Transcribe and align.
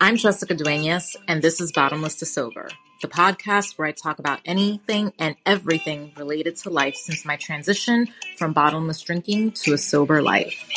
I'm 0.00 0.16
Jessica 0.16 0.54
Duenas, 0.54 1.16
and 1.28 1.40
this 1.40 1.62
is 1.62 1.72
Bottomless 1.72 2.16
to 2.16 2.26
Sober, 2.26 2.68
the 3.00 3.08
podcast 3.08 3.78
where 3.78 3.88
I 3.88 3.92
talk 3.92 4.18
about 4.18 4.40
anything 4.44 5.14
and 5.18 5.34
everything 5.46 6.12
related 6.18 6.56
to 6.56 6.68
life 6.68 6.94
since 6.94 7.24
my 7.24 7.36
transition 7.36 8.08
from 8.36 8.52
bottomless 8.52 9.00
drinking 9.00 9.52
to 9.52 9.72
a 9.72 9.78
sober 9.78 10.20
life. 10.20 10.68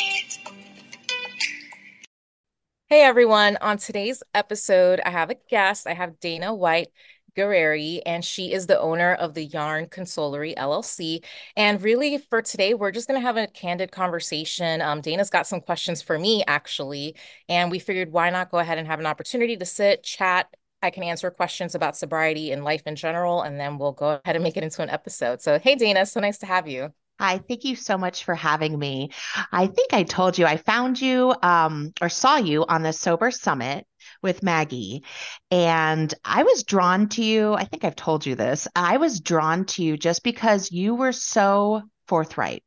Hey 2.88 3.02
everyone, 3.02 3.58
on 3.60 3.76
today's 3.76 4.22
episode, 4.32 4.98
I 5.04 5.10
have 5.10 5.28
a 5.28 5.36
guest. 5.50 5.86
I 5.86 5.92
have 5.92 6.20
Dana 6.20 6.54
White. 6.54 6.88
Guerrie, 7.34 8.02
and 8.06 8.24
she 8.24 8.52
is 8.52 8.66
the 8.66 8.78
owner 8.78 9.14
of 9.14 9.34
the 9.34 9.44
Yarn 9.44 9.86
Consolery 9.86 10.54
LLC. 10.56 11.24
And 11.56 11.80
really, 11.82 12.18
for 12.18 12.42
today, 12.42 12.74
we're 12.74 12.90
just 12.90 13.08
going 13.08 13.20
to 13.20 13.26
have 13.26 13.36
a 13.36 13.46
candid 13.46 13.92
conversation. 13.92 14.82
Um, 14.82 15.00
Dana's 15.00 15.30
got 15.30 15.46
some 15.46 15.60
questions 15.60 16.02
for 16.02 16.18
me, 16.18 16.44
actually, 16.46 17.16
and 17.48 17.70
we 17.70 17.78
figured 17.78 18.12
why 18.12 18.30
not 18.30 18.50
go 18.50 18.58
ahead 18.58 18.78
and 18.78 18.86
have 18.86 19.00
an 19.00 19.06
opportunity 19.06 19.56
to 19.56 19.64
sit, 19.64 20.02
chat. 20.02 20.48
I 20.82 20.90
can 20.90 21.02
answer 21.02 21.30
questions 21.30 21.74
about 21.74 21.96
sobriety 21.96 22.52
and 22.52 22.64
life 22.64 22.82
in 22.86 22.94
general, 22.94 23.42
and 23.42 23.58
then 23.58 23.78
we'll 23.78 23.92
go 23.92 24.20
ahead 24.24 24.36
and 24.36 24.42
make 24.44 24.56
it 24.56 24.62
into 24.62 24.82
an 24.82 24.90
episode. 24.90 25.42
So, 25.42 25.58
hey, 25.58 25.74
Dana, 25.74 26.06
so 26.06 26.20
nice 26.20 26.38
to 26.38 26.46
have 26.46 26.68
you. 26.68 26.92
Hi, 27.20 27.38
thank 27.38 27.64
you 27.64 27.74
so 27.74 27.98
much 27.98 28.22
for 28.22 28.36
having 28.36 28.78
me. 28.78 29.10
I 29.50 29.66
think 29.66 29.92
I 29.92 30.04
told 30.04 30.38
you 30.38 30.46
I 30.46 30.56
found 30.56 31.00
you 31.00 31.34
um, 31.42 31.92
or 32.00 32.08
saw 32.08 32.36
you 32.36 32.64
on 32.66 32.82
the 32.82 32.92
Sober 32.92 33.32
Summit 33.32 33.87
with 34.22 34.42
Maggie. 34.42 35.04
And 35.50 36.12
I 36.24 36.42
was 36.42 36.64
drawn 36.64 37.08
to 37.10 37.24
you. 37.24 37.54
I 37.54 37.64
think 37.64 37.84
I've 37.84 37.96
told 37.96 38.26
you 38.26 38.34
this. 38.34 38.68
I 38.74 38.96
was 38.96 39.20
drawn 39.20 39.64
to 39.66 39.82
you 39.82 39.96
just 39.96 40.22
because 40.22 40.72
you 40.72 40.94
were 40.94 41.12
so 41.12 41.82
forthright. 42.06 42.62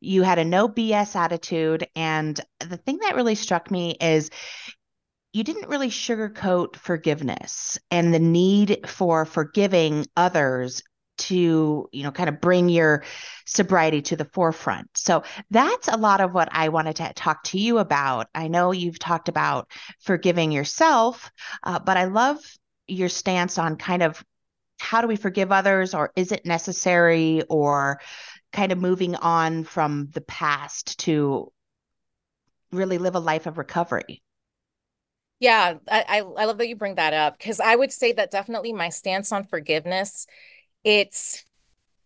You 0.00 0.22
had 0.22 0.38
a 0.38 0.44
no 0.44 0.68
BS 0.68 1.14
attitude. 1.16 1.86
And 1.94 2.40
the 2.58 2.76
thing 2.76 2.98
that 3.02 3.16
really 3.16 3.34
struck 3.34 3.70
me 3.70 3.96
is 4.00 4.30
you 5.32 5.44
didn't 5.44 5.68
really 5.68 5.90
sugarcoat 5.90 6.76
forgiveness 6.76 7.78
and 7.90 8.12
the 8.12 8.18
need 8.18 8.88
for 8.88 9.24
forgiving 9.24 10.06
others 10.16 10.82
to 11.20 11.88
you 11.92 12.02
know 12.02 12.10
kind 12.10 12.28
of 12.28 12.40
bring 12.40 12.68
your 12.68 13.04
sobriety 13.46 14.02
to 14.02 14.16
the 14.16 14.24
forefront. 14.24 14.88
So 14.96 15.22
that's 15.50 15.88
a 15.88 15.96
lot 15.96 16.20
of 16.20 16.34
what 16.34 16.48
i 16.52 16.68
wanted 16.68 16.96
to 16.96 17.12
talk 17.14 17.44
to 17.44 17.58
you 17.58 17.78
about. 17.78 18.28
I 18.34 18.48
know 18.48 18.72
you've 18.72 18.98
talked 18.98 19.28
about 19.28 19.70
forgiving 20.00 20.52
yourself 20.52 21.30
uh, 21.62 21.78
but 21.78 21.96
i 21.96 22.04
love 22.04 22.38
your 22.86 23.08
stance 23.08 23.58
on 23.58 23.76
kind 23.76 24.02
of 24.02 24.22
how 24.78 25.00
do 25.00 25.06
we 25.06 25.16
forgive 25.16 25.52
others 25.52 25.94
or 25.94 26.12
is 26.16 26.32
it 26.32 26.46
necessary 26.46 27.42
or 27.48 28.00
kind 28.52 28.72
of 28.72 28.78
moving 28.78 29.14
on 29.14 29.64
from 29.64 30.08
the 30.12 30.20
past 30.22 30.98
to 31.00 31.52
really 32.72 32.98
live 32.98 33.14
a 33.14 33.20
life 33.20 33.46
of 33.46 33.58
recovery. 33.58 34.22
Yeah, 35.38 35.74
I, 35.90 36.22
I 36.36 36.44
love 36.44 36.58
that 36.58 36.68
you 36.68 36.76
bring 36.76 36.96
that 36.96 37.14
up 37.14 37.38
because 37.38 37.60
I 37.60 37.74
would 37.74 37.92
say 37.92 38.12
that 38.12 38.30
definitely 38.30 38.74
my 38.74 38.90
stance 38.90 39.32
on 39.32 39.44
forgiveness 39.44 40.26
it's 40.84 41.44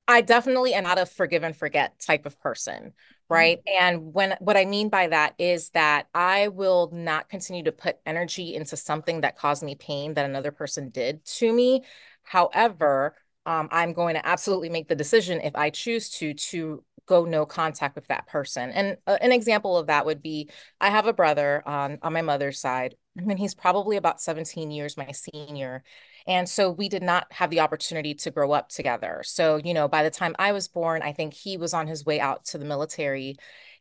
I 0.07 0.21
definitely 0.21 0.75
am 0.75 0.85
not 0.85 0.99
a 0.99 1.07
forgive 1.07 1.43
and 1.43 1.57
forget 1.57 1.99
type 1.99 2.27
of 2.27 2.39
person, 2.41 2.93
right? 3.29 3.59
Mm-hmm. 3.59 3.85
And 3.85 4.15
when 4.15 4.37
what 4.41 4.57
I 4.57 4.67
mean 4.67 4.91
by 4.91 5.07
that 5.09 5.35
is 5.39 5.71
that 5.71 6.09
I 6.15 6.49
will 6.49 6.91
not 6.93 7.29
continue 7.29 7.65
to 7.65 7.73
put 7.73 7.99
energy 8.05 8.55
into 8.55 8.77
something 8.77 9.23
that 9.23 9.39
caused 9.39 9.63
me 9.63 9.75
pain 9.75 10.15
that 10.15 10.27
another 10.27 10.51
person 10.51 10.91
did 10.91 11.25
to 11.25 11.53
me. 11.53 11.85
However, 12.23 13.17
um, 13.47 13.69
I'm 13.71 13.93
going 13.93 14.15
to 14.15 14.27
absolutely 14.27 14.69
make 14.69 14.89
the 14.89 14.95
decision 14.95 15.41
if 15.41 15.55
I 15.57 15.71
choose 15.71 16.11
to 16.19 16.35
to 16.35 16.85
go 17.07 17.25
no 17.25 17.45
contact 17.45 17.95
with 17.95 18.07
that 18.09 18.27
person. 18.27 18.71
And 18.71 18.97
uh, 19.07 19.19
an 19.21 19.33
example 19.33 19.77
of 19.77 19.89
that 19.89 20.07
would 20.07 20.23
be 20.23 20.51
I 20.81 20.91
have 20.91 21.07
a 21.07 21.13
brother 21.13 21.63
on 21.67 21.99
on 22.03 22.13
my 22.13 22.23
mother's 22.23 22.59
side, 22.59 22.95
and 23.17 23.39
he's 23.39 23.55
probably 23.55 23.97
about 23.97 24.21
17 24.21 24.71
years 24.71 24.97
my 24.97 25.13
senior. 25.13 25.83
And 26.27 26.49
so 26.49 26.71
we 26.71 26.89
did 26.89 27.03
not 27.03 27.27
have 27.31 27.51
the 27.51 27.61
opportunity 27.61 28.15
to 28.15 28.31
grow 28.31 28.53
up 28.53 28.69
together. 28.71 29.23
So, 29.25 29.57
you 29.57 29.75
know, 29.75 29.89
by 29.89 30.03
the 30.03 30.11
time 30.11 30.35
I 30.39 30.53
was 30.53 30.69
born, 30.69 31.03
I 31.03 31.13
think 31.13 31.35
he 31.35 31.57
was 31.57 31.75
on 31.75 31.87
his 31.87 32.05
way 32.05 32.19
out 32.19 32.45
to 32.47 32.59
the 32.59 32.65
military. 32.65 33.37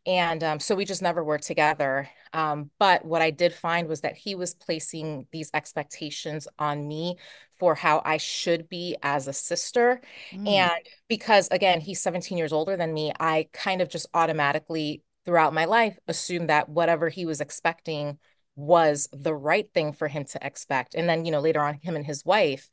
And 0.05 0.43
um, 0.43 0.59
so 0.59 0.75
we 0.75 0.83
just 0.83 1.01
never 1.01 1.23
were 1.23 1.37
together. 1.37 2.09
Um, 2.33 2.69
but 2.79 3.05
what 3.05 3.21
I 3.21 3.31
did 3.31 3.53
find 3.53 3.87
was 3.87 4.01
that 4.01 4.17
he 4.17 4.35
was 4.35 4.53
placing 4.53 5.27
these 5.31 5.49
expectations 5.53 6.47
on 6.59 6.85
me 6.87 7.17
for 7.57 7.75
how 7.75 8.01
I 8.03 8.17
should 8.17 8.67
be 8.67 8.97
as 9.01 9.27
a 9.27 9.33
sister. 9.33 10.01
Mm. 10.33 10.47
And 10.47 10.85
because, 11.07 11.47
again, 11.49 11.79
he's 11.79 12.01
17 12.01 12.37
years 12.37 12.51
older 12.51 12.75
than 12.75 12.93
me, 12.93 13.13
I 13.19 13.47
kind 13.53 13.81
of 13.81 13.89
just 13.89 14.07
automatically 14.13 15.03
throughout 15.25 15.53
my 15.53 15.65
life 15.65 15.97
assumed 16.07 16.49
that 16.49 16.67
whatever 16.67 17.07
he 17.07 17.25
was 17.25 17.39
expecting 17.39 18.17
was 18.55 19.09
the 19.11 19.33
right 19.33 19.67
thing 19.73 19.93
for 19.93 20.07
him 20.07 20.25
to 20.25 20.45
expect. 20.45 20.95
And 20.95 21.09
then, 21.09 21.25
you 21.25 21.31
know, 21.31 21.39
later 21.39 21.61
on, 21.61 21.75
him 21.75 21.95
and 21.95 22.05
his 22.05 22.25
wife. 22.25 22.69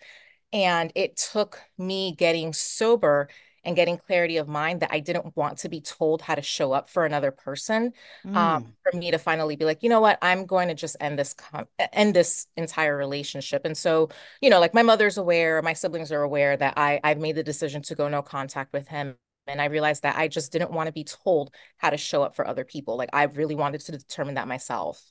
And 0.53 0.93
it 0.95 1.17
took 1.17 1.61
me 1.79 2.15
getting 2.17 2.53
sober 2.53 3.29
and 3.65 3.77
getting 3.77 3.99
clarity 3.99 4.39
of 4.39 4.49
mind 4.49 4.81
that 4.81 4.91
I 4.93 5.01
didn't 5.01 5.37
want 5.37 5.59
to 5.59 5.69
be 5.69 5.81
told 5.81 6.23
how 6.23 6.35
to 6.35 6.43
show 6.43 6.73
up 6.73 6.89
for 6.89 7.05
another 7.05 7.31
person. 7.31 7.93
Um, 8.25 8.33
mm. 8.33 8.37
Um, 8.37 8.73
for 8.83 8.97
me 8.97 9.11
to 9.11 9.19
finally 9.19 9.57
be 9.57 9.65
like, 9.65 9.83
you 9.83 9.89
know 9.89 10.01
what, 10.01 10.19
I'm 10.23 10.47
going 10.47 10.69
to 10.69 10.75
just 10.75 10.97
end 11.01 11.19
this 11.19 11.35
com- 11.35 11.69
end 11.93 12.15
this 12.15 12.47
entire 12.57 12.97
relationship. 12.97 13.63
And 13.65 13.77
so, 13.77 14.09
you 14.41 14.51
know, 14.51 14.61
like 14.61 14.75
my 14.75 14.83
mother's 14.83 15.19
aware, 15.19 15.61
my 15.63 15.75
siblings 15.75 16.11
are 16.11 16.23
aware 16.23 16.57
that 16.57 16.75
I 16.77 17.01
I've 17.05 17.19
made 17.19 17.37
the 17.37 17.43
decision 17.43 17.83
to 17.83 17.95
go 17.95 18.09
no 18.09 18.23
contact 18.23 18.73
with 18.73 18.89
him. 18.89 19.17
And 19.47 19.61
I 19.61 19.67
realized 19.67 20.05
that 20.05 20.17
I 20.17 20.29
just 20.29 20.53
didn't 20.53 20.71
want 20.71 20.87
to 20.87 20.93
be 20.93 21.05
told 21.05 21.53
how 21.77 21.91
to 21.91 21.97
show 21.97 22.23
up 22.23 22.37
for 22.37 22.47
other 22.47 22.65
people. 22.65 22.97
Like 22.97 23.11
I 23.13 23.25
really 23.25 23.55
wanted 23.55 23.81
to 23.83 23.93
determine 23.93 24.37
that 24.37 24.49
myself. 24.49 25.03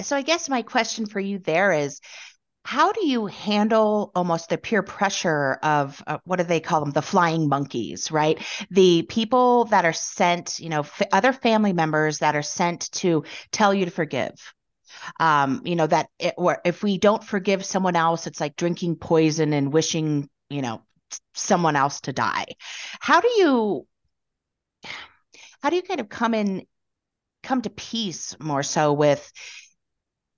So 0.00 0.16
I 0.16 0.22
guess 0.22 0.48
my 0.48 0.62
question 0.62 1.06
for 1.06 1.20
you 1.20 1.38
there 1.38 1.72
is 1.72 2.00
how 2.64 2.92
do 2.92 3.06
you 3.06 3.26
handle 3.26 4.12
almost 4.14 4.48
the 4.48 4.58
peer 4.58 4.82
pressure 4.82 5.54
of 5.62 6.02
uh, 6.06 6.18
what 6.24 6.36
do 6.36 6.44
they 6.44 6.60
call 6.60 6.80
them? 6.80 6.92
The 6.92 7.02
flying 7.02 7.48
monkeys 7.48 8.10
right? 8.10 8.38
The 8.70 9.02
people 9.02 9.66
that 9.66 9.84
are 9.84 9.92
sent 9.92 10.60
you 10.60 10.68
know 10.68 10.80
f- 10.80 11.02
other 11.12 11.32
family 11.32 11.72
members 11.72 12.18
that 12.18 12.36
are 12.36 12.42
sent 12.42 12.90
to 12.92 13.24
tell 13.50 13.74
you 13.74 13.84
to 13.84 13.90
forgive. 13.90 14.32
Um 15.20 15.62
you 15.64 15.76
know 15.76 15.86
that 15.86 16.08
it, 16.18 16.34
or 16.38 16.60
if 16.64 16.82
we 16.82 16.98
don't 16.98 17.24
forgive 17.24 17.64
someone 17.64 17.96
else 17.96 18.26
it's 18.26 18.40
like 18.40 18.56
drinking 18.56 18.96
poison 18.96 19.52
and 19.52 19.72
wishing 19.72 20.28
you 20.50 20.62
know 20.62 20.82
someone 21.34 21.76
else 21.76 22.00
to 22.02 22.12
die. 22.12 22.46
How 23.00 23.20
do 23.20 23.28
you 23.36 23.86
how 25.62 25.70
do 25.70 25.76
you 25.76 25.82
kind 25.82 26.00
of 26.00 26.08
come 26.08 26.34
in 26.34 26.66
come 27.42 27.62
to 27.62 27.70
peace 27.70 28.36
more 28.40 28.62
so 28.62 28.92
with 28.92 29.32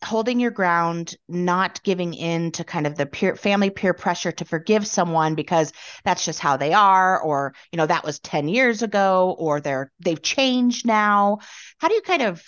holding 0.03 0.41
your 0.41 0.51
ground, 0.51 1.17
not 1.29 1.83
giving 1.83 2.15
in 2.15 2.51
to 2.53 2.65
kind 2.65 2.87
of 2.87 2.97
the 2.97 3.07
peer 3.07 3.37
family 3.37 3.71
peer 3.71 3.95
pressure 3.95 4.33
to 4.33 4.45
forgive 4.45 4.87
someone 4.87 5.35
because 5.35 5.73
that's 6.05 6.25
just 6.25 6.41
how 6.41 6.57
they 6.57 6.73
are, 6.73 7.21
or 7.21 7.55
you 7.73 7.77
know, 7.77 7.87
that 7.87 8.05
was 8.05 8.19
10 8.21 8.49
years 8.49 8.83
ago, 8.83 9.35
or 9.39 9.61
they're 9.61 9.91
they've 10.01 10.23
changed 10.23 10.87
now. 10.87 11.39
How 11.79 11.89
do 11.89 11.95
you 11.95 12.03
kind 12.03 12.23
of 12.23 12.43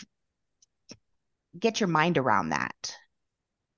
get 1.59 1.81
your 1.81 1.89
mind 1.89 2.19
around 2.19 2.51
that? 2.51 2.95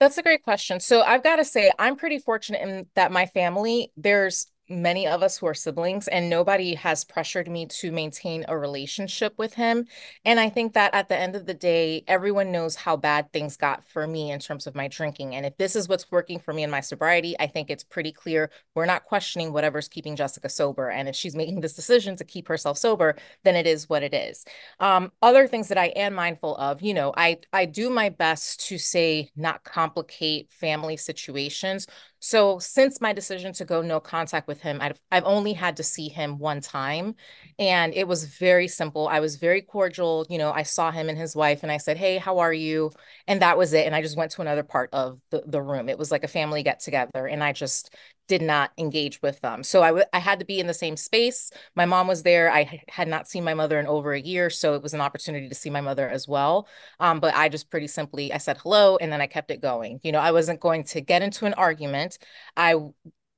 That's 0.01 0.19
a 0.19 0.23
great 0.23 0.43
question. 0.43 0.79
So 0.81 1.03
I've 1.03 1.25
got 1.25 1.37
to 1.37 1.45
say, 1.45 1.73
I'm 1.79 1.97
pretty 1.97 2.19
fortunate 2.19 2.63
in 2.63 2.87
that 2.95 3.11
my 3.11 3.27
family, 3.27 3.93
there's 3.97 4.47
many 4.69 5.07
of 5.07 5.23
us 5.23 5.39
who 5.39 5.47
are 5.47 5.55
siblings 5.55 6.09
and 6.09 6.29
nobody 6.29 6.75
has 6.75 7.05
pressured 7.05 7.49
me 7.49 7.67
to 7.67 7.91
maintain 7.91 8.45
a 8.49 8.59
relationship 8.59 9.35
with 9.39 9.55
him. 9.55 9.87
And 10.25 10.39
i 10.39 10.49
think 10.49 10.75
that 10.75 10.95
at 10.95 11.09
the 11.09 11.17
end 11.17 11.35
of 11.37 11.47
the 11.47 11.55
day 11.55 12.05
everyone 12.07 12.53
knows 12.53 12.77
how 12.77 12.97
bad 12.97 13.33
things 13.33 13.57
got 13.57 13.85
for 13.85 14.07
me 14.07 14.31
in 14.31 14.41
terms 14.41 14.67
of 14.67 14.75
my 14.75 14.89
drinking. 14.89 15.35
And 15.35 15.47
if 15.47 15.57
this 15.57 15.75
is 15.77 15.89
what's 15.89 16.11
working 16.11 16.39
for 16.39 16.53
me 16.53 16.63
in 16.63 16.71
my 16.71 16.81
sobriety 16.81 17.35
i 17.39 17.47
think 17.47 17.71
it's 17.71 17.85
pretty 17.85 18.13
clear 18.13 18.51
we're 18.75 18.87
not 18.87 19.05
questioning 19.05 19.53
whatever's 19.53 19.89
keeping 19.89 20.17
jessica 20.17 20.49
sober. 20.49 20.91
And 20.91 21.09
if 21.09 21.17
she's 21.17 21.37
making 21.37 21.61
this 21.61 21.75
decision 21.75 22.17
to 22.17 22.25
keep 22.25 22.49
herself 22.49 22.79
sober 22.79 23.17
then 23.45 23.57
it 23.57 23.67
is 23.67 23.89
what 23.89 24.03
it 24.03 24.15
is. 24.15 24.45
Um, 24.81 25.13
other 25.23 25.47
things 25.47 25.69
that 25.69 25.79
i 25.79 25.87
am 25.87 26.15
mindful 26.15 26.57
of 26.57 26.83
you 26.83 26.95
know 26.95 27.13
i 27.17 27.39
i 27.53 27.65
do 27.65 27.91
my 27.91 28.09
best 28.09 28.67
to 28.69 28.79
say 28.79 29.31
not 29.37 29.65
complicate 29.65 30.51
family 30.53 30.97
situations 30.97 31.87
so 32.21 32.59
since 32.59 33.01
my 33.01 33.13
decision 33.13 33.53
to 33.55 33.65
go 33.65 33.83
no 33.83 34.01
contact 34.01 34.49
with 34.49 34.61
him, 34.61 34.79
I've, 34.81 35.01
I've 35.13 35.25
only 35.25 35.53
had 35.53 35.77
to 35.77 35.83
see 35.83 36.09
him 36.09 36.39
one 36.39 36.61
time. 36.61 37.15
And 37.59 37.95
it 37.95 38.09
was 38.09 38.25
very 38.25 38.69
simple. 38.69 39.09
I 39.09 39.21
was 39.21 39.37
very 39.37 39.63
cordial. 39.63 40.27
You 40.29 40.39
know, 40.39 40.51
I 40.53 40.63
saw 40.65 40.91
him 40.91 41.09
and 41.09 41.17
his 41.19 41.37
wife 41.37 41.63
and 41.63 41.71
I 41.71 41.77
said, 41.77 41.97
Hey, 41.97 42.19
how 42.19 42.39
are 42.39 42.53
you? 42.53 42.91
And 43.27 43.43
that 43.43 43.57
was 43.57 43.73
it. 43.73 43.87
And 43.87 43.95
I 43.95 44.03
just 44.03 44.17
went 44.17 44.33
to 44.33 44.43
another 44.43 44.63
part 44.65 44.91
of 44.93 45.21
the, 45.31 45.43
the 45.47 45.63
room. 45.63 45.89
It 45.89 45.99
was 45.99 46.11
like 46.11 46.25
a 46.25 46.29
family 46.29 46.63
get 46.63 46.81
together. 46.81 47.27
And 47.27 47.43
I 47.43 47.53
just 47.53 47.95
did 48.29 48.43
not 48.43 48.71
engage 48.79 49.21
with 49.23 49.41
them. 49.41 49.63
So 49.63 49.83
I, 49.83 49.89
w- 49.89 50.05
I 50.13 50.19
had 50.19 50.39
to 50.39 50.45
be 50.45 50.61
in 50.61 50.67
the 50.67 50.75
same 50.75 50.97
space. 50.97 51.51
My 51.75 51.87
mom 51.87 52.07
was 52.07 52.23
there. 52.23 52.53
I 52.53 52.83
had 52.89 53.09
not 53.09 53.27
seen 53.27 53.43
my 53.43 53.55
mother 53.55 53.81
in 53.81 53.87
over 53.87 54.13
a 54.13 54.21
year. 54.21 54.51
So 54.51 54.75
it 54.75 54.83
was 54.83 54.95
an 54.95 55.01
opportunity 55.01 55.49
to 55.49 55.55
see 55.55 55.71
my 55.71 55.81
mother 55.81 56.09
as 56.09 56.29
well. 56.29 56.69
Um, 57.01 57.21
but 57.21 57.35
I 57.35 57.49
just 57.49 57.71
pretty 57.71 57.89
simply, 57.89 58.33
I 58.33 58.39
said 58.39 58.59
hello 58.59 58.97
and 58.99 59.11
then 59.11 59.21
I 59.21 59.27
kept 59.27 59.51
it 59.51 59.61
going. 59.61 60.01
You 60.03 60.13
know, 60.13 60.21
I 60.21 60.31
wasn't 60.31 60.61
going 60.61 60.85
to 60.85 61.01
get 61.01 61.23
into 61.23 61.47
an 61.47 61.55
argument. 61.55 62.19
I 62.57 62.77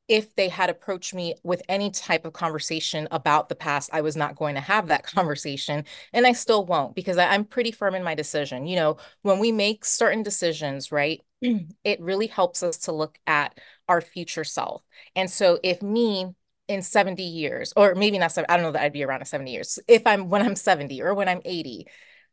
if 0.09 0.35
they 0.35 0.49
had 0.49 0.69
approached 0.69 1.15
me 1.15 1.37
with 1.45 1.63
any 1.69 1.89
type 1.89 2.25
of 2.25 2.33
conversation 2.33 3.07
about 3.13 3.49
the 3.49 3.55
past, 3.55 3.91
I 3.93 4.01
was 4.01 4.17
not 4.17 4.35
going 4.35 4.57
to 4.57 4.61
have 4.61 4.89
that 4.89 5.05
conversation. 5.15 5.85
And 6.13 6.27
I 6.27 6.33
still 6.33 6.67
won't 6.67 6.97
because 6.97 7.17
I, 7.17 7.33
am 7.33 7.45
pretty 7.45 7.71
firm 7.71 7.95
in 7.95 8.03
my 8.03 8.17
decision. 8.17 8.67
You 8.67 8.75
know, 8.75 8.97
when 9.23 9.39
we 9.39 9.53
make 9.53 9.85
certain 9.85 10.25
decisions, 10.25 10.91
right, 10.91 11.23
it 11.85 12.01
really 12.01 12.27
helps 12.27 12.63
us 12.63 12.77
to 12.79 12.93
look 12.93 13.19
at 13.27 13.59
our 13.89 14.01
future 14.01 14.45
self. 14.45 14.83
And 15.17 15.31
so 15.31 15.59
if 15.63 15.83
me 15.83 16.35
in 16.69 16.83
70 16.83 17.23
years, 17.23 17.73
or 17.77 17.95
maybe 17.95 18.19
not, 18.19 18.37
I 18.39 18.57
don't 18.57 18.63
know 18.63 18.73
that 18.73 18.83
I'd 18.83 18.93
be 18.93 19.03
around 19.03 19.21
in 19.21 19.27
70 19.27 19.51
years. 19.51 19.79
If 19.89 20.07
I'm 20.07 20.29
when 20.29 20.43
I'm 20.43 20.57
70 20.57 21.03
or 21.03 21.15
when 21.15 21.29
I'm 21.29 21.43
80, 21.45 21.87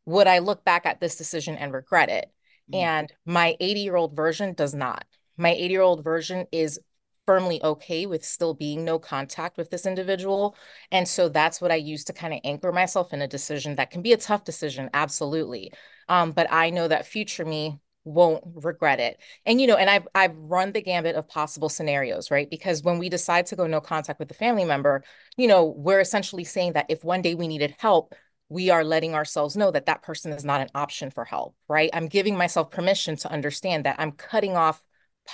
would 0.06 0.28
I 0.28 0.40
look 0.40 0.64
back 0.64 0.86
at 0.86 1.00
this 1.00 1.16
decision 1.16 1.56
and 1.56 1.74
regret 1.74 2.10
it? 2.10 2.32
Mm-hmm. 2.72 2.76
And 2.76 3.14
my 3.26 3.56
80 3.60 3.80
year 3.80 3.96
old 3.96 4.16
version 4.16 4.54
does 4.54 4.74
not. 4.76 5.06
My 5.38 5.52
80 5.52 5.72
year 5.72 5.82
old 5.82 6.04
version 6.04 6.46
is 6.52 6.80
firmly 7.26 7.62
okay 7.62 8.06
with 8.06 8.24
still 8.24 8.54
being 8.54 8.86
no 8.86 8.98
contact 8.98 9.58
with 9.58 9.70
this 9.70 9.86
individual. 9.86 10.56
And 10.92 11.08
so 11.08 11.28
that's 11.30 11.60
what 11.60 11.72
I 11.72 11.76
use 11.76 12.06
to 12.06 12.14
kind 12.14 12.34
of 12.34 12.40
anchor 12.44 12.72
myself 12.72 13.14
in 13.14 13.22
a 13.22 13.28
decision 13.28 13.76
that 13.76 13.92
can 13.92 14.02
be 14.02 14.14
a 14.14 14.18
tough 14.18 14.46
decision, 14.46 14.90
absolutely. 14.94 15.74
Um, 16.08 16.32
but 16.32 16.48
I 16.50 16.70
know 16.70 16.88
that 16.88 17.06
future 17.06 17.44
me 17.44 17.80
won't 18.08 18.44
regret 18.56 19.00
it. 19.00 19.20
And 19.46 19.60
you 19.60 19.68
know, 19.68 19.76
and 19.76 19.90
I've 19.90 20.08
I've 20.16 20.36
run 20.38 20.72
the 20.72 20.82
gambit 20.82 21.16
of 21.16 21.28
possible 21.28 21.70
scenarios, 21.70 22.32
right? 22.32 22.50
Because 22.50 22.82
when 22.82 23.00
we 23.00 23.10
decide 23.10 23.46
to 23.48 23.56
go 23.56 23.68
no 23.68 23.82
contact 23.82 24.20
with 24.20 24.30
the 24.30 24.34
family 24.34 24.66
member, 24.66 25.04
you 25.36 25.48
know, 25.48 25.66
we're 25.66 26.00
essentially 26.00 26.44
saying 26.44 26.74
that 26.74 26.88
if 26.90 27.04
one 27.04 27.22
day 27.22 27.36
we 27.36 27.48
needed 27.48 27.76
help, 27.78 28.16
we 28.50 28.70
are 28.70 28.84
letting 28.84 29.14
ourselves 29.14 29.58
know 29.58 29.72
that 29.72 29.88
that 29.88 30.02
person 30.02 30.32
is 30.32 30.46
not 30.46 30.62
an 30.62 30.70
option 30.74 31.12
for 31.12 31.26
help, 31.26 31.56
right? 31.68 31.90
I'm 31.94 32.08
giving 32.08 32.38
myself 32.38 32.72
permission 32.72 33.18
to 33.18 33.32
understand 33.32 33.86
that 33.86 34.00
I'm 34.00 34.14
cutting 34.14 34.56
off 34.56 34.82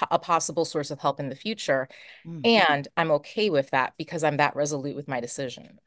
a 0.10 0.18
possible 0.18 0.66
source 0.66 0.90
of 0.90 1.00
help 1.00 1.20
in 1.20 1.30
the 1.30 1.36
future. 1.36 1.88
Mm-hmm. 2.26 2.46
And 2.46 2.88
I'm 2.98 3.12
okay 3.12 3.52
with 3.52 3.70
that 3.70 3.94
because 3.98 4.24
I'm 4.24 4.38
that 4.38 4.56
resolute 4.56 4.96
with 4.96 5.08
my 5.08 5.20
decision. 5.20 5.80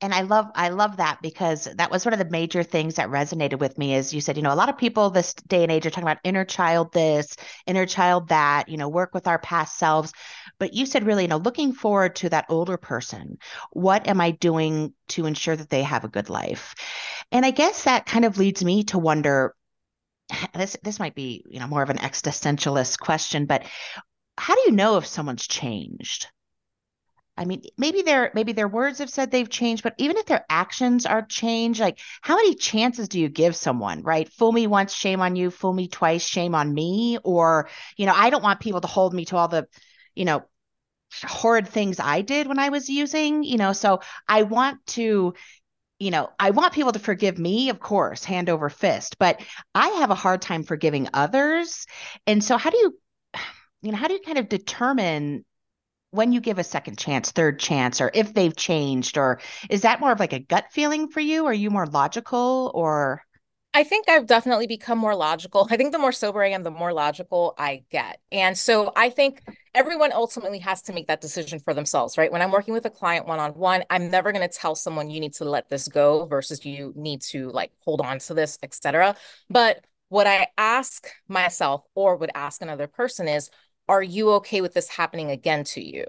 And 0.00 0.12
I 0.12 0.22
love 0.22 0.50
I 0.54 0.70
love 0.70 0.98
that 0.98 1.20
because 1.22 1.68
that 1.76 1.90
was 1.90 2.04
one 2.04 2.12
of 2.12 2.18
the 2.18 2.30
major 2.30 2.62
things 2.62 2.96
that 2.96 3.08
resonated 3.08 3.58
with 3.58 3.78
me 3.78 3.94
is 3.94 4.12
you 4.12 4.20
said, 4.20 4.36
you 4.36 4.42
know, 4.42 4.52
a 4.52 4.54
lot 4.54 4.68
of 4.68 4.78
people 4.78 5.10
this 5.10 5.34
day 5.34 5.62
and 5.62 5.72
age 5.72 5.86
are 5.86 5.90
talking 5.90 6.04
about 6.04 6.18
inner 6.24 6.44
child 6.44 6.92
this, 6.92 7.36
inner 7.66 7.86
child 7.86 8.28
that, 8.28 8.68
you 8.68 8.76
know, 8.76 8.88
work 8.88 9.14
with 9.14 9.26
our 9.26 9.38
past 9.38 9.78
selves. 9.78 10.12
But 10.58 10.74
you 10.74 10.86
said 10.86 11.04
really, 11.04 11.24
you 11.24 11.28
know, 11.28 11.36
looking 11.36 11.72
forward 11.72 12.16
to 12.16 12.28
that 12.30 12.46
older 12.48 12.76
person. 12.76 13.38
What 13.72 14.08
am 14.08 14.20
I 14.20 14.32
doing 14.32 14.94
to 15.08 15.26
ensure 15.26 15.56
that 15.56 15.70
they 15.70 15.82
have 15.82 16.04
a 16.04 16.08
good 16.08 16.30
life? 16.30 16.74
And 17.32 17.44
I 17.44 17.50
guess 17.50 17.84
that 17.84 18.06
kind 18.06 18.24
of 18.24 18.38
leads 18.38 18.64
me 18.64 18.84
to 18.84 18.98
wonder 18.98 19.54
this 20.54 20.76
this 20.82 20.98
might 20.98 21.14
be 21.14 21.44
you 21.48 21.60
know 21.60 21.66
more 21.66 21.82
of 21.82 21.90
an 21.90 21.98
existentialist 21.98 22.98
question 22.98 23.46
but 23.46 23.64
how 24.38 24.54
do 24.54 24.62
you 24.66 24.72
know 24.72 24.96
if 24.96 25.06
someone's 25.06 25.46
changed 25.46 26.28
i 27.36 27.44
mean 27.44 27.62
maybe 27.76 28.02
their 28.02 28.30
maybe 28.34 28.52
their 28.52 28.68
words 28.68 28.98
have 28.98 29.10
said 29.10 29.30
they've 29.30 29.48
changed 29.48 29.82
but 29.82 29.94
even 29.98 30.16
if 30.16 30.26
their 30.26 30.44
actions 30.48 31.06
are 31.06 31.22
changed 31.22 31.80
like 31.80 31.98
how 32.22 32.36
many 32.36 32.54
chances 32.54 33.08
do 33.08 33.20
you 33.20 33.28
give 33.28 33.54
someone 33.56 34.02
right? 34.02 34.32
Fool 34.32 34.52
me 34.52 34.66
once 34.66 34.92
shame 34.94 35.20
on 35.20 35.36
you. 35.36 35.50
Fool 35.50 35.72
me 35.72 35.88
twice 35.88 36.26
shame 36.26 36.54
on 36.54 36.72
me. 36.72 37.18
Or 37.24 37.68
you 37.96 38.06
know 38.06 38.14
i 38.14 38.30
don't 38.30 38.42
want 38.42 38.60
people 38.60 38.80
to 38.80 38.86
hold 38.86 39.14
me 39.14 39.24
to 39.26 39.36
all 39.36 39.48
the 39.48 39.66
you 40.14 40.24
know 40.24 40.42
horrid 41.24 41.68
things 41.68 42.00
i 42.00 42.20
did 42.20 42.46
when 42.46 42.58
i 42.58 42.68
was 42.68 42.88
using 42.88 43.42
you 43.42 43.56
know? 43.56 43.72
So 43.72 44.00
i 44.28 44.42
want 44.42 44.84
to 44.88 45.34
you 45.98 46.10
know, 46.10 46.28
I 46.38 46.50
want 46.50 46.74
people 46.74 46.92
to 46.92 46.98
forgive 46.98 47.38
me, 47.38 47.70
of 47.70 47.80
course, 47.80 48.22
hand 48.22 48.50
over 48.50 48.68
fist, 48.68 49.18
but 49.18 49.40
I 49.74 49.88
have 49.88 50.10
a 50.10 50.14
hard 50.14 50.42
time 50.42 50.62
forgiving 50.62 51.08
others. 51.14 51.86
And 52.26 52.44
so, 52.44 52.58
how 52.58 52.70
do 52.70 52.76
you, 52.76 52.98
you 53.82 53.92
know, 53.92 53.98
how 53.98 54.08
do 54.08 54.14
you 54.14 54.20
kind 54.20 54.38
of 54.38 54.48
determine 54.48 55.44
when 56.16 56.32
you 56.32 56.40
give 56.40 56.58
a 56.58 56.64
second 56.64 56.98
chance, 56.98 57.30
third 57.30 57.58
chance, 57.58 58.00
or 58.00 58.10
if 58.14 58.34
they've 58.34 58.56
changed, 58.56 59.18
or 59.18 59.40
is 59.70 59.82
that 59.82 60.00
more 60.00 60.12
of 60.12 60.18
like 60.18 60.32
a 60.32 60.38
gut 60.38 60.66
feeling 60.70 61.08
for 61.08 61.20
you? 61.20 61.46
Are 61.46 61.54
you 61.54 61.70
more 61.70 61.86
logical 61.86 62.72
or? 62.74 63.22
I 63.74 63.84
think 63.84 64.08
I've 64.08 64.26
definitely 64.26 64.66
become 64.66 64.96
more 64.96 65.14
logical. 65.14 65.68
I 65.70 65.76
think 65.76 65.92
the 65.92 65.98
more 65.98 66.12
sober 66.12 66.42
I 66.42 66.48
am, 66.48 66.62
the 66.62 66.70
more 66.70 66.94
logical 66.94 67.54
I 67.58 67.84
get. 67.90 68.20
And 68.32 68.56
so 68.56 68.90
I 68.96 69.10
think 69.10 69.42
everyone 69.74 70.12
ultimately 70.12 70.60
has 70.60 70.80
to 70.82 70.94
make 70.94 71.08
that 71.08 71.20
decision 71.20 71.58
for 71.58 71.74
themselves, 71.74 72.16
right? 72.16 72.32
When 72.32 72.40
I'm 72.40 72.50
working 72.50 72.72
with 72.72 72.86
a 72.86 72.90
client 72.90 73.26
one 73.26 73.38
on 73.38 73.50
one, 73.50 73.84
I'm 73.90 74.10
never 74.10 74.32
going 74.32 74.48
to 74.48 74.54
tell 74.54 74.74
someone 74.74 75.10
you 75.10 75.20
need 75.20 75.34
to 75.34 75.44
let 75.44 75.68
this 75.68 75.88
go 75.88 76.24
versus 76.24 76.64
you 76.64 76.94
need 76.96 77.20
to 77.32 77.50
like 77.50 77.70
hold 77.84 78.00
on 78.00 78.18
to 78.20 78.32
this, 78.32 78.58
etc. 78.62 79.14
But 79.50 79.84
what 80.08 80.26
I 80.26 80.46
ask 80.56 81.08
myself 81.28 81.82
or 81.94 82.16
would 82.16 82.30
ask 82.34 82.62
another 82.62 82.86
person 82.86 83.28
is, 83.28 83.50
are 83.88 84.02
you 84.02 84.32
okay 84.34 84.60
with 84.60 84.74
this 84.74 84.88
happening 84.88 85.30
again 85.30 85.64
to 85.64 85.84
you? 85.84 86.04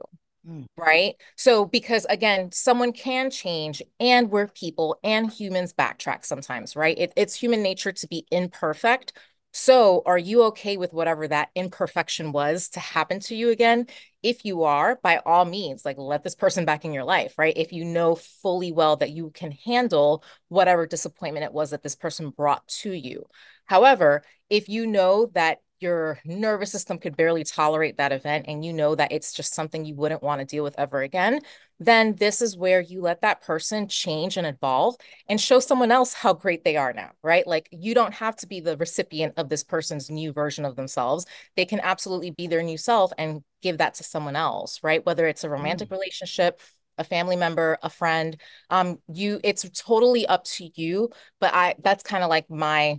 Mm. 0.48 0.66
Right. 0.78 1.16
So, 1.36 1.66
because 1.66 2.06
again, 2.06 2.52
someone 2.52 2.94
can 2.94 3.30
change 3.30 3.82
and 4.00 4.30
we're 4.30 4.48
people 4.48 5.00
and 5.04 5.32
humans 5.32 5.74
backtrack 5.74 6.26
sometimes, 6.26 6.76
right? 6.76 6.98
It, 6.98 7.14
it's 7.16 7.36
human 7.36 7.62
nature 7.64 7.92
to 7.92 8.08
be 8.08 8.26
imperfect. 8.32 9.14
So, 9.54 10.04
are 10.06 10.18
you 10.18 10.44
okay 10.44 10.78
with 10.78 10.94
whatever 10.94 11.28
that 11.28 11.50
imperfection 11.56 12.32
was 12.32 12.70
to 12.70 12.80
happen 12.80 13.20
to 13.22 13.36
you 13.36 13.50
again? 13.50 13.88
If 14.22 14.46
you 14.46 14.64
are, 14.64 15.00
by 15.02 15.18
all 15.26 15.46
means, 15.46 15.84
like 15.84 15.98
let 15.98 16.24
this 16.24 16.36
person 16.36 16.64
back 16.66 16.86
in 16.86 16.94
your 16.94 17.04
life, 17.04 17.34
right? 17.38 17.58
If 17.58 17.74
you 17.74 17.84
know 17.84 18.16
fully 18.16 18.72
well 18.72 18.98
that 18.98 19.12
you 19.12 19.32
can 19.32 19.52
handle 19.52 20.24
whatever 20.50 20.86
disappointment 20.86 21.46
it 21.46 21.54
was 21.54 21.72
that 21.72 21.82
this 21.82 21.96
person 21.96 22.30
brought 22.30 22.68
to 22.68 22.92
you. 22.92 23.26
However, 23.66 24.24
if 24.50 24.70
you 24.70 24.86
know 24.86 25.32
that 25.34 25.62
your 25.80 26.20
nervous 26.26 26.72
system 26.72 26.98
could 26.98 27.16
barely 27.16 27.44
tolerate 27.44 27.98
that 27.98 28.12
event 28.12 28.46
and 28.48 28.64
you 28.66 28.74
know 28.74 28.96
that 28.96 29.12
it's 29.12 29.34
just 29.34 29.54
something 29.54 29.86
you 29.86 29.96
wouldn't 29.96 30.24
want 30.24 30.40
to 30.40 30.46
deal 30.46 30.64
with 30.64 30.76
ever 30.78 31.02
again, 31.02 31.42
then 31.80 32.16
this 32.16 32.42
is 32.42 32.58
where 32.58 32.82
you 32.82 33.02
let 33.02 33.22
that 33.22 33.42
person 33.42 33.88
change 33.88 34.38
and 34.38 34.48
evolve 34.48 34.96
and 35.30 35.40
show 35.40 35.60
someone 35.60 35.92
else 35.92 36.14
how 36.14 36.34
great 36.34 36.64
they 36.64 36.76
are 36.76 36.94
now, 36.94 37.12
right? 37.24 37.46
Like 37.46 37.70
you 37.72 37.94
don't 37.94 38.14
have 38.16 38.36
to 38.38 38.48
be 38.48 38.60
the 38.60 38.78
recipient 38.78 39.34
of 39.38 39.50
this 39.50 39.64
person's 39.64 40.10
new 40.10 40.32
version 40.34 40.66
of 40.66 40.76
themselves. 40.76 41.26
They 41.56 41.66
can 41.66 41.80
absolutely 41.80 42.32
be 42.32 42.48
their 42.48 42.64
new 42.64 42.78
self 42.78 43.12
and 43.18 43.44
give 43.62 43.78
that 43.78 43.96
to 43.96 44.04
someone 44.04 44.36
else, 44.36 44.80
right? 44.84 45.06
Whether 45.06 45.28
it's 45.28 45.44
a 45.44 45.50
romantic 45.50 45.90
mm. 45.90 45.92
relationship, 45.92 46.60
a 46.98 47.04
family 47.04 47.36
member, 47.36 47.78
a 47.84 47.90
friend, 47.90 48.40
um 48.70 48.98
you 49.14 49.40
it's 49.44 49.70
totally 49.80 50.26
up 50.26 50.44
to 50.46 50.70
you, 50.76 51.10
but 51.40 51.54
I 51.54 51.76
that's 51.84 52.04
kind 52.04 52.24
of 52.24 52.30
like 52.30 52.50
my 52.50 52.98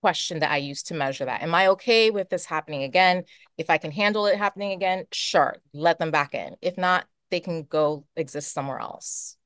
question 0.00 0.40
that 0.40 0.50
I 0.50 0.58
use 0.58 0.82
to 0.84 0.94
measure 0.94 1.24
that. 1.24 1.42
Am 1.42 1.54
I 1.54 1.68
okay 1.68 2.10
with 2.10 2.28
this 2.28 2.44
happening 2.44 2.82
again? 2.82 3.24
If 3.58 3.70
I 3.70 3.78
can 3.78 3.90
handle 3.90 4.26
it 4.26 4.36
happening 4.36 4.72
again, 4.72 5.04
sure, 5.12 5.56
let 5.72 5.98
them 5.98 6.10
back 6.10 6.34
in. 6.34 6.56
If 6.60 6.78
not, 6.78 7.06
they 7.30 7.40
can 7.40 7.64
go 7.64 8.04
exist 8.16 8.52
somewhere 8.52 8.80
else. 8.80 9.36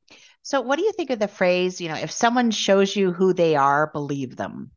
So, 0.43 0.61
what 0.61 0.77
do 0.77 0.85
you 0.85 0.93
think 0.93 1.11
of 1.11 1.19
the 1.19 1.29
phrase, 1.29 1.81
you 1.81 1.89
know, 1.89 1.97
if 1.97 2.11
someone 2.11 2.51
shows 2.51 2.95
you 2.95 3.12
who 3.12 3.33
they 3.33 3.56
are, 3.56 3.91
believe 3.93 4.37
them? 4.37 4.71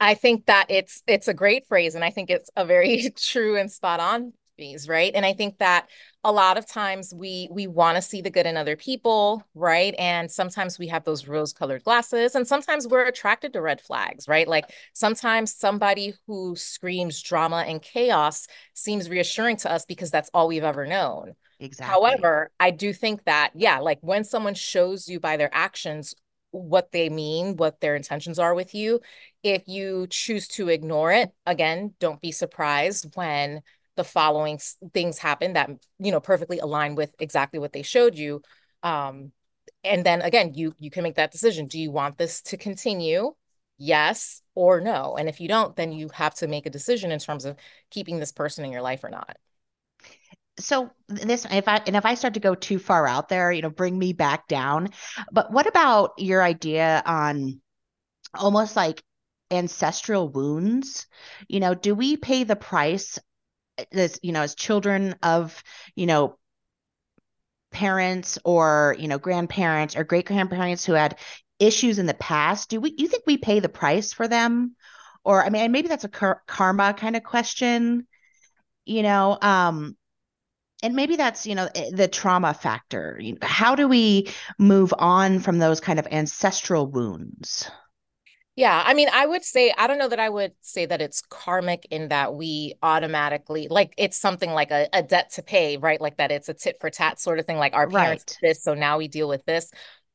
I 0.00 0.14
think 0.14 0.46
that 0.46 0.66
it's 0.68 1.02
it's 1.06 1.28
a 1.28 1.34
great 1.34 1.66
phrase 1.66 1.94
and 1.94 2.04
I 2.04 2.10
think 2.10 2.28
it's 2.28 2.50
a 2.56 2.66
very 2.66 3.10
true 3.16 3.56
and 3.56 3.70
spot 3.70 4.00
on 4.00 4.32
right? 4.88 5.12
And 5.14 5.24
i 5.26 5.32
think 5.32 5.58
that 5.58 5.88
a 6.22 6.32
lot 6.32 6.56
of 6.56 6.66
times 6.66 7.12
we 7.14 7.48
we 7.50 7.66
want 7.66 7.96
to 7.96 8.02
see 8.02 8.20
the 8.22 8.30
good 8.30 8.46
in 8.46 8.56
other 8.56 8.76
people 8.76 9.44
right? 9.54 9.94
And 9.98 10.30
sometimes 10.30 10.78
we 10.78 10.88
have 10.88 11.04
those 11.04 11.26
rose 11.26 11.52
colored 11.52 11.84
glasses 11.84 12.34
and 12.34 12.46
sometimes 12.46 12.86
we're 12.86 13.06
attracted 13.06 13.52
to 13.52 13.60
red 13.60 13.80
flags 13.80 14.28
right? 14.28 14.48
Like 14.48 14.70
sometimes 14.92 15.54
somebody 15.54 16.14
who 16.26 16.56
screams 16.56 17.20
drama 17.22 17.64
and 17.66 17.82
chaos 17.82 18.46
seems 18.74 19.10
reassuring 19.10 19.56
to 19.58 19.72
us 19.72 19.84
because 19.84 20.10
that's 20.10 20.30
all 20.34 20.48
we've 20.48 20.64
ever 20.64 20.86
known. 20.86 21.34
Exactly. 21.60 21.92
However 21.92 22.50
i 22.60 22.70
do 22.70 22.92
think 22.92 23.24
that 23.24 23.52
yeah 23.54 23.78
like 23.78 23.98
when 24.00 24.24
someone 24.24 24.54
shows 24.54 25.08
you 25.08 25.20
by 25.20 25.36
their 25.36 25.50
actions 25.52 26.14
what 26.54 26.92
they 26.92 27.08
mean, 27.08 27.56
what 27.56 27.80
their 27.80 27.96
intentions 27.96 28.38
are 28.38 28.54
with 28.54 28.74
you. 28.74 29.00
If 29.42 29.64
you 29.66 30.06
choose 30.08 30.48
to 30.48 30.68
ignore 30.68 31.12
it, 31.12 31.30
again, 31.46 31.94
don't 31.98 32.20
be 32.20 32.32
surprised 32.32 33.14
when 33.14 33.62
the 33.96 34.04
following 34.04 34.58
things 34.92 35.18
happen 35.18 35.52
that 35.54 35.70
you 35.98 36.12
know 36.12 36.20
perfectly 36.20 36.58
align 36.58 36.94
with 36.94 37.14
exactly 37.18 37.58
what 37.58 37.72
they 37.72 37.82
showed 37.82 38.16
you 38.16 38.42
um 38.82 39.32
and 39.84 40.04
then 40.04 40.22
again 40.22 40.52
you 40.54 40.74
you 40.78 40.90
can 40.90 41.02
make 41.02 41.16
that 41.16 41.30
decision. 41.30 41.66
Do 41.66 41.78
you 41.78 41.90
want 41.90 42.18
this 42.18 42.42
to 42.42 42.56
continue? 42.56 43.32
Yes 43.76 44.40
or 44.54 44.80
no. 44.80 45.16
And 45.16 45.28
if 45.28 45.40
you 45.40 45.48
don't 45.48 45.76
then 45.76 45.92
you 45.92 46.08
have 46.14 46.34
to 46.36 46.48
make 46.48 46.66
a 46.66 46.70
decision 46.70 47.12
in 47.12 47.18
terms 47.18 47.44
of 47.44 47.56
keeping 47.90 48.18
this 48.18 48.32
person 48.32 48.64
in 48.64 48.72
your 48.72 48.82
life 48.82 49.04
or 49.04 49.10
not. 49.10 49.36
So 50.58 50.90
this 51.08 51.46
if 51.50 51.66
i 51.66 51.82
and 51.86 51.96
if 51.96 52.06
i 52.06 52.14
start 52.14 52.34
to 52.34 52.40
go 52.40 52.54
too 52.54 52.78
far 52.78 53.08
out 53.08 53.28
there 53.28 53.50
you 53.50 53.62
know 53.62 53.70
bring 53.70 53.98
me 53.98 54.12
back 54.12 54.48
down. 54.48 54.88
But 55.32 55.52
what 55.52 55.66
about 55.66 56.12
your 56.18 56.42
idea 56.42 57.02
on 57.04 57.60
almost 58.34 58.76
like 58.76 59.02
ancestral 59.50 60.28
wounds? 60.28 61.06
You 61.48 61.60
know 61.60 61.74
do 61.74 61.94
we 61.94 62.16
pay 62.16 62.44
the 62.44 62.56
price 62.56 63.18
as 63.92 64.18
you 64.22 64.32
know 64.32 64.42
as 64.42 64.54
children 64.54 65.16
of 65.22 65.62
you 65.94 66.06
know 66.06 66.38
parents 67.70 68.38
or 68.44 68.94
you 68.98 69.08
know 69.08 69.18
grandparents 69.18 69.96
or 69.96 70.04
great 70.04 70.26
grandparents 70.26 70.84
who 70.84 70.92
had 70.92 71.18
issues 71.58 71.98
in 71.98 72.06
the 72.06 72.14
past 72.14 72.68
do 72.68 72.80
we 72.80 72.94
you 72.96 73.08
think 73.08 73.24
we 73.26 73.36
pay 73.36 73.60
the 73.60 73.68
price 73.68 74.12
for 74.12 74.28
them? 74.28 74.76
Or 75.24 75.44
i 75.44 75.48
mean 75.48 75.72
maybe 75.72 75.88
that's 75.88 76.04
a 76.04 76.08
car- 76.08 76.42
karma 76.46 76.94
kind 76.94 77.16
of 77.16 77.24
question 77.24 78.06
you 78.84 79.02
know 79.02 79.38
um 79.40 79.96
and 80.82 80.94
maybe 80.94 81.16
that's 81.16 81.46
you 81.46 81.54
know 81.54 81.68
eh, 81.74 81.90
the 81.92 82.08
trauma 82.08 82.52
factor. 82.52 83.18
How 83.40 83.74
do 83.74 83.88
we 83.88 84.28
move 84.58 84.92
on 84.98 85.40
from 85.40 85.58
those 85.58 85.80
kind 85.80 85.98
of 85.98 86.06
ancestral 86.10 86.86
wounds 86.86 87.70
yeah, 88.56 88.82
I 88.86 88.94
mean, 88.94 89.08
I 89.12 89.26
would 89.26 89.42
say, 89.44 89.72
I 89.76 89.86
don't 89.86 89.98
know 89.98 90.08
that 90.08 90.20
I 90.20 90.28
would 90.28 90.52
say 90.60 90.86
that 90.86 91.02
it's 91.02 91.22
karmic 91.22 91.86
in 91.90 92.08
that 92.08 92.34
we 92.34 92.74
automatically, 92.82 93.66
like, 93.68 93.94
it's 93.98 94.16
something 94.16 94.52
like 94.52 94.70
a, 94.70 94.88
a 94.92 95.02
debt 95.02 95.32
to 95.32 95.42
pay, 95.42 95.76
right? 95.76 96.00
Like 96.00 96.18
that 96.18 96.30
it's 96.30 96.48
a 96.48 96.54
tit 96.54 96.76
for 96.80 96.88
tat 96.88 97.20
sort 97.20 97.40
of 97.40 97.46
thing. 97.46 97.56
Like 97.56 97.74
our 97.74 97.88
parents 97.88 98.24
right. 98.28 98.38
did 98.40 98.50
this, 98.50 98.62
so 98.62 98.74
now 98.74 98.98
we 98.98 99.08
deal 99.08 99.28
with 99.28 99.44
this. 99.44 99.72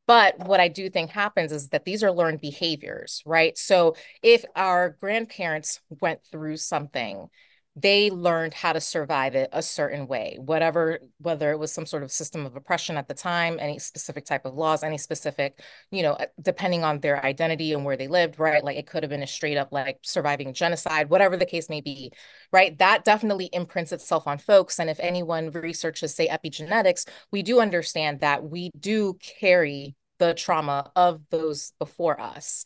But 0.07 0.39
what 0.39 0.59
I 0.59 0.69
do 0.69 0.89
think 0.89 1.11
happens 1.11 1.51
is 1.51 1.69
that 1.69 1.85
these 1.85 2.03
are 2.03 2.11
learned 2.11 2.41
behaviors, 2.41 3.21
right? 3.25 3.57
So 3.57 3.95
if 4.23 4.43
our 4.55 4.89
grandparents 4.99 5.81
went 6.01 6.21
through 6.31 6.57
something 6.57 7.29
they 7.75 8.09
learned 8.09 8.53
how 8.53 8.73
to 8.73 8.81
survive 8.81 9.35
it 9.35 9.49
a 9.53 9.61
certain 9.61 10.07
way 10.07 10.37
whatever 10.39 10.99
whether 11.19 11.51
it 11.51 11.59
was 11.59 11.71
some 11.71 11.85
sort 11.85 12.03
of 12.03 12.11
system 12.11 12.45
of 12.45 12.55
oppression 12.55 12.97
at 12.97 13.07
the 13.07 13.13
time 13.13 13.57
any 13.59 13.77
specific 13.77 14.25
type 14.25 14.45
of 14.45 14.55
laws 14.55 14.83
any 14.83 14.97
specific 14.97 15.59
you 15.91 16.01
know 16.01 16.17
depending 16.41 16.83
on 16.83 16.99
their 16.99 17.23
identity 17.23 17.71
and 17.73 17.85
where 17.85 17.95
they 17.95 18.07
lived 18.07 18.39
right? 18.39 18.63
Like 18.63 18.77
it 18.77 18.87
could 18.87 19.03
have 19.03 19.09
been 19.09 19.23
a 19.23 19.27
straight 19.27 19.57
up 19.57 19.71
like 19.71 19.99
surviving 20.01 20.53
genocide 20.53 21.09
whatever 21.09 21.37
the 21.37 21.45
case 21.45 21.69
may 21.69 21.81
be 21.81 22.11
right? 22.51 22.77
That 22.79 23.05
definitely 23.05 23.49
imprints 23.53 23.91
itself 23.91 24.27
on 24.27 24.39
folks 24.39 24.79
and 24.79 24.89
if 24.89 24.99
anyone 24.99 25.51
researches 25.51 26.13
say 26.13 26.27
epigenetics 26.27 27.07
we 27.31 27.43
do 27.43 27.59
understand 27.59 28.21
that 28.21 28.43
we 28.43 28.71
do 28.79 29.17
carry 29.19 29.95
the 30.17 30.33
trauma 30.33 30.91
of 30.95 31.21
those 31.29 31.71
before 31.79 32.19
us 32.19 32.65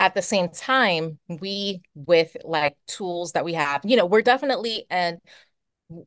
at 0.00 0.14
the 0.14 0.22
same 0.22 0.48
time, 0.48 1.18
we 1.28 1.82
with 1.94 2.36
like 2.42 2.74
tools 2.88 3.32
that 3.32 3.44
we 3.44 3.52
have, 3.54 3.82
you 3.84 3.96
know, 3.96 4.06
we're 4.06 4.22
definitely 4.22 4.86
and 4.90 5.20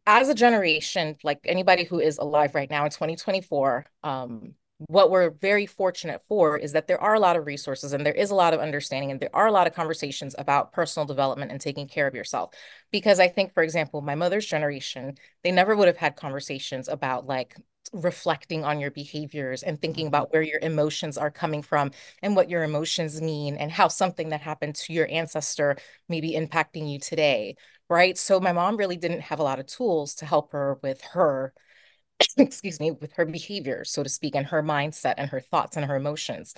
as 0.07 0.29
a 0.29 0.33
generation, 0.35 1.15
like 1.23 1.39
anybody 1.45 1.83
who 1.83 1.99
is 1.99 2.17
alive 2.17 2.55
right 2.55 2.69
now 2.69 2.85
in 2.85 2.91
2024, 2.91 3.85
um, 4.03 4.55
what 4.87 5.11
we're 5.11 5.29
very 5.29 5.65
fortunate 5.65 6.21
for 6.27 6.57
is 6.57 6.71
that 6.71 6.87
there 6.87 6.99
are 6.99 7.13
a 7.13 7.19
lot 7.19 7.35
of 7.37 7.45
resources 7.45 7.93
and 7.93 8.05
there 8.05 8.13
is 8.13 8.31
a 8.31 8.35
lot 8.35 8.53
of 8.53 8.59
understanding 8.59 9.11
and 9.11 9.19
there 9.19 9.33
are 9.33 9.47
a 9.47 9.51
lot 9.51 9.67
of 9.67 9.73
conversations 9.73 10.35
about 10.37 10.73
personal 10.73 11.05
development 11.05 11.51
and 11.51 11.61
taking 11.61 11.87
care 11.87 12.07
of 12.07 12.15
yourself. 12.15 12.53
Because 12.91 13.19
I 13.19 13.27
think, 13.27 13.53
for 13.53 13.63
example, 13.63 14.01
my 14.01 14.15
mother's 14.15 14.45
generation, 14.45 15.15
they 15.43 15.51
never 15.51 15.75
would 15.75 15.87
have 15.87 15.97
had 15.97 16.15
conversations 16.15 16.87
about 16.89 17.27
like 17.27 17.55
reflecting 17.93 18.65
on 18.65 18.79
your 18.79 18.91
behaviors 18.91 19.63
and 19.63 19.79
thinking 19.79 20.05
mm-hmm. 20.05 20.15
about 20.15 20.33
where 20.33 20.41
your 20.41 20.59
emotions 20.59 21.17
are 21.17 21.31
coming 21.31 21.61
from 21.61 21.91
and 22.21 22.35
what 22.35 22.49
your 22.49 22.63
emotions 22.63 23.21
mean 23.21 23.55
and 23.55 23.71
how 23.71 23.87
something 23.87 24.29
that 24.29 24.41
happened 24.41 24.75
to 24.75 24.93
your 24.93 25.07
ancestor 25.09 25.77
may 26.09 26.19
be 26.19 26.33
impacting 26.33 26.91
you 26.91 26.99
today 26.99 27.55
right 27.89 28.17
so 28.17 28.39
my 28.39 28.51
mom 28.51 28.77
really 28.77 28.97
didn't 28.97 29.21
have 29.21 29.39
a 29.39 29.43
lot 29.43 29.59
of 29.59 29.67
tools 29.67 30.15
to 30.15 30.25
help 30.25 30.51
her 30.51 30.79
with 30.81 31.01
her 31.01 31.53
excuse 32.37 32.79
me 32.79 32.91
with 32.91 33.13
her 33.13 33.25
behaviors 33.25 33.91
so 33.91 34.01
to 34.01 34.09
speak 34.09 34.35
and 34.35 34.47
her 34.47 34.63
mindset 34.63 35.15
and 35.17 35.29
her 35.29 35.39
thoughts 35.39 35.77
and 35.77 35.85
her 35.85 35.95
emotions 35.95 36.53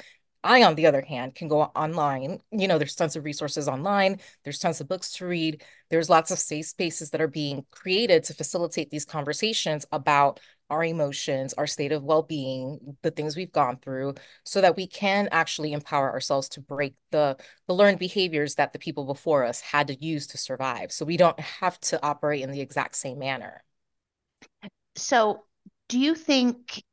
I, 0.45 0.61
on 0.61 0.75
the 0.75 0.85
other 0.85 1.01
hand, 1.01 1.33
can 1.33 1.47
go 1.47 1.61
online. 1.61 2.39
You 2.51 2.67
know, 2.67 2.77
there's 2.77 2.93
tons 2.93 3.15
of 3.15 3.25
resources 3.25 3.67
online, 3.67 4.19
there's 4.43 4.59
tons 4.59 4.79
of 4.79 4.87
books 4.87 5.11
to 5.13 5.25
read, 5.25 5.63
there's 5.89 6.07
lots 6.07 6.29
of 6.29 6.37
safe 6.37 6.67
spaces 6.67 7.09
that 7.09 7.19
are 7.21 7.27
being 7.27 7.65
created 7.71 8.23
to 8.25 8.35
facilitate 8.35 8.91
these 8.91 9.05
conversations 9.05 9.87
about 9.91 10.39
our 10.69 10.83
emotions, 10.83 11.53
our 11.53 11.67
state 11.67 11.91
of 11.91 12.03
well 12.03 12.23
being, 12.23 12.97
the 13.01 13.11
things 13.11 13.35
we've 13.35 13.51
gone 13.51 13.77
through, 13.77 14.15
so 14.43 14.61
that 14.61 14.75
we 14.75 14.87
can 14.87 15.29
actually 15.31 15.73
empower 15.73 16.11
ourselves 16.11 16.49
to 16.49 16.61
break 16.61 16.95
the, 17.11 17.37
the 17.67 17.73
learned 17.73 17.99
behaviors 17.99 18.55
that 18.55 18.73
the 18.73 18.79
people 18.79 19.05
before 19.05 19.43
us 19.43 19.61
had 19.61 19.87
to 19.87 20.03
use 20.03 20.27
to 20.27 20.37
survive. 20.37 20.91
So 20.91 21.05
we 21.05 21.17
don't 21.17 21.39
have 21.39 21.79
to 21.81 22.03
operate 22.03 22.41
in 22.41 22.51
the 22.51 22.61
exact 22.61 22.95
same 22.95 23.19
manner. 23.19 23.63
So, 24.95 25.43
do 25.89 25.99
you 25.99 26.15
think, 26.15 26.83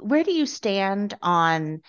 where 0.00 0.22
do 0.22 0.32
you 0.32 0.46
stand 0.46 1.16
on? 1.22 1.82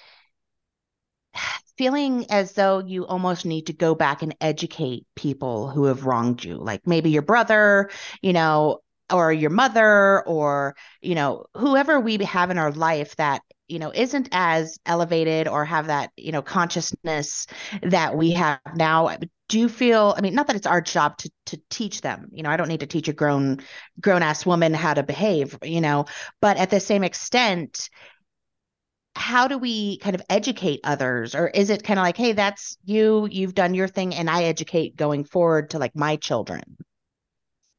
feeling 1.77 2.29
as 2.29 2.51
though 2.53 2.79
you 2.79 3.05
almost 3.05 3.45
need 3.45 3.67
to 3.67 3.73
go 3.73 3.95
back 3.95 4.21
and 4.21 4.35
educate 4.41 5.07
people 5.15 5.69
who 5.69 5.85
have 5.85 6.05
wronged 6.05 6.43
you 6.43 6.57
like 6.57 6.85
maybe 6.85 7.09
your 7.09 7.21
brother 7.21 7.89
you 8.21 8.33
know 8.33 8.79
or 9.11 9.31
your 9.31 9.49
mother 9.49 10.23
or 10.27 10.75
you 11.01 11.15
know 11.15 11.45
whoever 11.55 11.99
we 11.99 12.17
have 12.17 12.51
in 12.51 12.57
our 12.57 12.71
life 12.71 13.15
that 13.17 13.41
you 13.67 13.79
know 13.79 13.91
isn't 13.93 14.29
as 14.31 14.79
elevated 14.85 15.47
or 15.47 15.65
have 15.65 15.87
that 15.87 16.11
you 16.17 16.31
know 16.31 16.41
consciousness 16.41 17.47
that 17.83 18.15
we 18.15 18.31
have 18.31 18.59
now 18.75 19.15
do 19.47 19.59
you 19.59 19.69
feel 19.69 20.13
i 20.17 20.21
mean 20.21 20.33
not 20.33 20.47
that 20.47 20.55
it's 20.55 20.67
our 20.67 20.81
job 20.81 21.17
to 21.17 21.29
to 21.45 21.61
teach 21.69 22.01
them 22.01 22.29
you 22.31 22.43
know 22.43 22.49
i 22.49 22.57
don't 22.57 22.67
need 22.67 22.79
to 22.81 22.87
teach 22.87 23.07
a 23.07 23.13
grown 23.13 23.59
grown 24.01 24.23
ass 24.23 24.45
woman 24.45 24.73
how 24.73 24.93
to 24.93 25.03
behave 25.03 25.57
you 25.63 25.81
know 25.81 26.05
but 26.41 26.57
at 26.57 26.69
the 26.69 26.79
same 26.79 27.03
extent 27.03 27.89
how 29.15 29.47
do 29.47 29.57
we 29.57 29.97
kind 29.97 30.15
of 30.15 30.21
educate 30.29 30.79
others? 30.85 31.35
Or 31.35 31.47
is 31.47 31.69
it 31.69 31.83
kind 31.83 31.99
of 31.99 32.03
like 32.03 32.15
hey 32.15 32.31
that's 32.31 32.77
you 32.85 33.27
you've 33.29 33.53
done 33.53 33.73
your 33.73 33.87
thing 33.87 34.15
and 34.15 34.29
i 34.29 34.43
educate 34.43 34.95
going 34.95 35.25
forward 35.25 35.71
to 35.71 35.79
like 35.79 35.95
my 35.95 36.15
children 36.15 36.77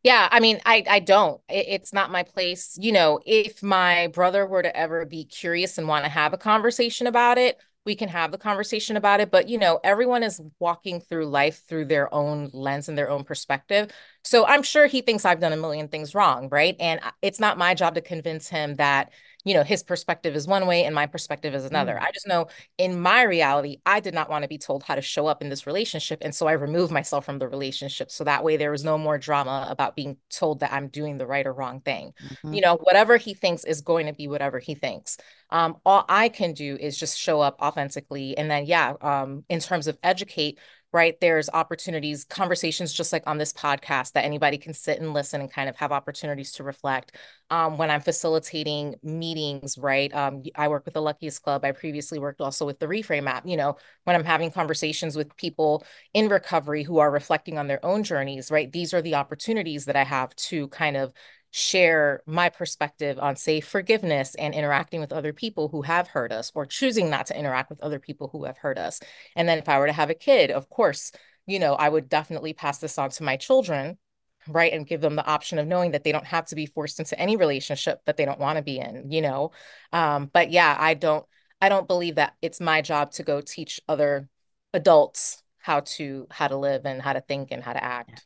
yeah, 0.03 0.29
I 0.31 0.41
mean, 0.41 0.61
I 0.65 0.85
I 0.89 0.99
don't. 1.01 1.41
It, 1.49 1.67
it's 1.69 1.93
not 1.93 2.11
my 2.11 2.23
place. 2.23 2.77
You 2.81 2.93
know, 2.93 3.21
if 3.27 3.63
my 3.63 4.07
brother 4.09 4.47
were 4.47 4.63
to 4.63 4.75
ever 4.77 5.05
be 5.05 5.25
curious 5.25 5.77
and 5.79 5.89
want 5.89 6.05
to 6.05 6.11
have 6.11 6.33
a 6.33 6.39
conversation 6.39 7.07
about 7.07 7.37
it, 7.39 7.59
we 7.85 7.95
can 7.95 8.09
have 8.09 8.33
the 8.33 8.39
conversation 8.39 8.97
about 8.97 9.21
it. 9.21 9.31
But 9.31 9.49
you 9.49 9.59
know, 9.59 9.79
everyone 9.85 10.23
is 10.23 10.41
walking 10.59 11.01
through 11.01 11.27
life 11.27 11.63
through 11.69 11.87
their 11.87 12.13
own 12.15 12.51
lens 12.55 12.89
and 12.89 12.97
their 12.97 13.11
own 13.11 13.25
perspective. 13.25 13.91
So 14.25 14.47
I'm 14.47 14.63
sure 14.63 14.87
he 14.87 15.03
thinks 15.03 15.25
I've 15.25 15.41
done 15.41 15.53
a 15.53 15.57
million 15.57 15.89
things 15.89 16.15
wrong, 16.15 16.49
right? 16.51 16.77
And 16.81 17.01
uh, 17.03 17.11
it's 17.23 17.41
not 17.41 17.59
my 17.59 17.75
job 17.75 17.95
to 17.95 18.01
convince 18.01 18.49
him 18.49 18.77
that 18.77 19.13
you 19.45 19.55
know, 19.55 19.63
his 19.63 19.83
perspective 19.83 20.37
is 20.37 20.47
one 20.47 20.67
way 20.67 20.85
and 20.85 20.95
my 20.95 21.07
perspective 21.07 21.55
is 21.55 21.65
another. 21.65 21.95
Mm. 21.95 22.03
I 22.03 22.11
just 22.13 22.29
know 22.29 22.49
in 22.79 23.01
my 23.01 23.23
reality, 23.23 23.79
I 23.87 24.01
did 24.01 24.15
not 24.15 24.29
want 24.29 24.43
to 24.43 24.49
be 24.49 24.59
told 24.59 24.83
how 24.83 24.95
to 24.95 25.03
show 25.03 25.27
up 25.27 25.43
in 25.43 25.49
this 25.49 25.67
relationship. 25.67 26.19
And 26.23 26.35
so 26.35 26.47
I 26.47 26.53
removed 26.53 26.93
myself 26.93 27.25
from 27.25 27.39
the 27.39 27.49
relationship. 27.49 28.11
So 28.11 28.25
that 28.25 28.45
way 28.45 28.57
there 28.57 28.71
was 28.71 28.85
no 28.85 28.99
more 28.99 29.19
drama 29.19 29.67
about 29.71 29.97
being 29.97 30.19
told 30.29 30.61
that 30.61 30.73
I'm 30.73 30.89
doing 30.89 31.17
the 31.17 31.27
right 31.27 31.47
or 31.47 31.53
wrong 31.53 31.81
thing. 31.81 32.13
Mm-hmm. 32.23 32.55
You 32.55 32.61
know, 32.61 32.77
whatever 32.77 33.17
he 33.17 33.35
thinks 33.35 33.65
is 33.65 33.81
going 33.81 34.07
to 34.07 34.13
be 34.13 34.29
whatever 34.29 34.59
he 34.59 34.75
thinks. 34.75 35.17
Um, 35.51 35.79
all 35.85 36.05
I 36.09 36.29
can 36.29 36.53
do 36.53 36.77
is 36.79 36.99
just 36.99 37.19
show 37.19 37.41
up 37.41 37.57
authentically. 37.61 38.37
And 38.37 38.51
then, 38.51 38.67
yeah, 38.67 38.95
um, 39.01 39.45
in 39.49 39.61
terms 39.61 39.87
of 39.87 39.99
educate, 40.03 40.59
right? 40.93 41.15
There's 41.21 41.49
opportunities, 41.53 42.25
conversations 42.25 42.93
just 42.93 43.13
like 43.13 43.23
on 43.27 43.39
this 43.39 43.53
podcast 43.53 44.13
that 44.13 44.25
anybody 44.25 44.59
can 44.59 44.75
sit 44.75 45.01
and 45.01 45.15
listen 45.15 45.41
and 45.41 45.53
kind 45.53 45.69
of 45.69 45.77
have 45.77 45.93
opportunities 45.93 46.53
to 46.53 46.65
reflect. 46.65 47.17
Um, 47.51 47.79
when 47.79 47.91
I'm 47.91 48.01
facilitating 48.01 48.97
meetings, 49.03 49.79
right? 49.79 50.13
Um, 50.15 50.43
I 50.57 50.69
work 50.69 50.85
with 50.85 50.95
the 50.95 51.03
Luckiest 51.03 51.43
Club. 51.43 51.65
I 51.65 51.73
previously 51.73 52.19
worked 52.19 52.41
also 52.41 52.67
with 52.67 52.79
the 52.79 52.87
Reframe 52.87 53.29
app. 53.29 53.47
You 53.47 53.57
know, 53.57 53.77
when 54.05 54.17
I'm 54.17 54.25
having 54.25 54.51
conversations 54.51 55.17
with 55.17 55.37
people 55.37 55.85
in 56.13 56.29
recovery 56.29 56.83
who 56.83 56.99
are 56.99 57.11
reflecting 57.11 57.59
on 57.59 57.69
their 57.69 57.85
own 57.85 58.03
journeys, 58.03 58.51
right? 58.51 58.71
These 58.71 58.93
are 58.95 59.03
the 59.03 59.15
opportunities 59.15 59.85
that 59.85 59.97
I 59.97 60.05
have 60.05 60.35
to 60.37 60.69
kind 60.69 60.97
of 60.97 61.13
share 61.51 62.23
my 62.27 62.49
perspective 62.49 63.19
on, 63.19 63.37
say, 63.37 63.61
forgiveness 63.61 64.35
and 64.37 64.55
interacting 64.55 65.01
with 65.01 65.13
other 65.13 65.33
people 65.33 65.69
who 65.69 65.83
have 65.83 66.09
hurt 66.09 66.33
us 66.33 66.53
or 66.55 66.65
choosing 66.65 67.11
not 67.11 67.27
to 67.27 67.39
interact 67.39 67.71
with 67.71 67.83
other 67.83 67.99
people 67.99 68.29
who 68.29 68.45
have 68.45 68.59
hurt 68.59 68.79
us. 68.79 69.01
And 69.35 69.49
then 69.49 69.59
if 69.59 69.69
I 69.69 69.79
were 69.79 69.87
to 69.87 69.93
have 69.93 70.11
a 70.11 70.15
kid, 70.15 70.51
of 70.51 70.69
course, 70.69 71.13
you 71.47 71.59
know, 71.59 71.75
I 71.75 71.89
would 71.89 72.09
definitely 72.09 72.53
pass 72.53 72.79
this 72.79 72.99
on 72.99 73.11
to 73.11 73.25
my 73.25 73.37
children, 73.37 73.99
right? 74.47 74.73
And 74.73 74.87
give 74.87 75.01
them 75.01 75.17
the 75.17 75.27
option 75.27 75.59
of 75.59 75.67
knowing 75.67 75.91
that 75.91 76.05
they 76.05 76.13
don't 76.13 76.27
have 76.27 76.47
to 76.47 76.55
be 76.55 76.67
forced 76.67 77.01
into 77.01 77.19
any 77.19 77.37
relationship 77.37 78.01
that 78.07 78.17
they 78.17 78.25
don't 78.25 78.41
want 78.41 78.57
to 78.57 78.63
be 78.63 78.79
in, 78.79 79.11
you 79.11 79.21
know? 79.21 79.51
Um, 79.93 80.31
but 80.33 80.53
yeah, 80.53 80.77
I 80.79 80.95
don't, 80.95 81.27
I 81.61 81.69
don't 81.69 81.89
believe 81.89 82.15
that 82.15 82.35
it's 82.41 82.61
my 82.61 82.81
job 82.81 83.11
to 83.13 83.23
go 83.23 83.41
teach 83.41 83.81
other 83.89 84.29
adults 84.73 85.43
how 85.59 85.81
to 85.81 86.27
how 86.31 86.49
to 86.49 86.57
live 86.57 86.87
and 86.87 87.03
how 87.03 87.13
to 87.13 87.21
think 87.21 87.51
and 87.51 87.63
how 87.63 87.73
to 87.73 87.85
act. 87.85 88.25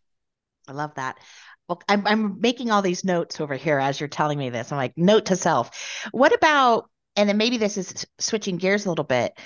I 0.69 0.73
love 0.73 0.95
that 0.95 1.19
well, 1.69 1.81
I'm, 1.89 2.07
I'm 2.07 2.41
making 2.41 2.71
all 2.71 2.83
these 2.83 3.05
notes 3.05 3.41
over 3.41 3.55
here 3.55 3.79
as 3.79 3.99
you're 3.99 4.09
telling 4.09 4.39
me 4.39 4.51
this. 4.51 4.71
I'm 4.71 4.79
like, 4.79 4.97
note 4.97 5.27
to 5.27 5.37
self. 5.37 6.09
What 6.13 6.35
about, 6.35 6.91
and 7.17 7.29
then 7.29 7.37
maybe 7.37 7.59
this 7.59 7.79
is 7.79 8.07
switching 8.19 8.57
gears 8.57 8.87
a 8.87 8.89
little 8.91 9.05
bit. 9.05 9.39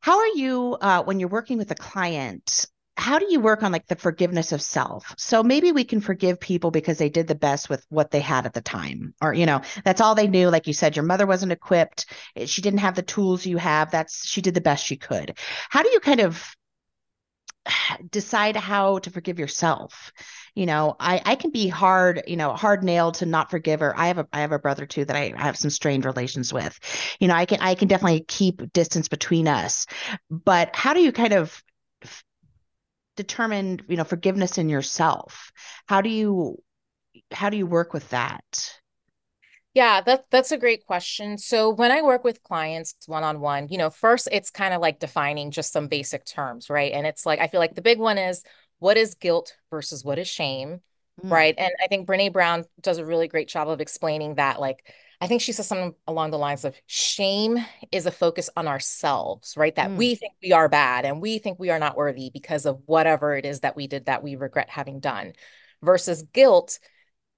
How 0.00 0.18
are 0.18 0.28
you 0.28 0.76
uh, 0.80 1.02
when 1.02 1.20
you're 1.20 1.28
working 1.28 1.58
with 1.58 1.70
a 1.70 1.76
client? 1.76 2.66
How 2.96 3.18
do 3.18 3.26
you 3.28 3.40
work 3.40 3.62
on 3.62 3.72
like 3.72 3.86
the 3.86 3.96
forgiveness 3.96 4.52
of 4.52 4.62
self? 4.62 5.14
So 5.18 5.42
maybe 5.42 5.72
we 5.72 5.84
can 5.84 6.00
forgive 6.00 6.40
people 6.40 6.70
because 6.70 6.96
they 6.96 7.10
did 7.10 7.26
the 7.26 7.34
best 7.34 7.68
with 7.68 7.84
what 7.90 8.10
they 8.10 8.20
had 8.20 8.46
at 8.46 8.54
the 8.54 8.62
time, 8.62 9.14
or 9.20 9.34
you 9.34 9.44
know, 9.44 9.60
that's 9.84 10.00
all 10.00 10.14
they 10.14 10.28
knew. 10.28 10.48
Like 10.48 10.66
you 10.66 10.72
said, 10.72 10.96
your 10.96 11.04
mother 11.04 11.26
wasn't 11.26 11.52
equipped; 11.52 12.06
she 12.46 12.62
didn't 12.62 12.78
have 12.78 12.94
the 12.94 13.02
tools 13.02 13.44
you 13.44 13.58
have. 13.58 13.90
That's 13.90 14.26
she 14.26 14.40
did 14.40 14.54
the 14.54 14.62
best 14.62 14.86
she 14.86 14.96
could. 14.96 15.36
How 15.68 15.82
do 15.82 15.90
you 15.90 16.00
kind 16.00 16.20
of 16.20 16.56
decide 18.10 18.56
how 18.56 18.98
to 19.00 19.10
forgive 19.10 19.38
yourself. 19.38 20.12
You 20.54 20.64
know 20.64 20.96
i 20.98 21.20
i 21.24 21.34
can 21.34 21.50
be 21.50 21.68
hard 21.68 22.22
you 22.26 22.36
know 22.36 22.54
hard 22.54 22.82
nailed 22.82 23.16
to 23.16 23.26
not 23.26 23.50
forgive 23.50 23.80
her. 23.80 23.92
I 23.98 24.06
have 24.06 24.18
a 24.18 24.26
i 24.32 24.40
have 24.40 24.52
a 24.52 24.58
brother 24.58 24.86
too 24.86 25.04
that 25.04 25.14
i 25.16 25.34
have 25.36 25.56
some 25.58 25.70
strained 25.70 26.06
relations 26.06 26.52
with. 26.52 26.78
You 27.20 27.28
know 27.28 27.34
i 27.34 27.44
can 27.44 27.60
i 27.60 27.74
can 27.74 27.88
definitely 27.88 28.24
keep 28.26 28.72
distance 28.72 29.08
between 29.08 29.48
us 29.48 29.86
but 30.30 30.74
how 30.74 30.94
do 30.94 31.00
you 31.00 31.12
kind 31.12 31.34
of 31.34 31.62
determine 33.16 33.80
you 33.88 33.96
know 33.96 34.04
forgiveness 34.04 34.58
in 34.58 34.68
yourself? 34.68 35.50
How 35.86 36.00
do 36.00 36.08
you 36.10 36.62
how 37.32 37.50
do 37.50 37.56
you 37.56 37.66
work 37.66 37.92
with 37.92 38.08
that? 38.10 38.72
Yeah, 39.76 40.00
that 40.00 40.24
that's 40.30 40.52
a 40.52 40.56
great 40.56 40.86
question. 40.86 41.36
So 41.36 41.68
when 41.68 41.92
I 41.92 42.00
work 42.00 42.24
with 42.24 42.42
clients 42.42 42.94
one 43.04 43.22
on 43.22 43.40
one, 43.40 43.68
you 43.68 43.76
know, 43.76 43.90
first 43.90 44.26
it's 44.32 44.48
kind 44.48 44.72
of 44.72 44.80
like 44.80 45.00
defining 45.00 45.50
just 45.50 45.70
some 45.70 45.86
basic 45.86 46.24
terms, 46.24 46.70
right? 46.70 46.92
And 46.92 47.06
it's 47.06 47.26
like 47.26 47.40
I 47.40 47.46
feel 47.46 47.60
like 47.60 47.74
the 47.74 47.82
big 47.82 47.98
one 47.98 48.16
is 48.16 48.42
what 48.78 48.96
is 48.96 49.16
guilt 49.16 49.54
versus 49.70 50.02
what 50.02 50.18
is 50.18 50.26
shame, 50.28 50.80
mm. 51.22 51.30
right? 51.30 51.54
And 51.58 51.70
I 51.84 51.88
think 51.88 52.08
Brene 52.08 52.32
Brown 52.32 52.64
does 52.80 52.96
a 52.96 53.04
really 53.04 53.28
great 53.28 53.48
job 53.48 53.68
of 53.68 53.82
explaining 53.82 54.36
that. 54.36 54.62
Like, 54.62 54.90
I 55.20 55.26
think 55.26 55.42
she 55.42 55.52
says 55.52 55.66
something 55.66 55.94
along 56.06 56.30
the 56.30 56.38
lines 56.38 56.64
of 56.64 56.74
shame 56.86 57.58
is 57.92 58.06
a 58.06 58.10
focus 58.10 58.48
on 58.56 58.66
ourselves, 58.66 59.58
right? 59.58 59.74
That 59.74 59.90
mm. 59.90 59.96
we 59.96 60.14
think 60.14 60.32
we 60.42 60.52
are 60.52 60.70
bad 60.70 61.04
and 61.04 61.20
we 61.20 61.36
think 61.36 61.58
we 61.58 61.68
are 61.68 61.78
not 61.78 61.98
worthy 61.98 62.30
because 62.32 62.64
of 62.64 62.80
whatever 62.86 63.36
it 63.36 63.44
is 63.44 63.60
that 63.60 63.76
we 63.76 63.88
did 63.88 64.06
that 64.06 64.22
we 64.22 64.36
regret 64.36 64.70
having 64.70 65.00
done, 65.00 65.34
versus 65.82 66.22
guilt 66.32 66.78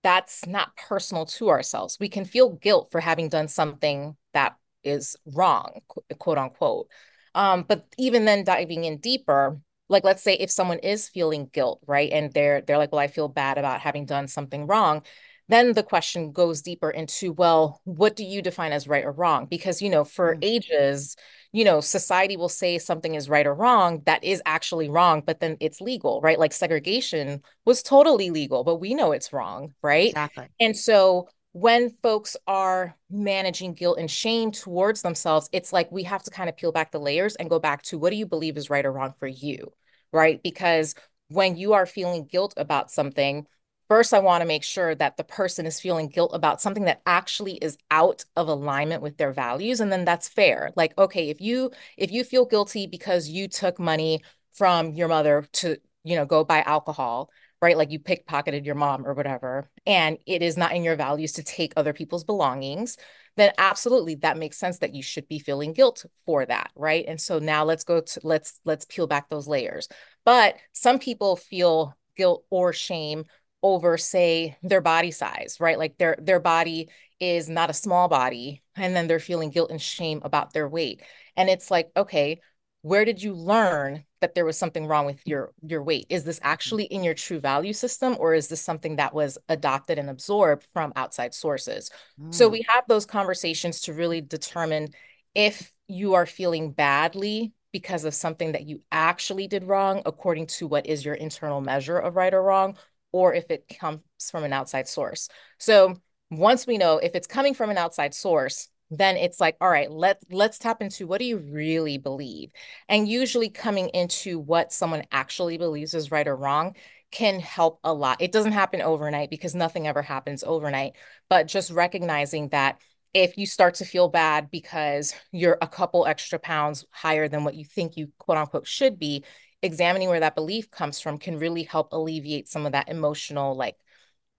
that's 0.08 0.46
not 0.46 0.74
personal 0.74 1.26
to 1.26 1.50
ourselves. 1.50 1.98
We 2.00 2.08
can 2.08 2.24
feel 2.24 2.54
guilt 2.54 2.88
for 2.90 2.98
having 2.98 3.28
done 3.28 3.46
something 3.46 4.16
that 4.32 4.56
is 4.82 5.16
wrong, 5.34 5.82
quote 6.18 6.38
unquote. 6.38 6.88
Um, 7.34 7.66
but 7.68 7.84
even 7.98 8.24
then 8.24 8.42
diving 8.42 8.84
in 8.84 8.96
deeper, 8.96 9.60
like 9.90 10.04
let's 10.04 10.22
say 10.22 10.32
if 10.32 10.50
someone 10.50 10.78
is 10.78 11.10
feeling 11.10 11.50
guilt, 11.52 11.80
right? 11.86 12.10
And 12.10 12.32
they're 12.32 12.62
they're 12.62 12.78
like, 12.78 12.90
well, 12.90 13.02
I 13.02 13.08
feel 13.08 13.28
bad 13.28 13.58
about 13.58 13.82
having 13.82 14.06
done 14.06 14.28
something 14.28 14.66
wrong 14.66 15.02
then 15.50 15.72
the 15.72 15.82
question 15.82 16.30
goes 16.30 16.60
deeper 16.60 16.90
into 16.90 17.32
well 17.32 17.80
what 17.84 18.14
do 18.14 18.22
you 18.22 18.42
define 18.42 18.70
as 18.70 18.86
right 18.86 19.06
or 19.06 19.12
wrong 19.12 19.46
because 19.46 19.80
you 19.80 19.88
know 19.88 20.04
for 20.04 20.36
mm. 20.36 20.38
ages 20.42 21.16
you 21.52 21.64
know 21.64 21.80
society 21.80 22.36
will 22.36 22.48
say 22.48 22.78
something 22.78 23.14
is 23.14 23.28
right 23.28 23.46
or 23.46 23.54
wrong 23.54 24.02
that 24.06 24.22
is 24.22 24.42
actually 24.44 24.88
wrong 24.88 25.22
but 25.24 25.40
then 25.40 25.56
it's 25.60 25.80
legal 25.80 26.20
right? 26.20 26.38
Like 26.38 26.52
segregation 26.52 27.42
was 27.64 27.82
totally 27.82 28.30
legal 28.30 28.64
but 28.64 28.76
we 28.76 28.94
know 28.94 29.12
it's 29.12 29.32
wrong 29.32 29.74
right? 29.82 30.08
Exactly. 30.08 30.46
And 30.60 30.76
so 30.76 31.28
when 31.52 31.90
folks 32.02 32.36
are 32.46 32.94
managing 33.10 33.72
guilt 33.72 33.98
and 33.98 34.10
shame 34.10 34.52
towards 34.52 35.02
themselves 35.02 35.48
it's 35.52 35.72
like 35.72 35.90
we 35.90 36.02
have 36.04 36.22
to 36.22 36.30
kind 36.30 36.48
of 36.48 36.56
peel 36.56 36.72
back 36.72 36.92
the 36.92 37.00
layers 37.00 37.36
and 37.36 37.50
go 37.50 37.58
back 37.58 37.82
to 37.82 37.98
what 37.98 38.10
do 38.10 38.16
you 38.16 38.26
believe 38.26 38.56
is 38.56 38.70
right 38.70 38.84
or 38.84 38.92
wrong 38.92 39.14
for 39.18 39.26
you 39.26 39.72
right? 40.12 40.42
Because 40.42 40.94
when 41.28 41.56
you 41.56 41.74
are 41.74 41.86
feeling 41.86 42.26
guilt 42.26 42.54
about 42.56 42.90
something 42.90 43.46
First, 43.88 44.12
I 44.12 44.18
want 44.18 44.42
to 44.42 44.46
make 44.46 44.64
sure 44.64 44.94
that 44.94 45.16
the 45.16 45.24
person 45.24 45.64
is 45.64 45.80
feeling 45.80 46.08
guilt 46.08 46.32
about 46.34 46.60
something 46.60 46.84
that 46.84 47.00
actually 47.06 47.54
is 47.54 47.78
out 47.90 48.24
of 48.36 48.46
alignment 48.46 49.00
with 49.02 49.16
their 49.16 49.32
values 49.32 49.80
and 49.80 49.90
then 49.90 50.04
that's 50.04 50.28
fair. 50.28 50.72
Like 50.76 50.96
okay, 50.98 51.30
if 51.30 51.40
you 51.40 51.70
if 51.96 52.12
you 52.12 52.22
feel 52.24 52.44
guilty 52.44 52.86
because 52.86 53.28
you 53.28 53.48
took 53.48 53.78
money 53.78 54.22
from 54.52 54.92
your 54.92 55.08
mother 55.08 55.46
to, 55.52 55.76
you 56.04 56.16
know, 56.16 56.26
go 56.26 56.44
buy 56.44 56.60
alcohol, 56.62 57.30
right? 57.62 57.78
Like 57.78 57.90
you 57.90 57.98
pickpocketed 57.98 58.66
your 58.66 58.74
mom 58.74 59.06
or 59.06 59.14
whatever, 59.14 59.70
and 59.86 60.18
it 60.26 60.42
is 60.42 60.58
not 60.58 60.72
in 60.74 60.84
your 60.84 60.96
values 60.96 61.32
to 61.34 61.42
take 61.42 61.72
other 61.74 61.94
people's 61.94 62.24
belongings, 62.24 62.98
then 63.36 63.52
absolutely 63.56 64.16
that 64.16 64.36
makes 64.36 64.58
sense 64.58 64.78
that 64.80 64.94
you 64.94 65.02
should 65.02 65.28
be 65.28 65.38
feeling 65.38 65.72
guilt 65.72 66.04
for 66.26 66.44
that, 66.44 66.70
right? 66.76 67.04
And 67.08 67.18
so 67.20 67.38
now 67.38 67.64
let's 67.64 67.84
go 67.84 68.02
to 68.02 68.20
let's 68.22 68.60
let's 68.66 68.84
peel 68.84 69.06
back 69.06 69.30
those 69.30 69.48
layers. 69.48 69.88
But 70.26 70.56
some 70.72 70.98
people 70.98 71.36
feel 71.36 71.96
guilt 72.16 72.44
or 72.50 72.72
shame 72.74 73.24
over 73.62 73.96
say 73.98 74.56
their 74.62 74.80
body 74.80 75.10
size 75.10 75.56
right? 75.60 75.78
Like 75.78 75.98
their 75.98 76.16
their 76.20 76.40
body 76.40 76.88
is 77.20 77.48
not 77.48 77.70
a 77.70 77.74
small 77.74 78.08
body 78.08 78.62
and 78.76 78.94
then 78.94 79.08
they're 79.08 79.18
feeling 79.18 79.50
guilt 79.50 79.70
and 79.70 79.82
shame 79.82 80.20
about 80.24 80.52
their 80.52 80.68
weight. 80.68 81.02
And 81.36 81.48
it's 81.48 81.70
like 81.70 81.90
okay 81.96 82.40
where 82.82 83.04
did 83.04 83.20
you 83.20 83.34
learn 83.34 84.04
that 84.20 84.34
there 84.34 84.44
was 84.44 84.56
something 84.56 84.86
wrong 84.86 85.04
with 85.04 85.20
your 85.26 85.52
your 85.66 85.82
weight? 85.82 86.06
Is 86.08 86.24
this 86.24 86.40
actually 86.42 86.84
in 86.84 87.02
your 87.02 87.14
true 87.14 87.40
value 87.40 87.72
system 87.72 88.16
or 88.18 88.34
is 88.34 88.48
this 88.48 88.60
something 88.60 88.96
that 88.96 89.14
was 89.14 89.36
adopted 89.48 89.98
and 89.98 90.08
absorbed 90.08 90.64
from 90.72 90.92
outside 90.96 91.34
sources? 91.34 91.90
Mm. 92.20 92.34
so 92.34 92.48
we 92.48 92.64
have 92.68 92.84
those 92.88 93.06
conversations 93.06 93.80
to 93.82 93.92
really 93.92 94.20
determine 94.20 94.88
if 95.34 95.72
you 95.88 96.14
are 96.14 96.26
feeling 96.26 96.72
badly 96.72 97.52
because 97.72 98.04
of 98.04 98.14
something 98.14 98.52
that 98.52 98.66
you 98.66 98.80
actually 98.90 99.46
did 99.46 99.64
wrong 99.64 100.02
according 100.06 100.46
to 100.46 100.66
what 100.66 100.86
is 100.86 101.04
your 101.04 101.14
internal 101.14 101.60
measure 101.60 101.98
of 101.98 102.16
right 102.16 102.34
or 102.34 102.42
wrong 102.42 102.76
or 103.12 103.34
if 103.34 103.50
it 103.50 103.70
comes 103.78 104.02
from 104.30 104.44
an 104.44 104.52
outside 104.52 104.88
source. 104.88 105.28
So 105.58 105.96
once 106.30 106.66
we 106.66 106.78
know 106.78 106.98
if 106.98 107.14
it's 107.14 107.26
coming 107.26 107.54
from 107.54 107.70
an 107.70 107.78
outside 107.78 108.14
source, 108.14 108.68
then 108.90 109.16
it's 109.16 109.40
like, 109.40 109.56
all 109.60 109.68
right, 109.68 109.90
let 109.90 110.22
let's 110.30 110.58
tap 110.58 110.80
into 110.80 111.06
what 111.06 111.18
do 111.18 111.24
you 111.24 111.38
really 111.38 111.98
believe? 111.98 112.50
And 112.88 113.08
usually 113.08 113.50
coming 113.50 113.88
into 113.90 114.38
what 114.38 114.72
someone 114.72 115.04
actually 115.12 115.58
believes 115.58 115.94
is 115.94 116.10
right 116.10 116.26
or 116.26 116.36
wrong 116.36 116.74
can 117.10 117.40
help 117.40 117.80
a 117.84 117.92
lot. 117.92 118.20
It 118.20 118.32
doesn't 118.32 118.52
happen 118.52 118.82
overnight 118.82 119.30
because 119.30 119.54
nothing 119.54 119.86
ever 119.86 120.02
happens 120.02 120.44
overnight, 120.44 120.94
but 121.28 121.46
just 121.46 121.70
recognizing 121.70 122.48
that 122.48 122.80
if 123.14 123.38
you 123.38 123.46
start 123.46 123.74
to 123.76 123.84
feel 123.86 124.08
bad 124.08 124.50
because 124.50 125.14
you're 125.32 125.58
a 125.62 125.66
couple 125.66 126.06
extra 126.06 126.38
pounds 126.38 126.84
higher 126.90 127.26
than 127.28 127.44
what 127.44 127.54
you 127.54 127.64
think 127.64 127.96
you 127.96 128.08
quote 128.18 128.38
unquote 128.38 128.66
should 128.66 128.98
be, 128.98 129.24
examining 129.62 130.08
where 130.08 130.20
that 130.20 130.34
belief 130.34 130.70
comes 130.70 131.00
from 131.00 131.18
can 131.18 131.38
really 131.38 131.64
help 131.64 131.92
alleviate 131.92 132.48
some 132.48 132.66
of 132.66 132.72
that 132.72 132.88
emotional 132.88 133.56
like 133.56 133.76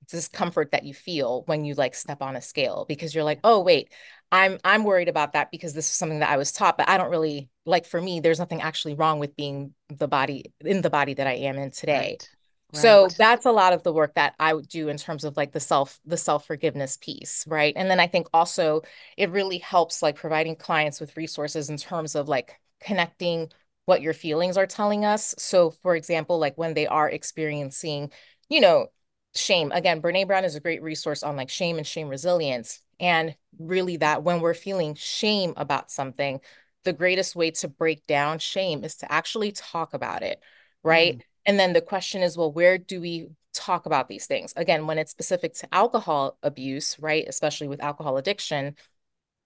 discomfort 0.08 0.72
that 0.72 0.84
you 0.84 0.94
feel 0.94 1.44
when 1.46 1.66
you 1.66 1.74
like 1.76 1.94
step 1.94 2.22
on 2.22 2.36
a 2.36 2.42
scale 2.42 2.86
because 2.88 3.14
you're 3.14 3.24
like 3.24 3.40
oh 3.44 3.62
wait 3.62 3.92
i'm 4.32 4.58
i'm 4.64 4.84
worried 4.84 5.10
about 5.10 5.34
that 5.34 5.52
because 5.52 5.74
this 5.74 5.86
is 5.86 5.92
something 5.92 6.20
that 6.20 6.30
i 6.30 6.38
was 6.38 6.52
taught 6.52 6.78
but 6.78 6.90
i 6.90 6.98
don't 6.98 7.12
really 7.12 7.50
like 7.66 7.86
for 7.86 8.02
me 8.02 8.20
there's 8.20 8.40
nothing 8.40 8.62
actually 8.62 8.96
wrong 8.96 9.20
with 9.20 9.36
being 9.36 9.74
the 9.90 10.08
body 10.08 10.46
in 10.62 10.82
the 10.82 10.90
body 10.90 11.14
that 11.14 11.28
i 11.28 11.34
am 11.34 11.58
in 11.58 11.70
today 11.70 11.94
right. 11.94 12.30
Right. 12.72 12.82
so 12.82 13.08
that's 13.18 13.46
a 13.46 13.52
lot 13.52 13.74
of 13.74 13.84
the 13.84 13.94
work 13.94 14.16
that 14.16 14.34
i 14.40 14.54
would 14.54 14.68
do 14.68 14.90
in 14.90 14.98
terms 14.98 15.24
of 15.24 15.38
like 15.38 15.52
the 15.52 15.60
self 15.60 16.00
the 16.06 16.18
self 16.18 16.48
forgiveness 16.48 16.98
piece 16.98 17.46
right 17.48 17.74
and 17.76 17.90
then 17.90 18.00
i 18.00 18.08
think 18.08 18.28
also 18.34 18.82
it 19.18 19.30
really 19.32 19.58
helps 19.58 20.02
like 20.02 20.16
providing 20.16 20.56
clients 20.56 21.00
with 21.00 21.18
resources 21.18 21.70
in 21.70 21.78
terms 21.78 22.16
of 22.16 22.28
like 22.28 22.60
connecting 22.80 23.52
what 23.90 24.04
your 24.04 24.14
feelings 24.14 24.56
are 24.56 24.68
telling 24.68 25.04
us. 25.04 25.34
So, 25.40 25.72
for 25.72 25.96
example, 25.96 26.38
like 26.38 26.56
when 26.60 26.76
they 26.76 26.86
are 26.86 27.10
experiencing, 27.10 28.12
you 28.48 28.62
know, 28.62 28.90
shame, 29.34 29.72
again, 29.72 30.00
Brene 30.00 30.28
Brown 30.28 30.46
is 30.46 30.54
a 30.54 30.60
great 30.60 30.84
resource 30.84 31.24
on 31.24 31.36
like 31.36 31.50
shame 31.50 31.78
and 31.78 31.88
shame 31.88 32.08
resilience. 32.08 32.82
And 33.00 33.36
really, 33.58 33.98
that 33.98 34.22
when 34.22 34.42
we're 34.42 34.54
feeling 34.54 34.94
shame 34.94 35.54
about 35.58 35.90
something, 35.90 36.40
the 36.84 36.94
greatest 36.94 37.36
way 37.36 37.50
to 37.50 37.68
break 37.68 38.06
down 38.06 38.38
shame 38.38 38.84
is 38.84 38.98
to 38.98 39.12
actually 39.12 39.54
talk 39.54 39.96
about 39.96 40.22
it, 40.22 40.40
right? 40.84 41.18
Mm. 41.18 41.22
And 41.48 41.60
then 41.60 41.74
the 41.74 41.82
question 41.82 42.22
is, 42.22 42.38
well, 42.38 42.52
where 42.52 42.78
do 42.78 43.02
we 43.02 43.30
talk 43.56 43.88
about 43.88 44.08
these 44.08 44.28
things? 44.28 44.54
Again, 44.56 44.86
when 44.86 45.00
it's 45.00 45.12
specific 45.12 45.56
to 45.56 45.74
alcohol 45.74 46.38
abuse, 46.44 46.96
right? 47.00 47.26
Especially 47.28 47.68
with 47.68 47.82
alcohol 47.82 48.18
addiction, 48.18 48.76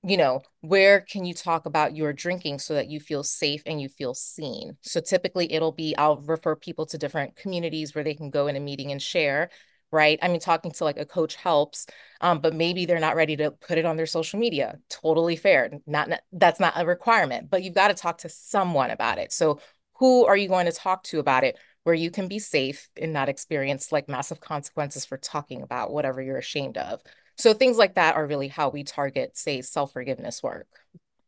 you 0.05 0.17
know, 0.17 0.41
where 0.61 1.01
can 1.01 1.23
you 1.23 1.33
talk 1.33 1.65
about 1.65 1.95
your 1.95 2.11
drinking 2.11 2.59
so 2.59 2.73
that 2.73 2.89
you 2.89 2.99
feel 2.99 3.23
safe 3.23 3.63
and 3.65 3.81
you 3.81 3.87
feel 3.87 4.13
seen? 4.13 4.77
So 4.81 4.99
typically 4.99 5.51
it'll 5.53 5.71
be, 5.71 5.95
I'll 5.97 6.17
refer 6.17 6.55
people 6.55 6.85
to 6.87 6.97
different 6.97 7.37
communities 7.37 7.95
where 7.95 8.03
they 8.03 8.13
can 8.13 8.29
go 8.29 8.47
in 8.47 8.57
a 8.57 8.59
meeting 8.59 8.91
and 8.91 9.01
share, 9.01 9.49
right? 9.91 10.19
I 10.21 10.27
mean, 10.27 10.41
talking 10.41 10.71
to 10.71 10.83
like 10.83 10.97
a 10.97 11.05
coach 11.05 11.35
helps, 11.35 11.87
um, 12.19 12.39
but 12.39 12.53
maybe 12.53 12.85
they're 12.85 12.99
not 12.99 13.15
ready 13.15 13.37
to 13.37 13.51
put 13.51 13.77
it 13.77 13.85
on 13.85 13.95
their 13.95 14.05
social 14.05 14.39
media. 14.39 14.77
Totally 14.89 15.37
fair. 15.37 15.71
Not, 15.87 16.09
that's 16.33 16.59
not 16.59 16.73
a 16.75 16.85
requirement, 16.85 17.49
but 17.49 17.63
you've 17.63 17.73
got 17.73 17.87
to 17.87 17.93
talk 17.93 18.17
to 18.19 18.29
someone 18.29 18.91
about 18.91 19.19
it. 19.19 19.31
So 19.31 19.61
who 19.99 20.25
are 20.25 20.35
you 20.35 20.49
going 20.49 20.65
to 20.65 20.73
talk 20.73 21.03
to 21.03 21.19
about 21.19 21.45
it 21.45 21.57
where 21.83 21.95
you 21.95 22.11
can 22.11 22.27
be 22.27 22.39
safe 22.39 22.89
and 23.01 23.13
not 23.13 23.29
experience 23.29 23.91
like 23.91 24.09
massive 24.09 24.41
consequences 24.41 25.05
for 25.05 25.17
talking 25.17 25.61
about 25.61 25.93
whatever 25.93 26.21
you're 26.21 26.37
ashamed 26.37 26.77
of? 26.77 27.01
So 27.37 27.53
things 27.53 27.77
like 27.77 27.95
that 27.95 28.15
are 28.15 28.25
really 28.25 28.47
how 28.47 28.69
we 28.69 28.83
target, 28.83 29.37
say, 29.37 29.61
self 29.61 29.93
forgiveness 29.93 30.41
work. 30.43 30.67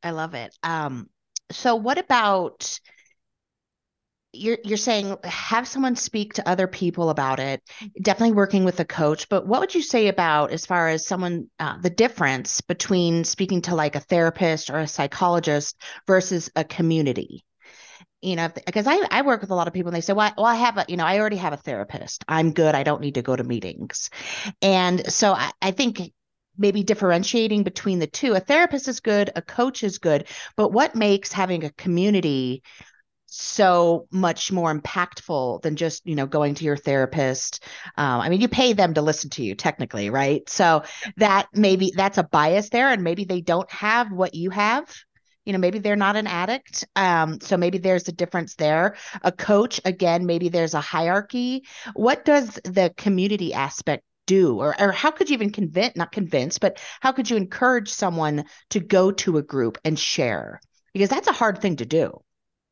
I 0.04 0.12
love 0.12 0.34
it. 0.34 0.56
Um, 0.63 1.10
so 1.52 1.76
what 1.76 1.98
about 1.98 2.80
you're 4.36 4.58
you're 4.63 4.78
saying 4.78 5.15
have 5.24 5.68
someone 5.68 5.96
speak 5.96 6.34
to 6.34 6.48
other 6.48 6.68
people 6.68 7.10
about 7.10 7.39
it 7.39 7.62
definitely 8.02 8.36
working 8.36 8.65
with 8.65 8.80
a 8.80 8.86
coach 8.86 9.30
but 9.30 9.48
what 9.48 9.62
would 9.62 9.74
you 9.74 9.82
say 9.82 10.08
about 10.08 10.52
as 10.52 10.65
far 10.65 10.89
as 10.89 11.08
someone 11.08 11.50
uh, 11.60 11.78
the 11.80 11.89
difference 11.89 12.62
between 12.62 13.24
speaking 13.24 13.62
to 13.62 13.76
like 13.76 13.96
a 13.96 14.00
therapist 14.02 14.70
or 14.70 14.80
a 14.80 14.88
psychologist 14.88 15.78
versus 16.06 16.50
a 16.56 16.63
community 16.63 17.46
you 18.26 18.36
know 18.36 18.50
because 18.66 18.88
I, 18.88 19.06
I 19.12 19.22
work 19.22 19.42
with 19.42 19.52
a 19.52 19.56
lot 19.56 19.68
of 19.68 19.74
people 19.74 19.90
and 19.90 19.96
they 19.96 20.02
say 20.02 20.14
well, 20.14 20.34
well 20.36 20.46
i 20.46 20.56
have 20.56 20.78
a 20.78 20.86
you 20.88 20.98
know 20.98 21.06
i 21.06 21.20
already 21.20 21.38
have 21.38 21.54
a 21.54 21.58
therapist. 21.58 22.24
I'm 22.28 22.54
good. 22.54 22.76
I 22.76 22.84
don't 22.84 23.02
need 23.02 23.16
to 23.16 23.22
go 23.22 23.36
to 23.36 23.44
meetings. 23.44 24.10
And 24.62 25.12
so 25.12 25.34
I, 25.34 25.52
I 25.62 25.72
think 25.72 26.02
maybe 26.58 26.84
differentiating 26.84 27.64
between 27.64 28.00
the 28.00 28.08
two 28.08 28.34
a 28.34 28.40
therapist 28.40 28.88
is 28.88 29.00
good 29.02 29.30
a 29.36 29.42
coach 29.42 29.84
is 29.84 29.98
good 29.98 30.28
but 30.56 30.72
what 30.72 30.96
makes 30.96 31.32
having 31.32 31.66
a 31.66 31.72
community 31.72 32.64
so 33.28 34.08
much 34.12 34.52
more 34.52 34.74
impactful 34.74 35.62
than 35.62 35.76
just 35.76 36.06
you 36.08 36.16
know 36.16 36.26
going 36.26 36.56
to 36.56 36.64
your 36.64 36.78
therapist? 36.78 37.64
Um, 37.98 38.22
i 38.22 38.30
mean 38.30 38.42
you 38.42 38.48
pay 38.48 38.74
them 38.74 38.94
to 38.94 39.02
listen 39.02 39.30
to 39.32 39.44
you 39.44 39.54
technically 39.56 40.10
right? 40.10 40.50
So 40.50 40.84
that 41.18 41.48
maybe 41.54 41.92
that's 41.96 42.18
a 42.18 42.24
bias 42.24 42.70
there 42.70 42.90
and 42.90 43.04
maybe 43.04 43.26
they 43.26 43.42
don't 43.42 43.70
have 43.72 44.12
what 44.12 44.34
you 44.34 44.50
have 44.50 44.92
you 45.45 45.53
know 45.53 45.60
maybe 45.60 45.79
they're 45.79 45.95
not 45.95 46.15
an 46.15 46.27
addict 46.27 46.86
um, 46.95 47.39
so 47.39 47.58
maybe 47.58 47.77
there's 47.77 48.08
a 48.08 48.12
difference 48.12 48.55
there. 48.55 48.95
A 49.21 49.31
coach 49.31 49.79
again 49.86 50.25
maybe 50.25 50.49
there's 50.49 50.73
a 50.73 50.81
hierarchy. 50.81 51.65
What 51.93 52.25
does 52.25 52.60
the 52.63 52.93
community 52.97 53.53
aspect 53.53 54.03
do? 54.25 54.60
Or, 54.60 54.75
or 54.81 54.91
how 54.91 55.12
could 55.12 55.29
you 55.29 55.36
even 55.36 55.51
convince 55.51 55.95
not 55.95 56.12
convince 56.12 56.58
but 56.58 56.79
how 56.99 57.12
could 57.12 57.29
you 57.29 57.38
encourage 57.38 57.89
someone 57.89 58.45
to 58.71 58.79
go 58.79 59.12
to 59.12 59.38
a 59.38 59.43
group 59.43 59.77
and 59.86 59.97
share? 59.97 60.60
Because 60.93 61.10
that's 61.10 61.27
a 61.27 61.34
hard 61.34 61.62
thing 61.62 61.77
to 61.77 61.86
do. 61.86 62.21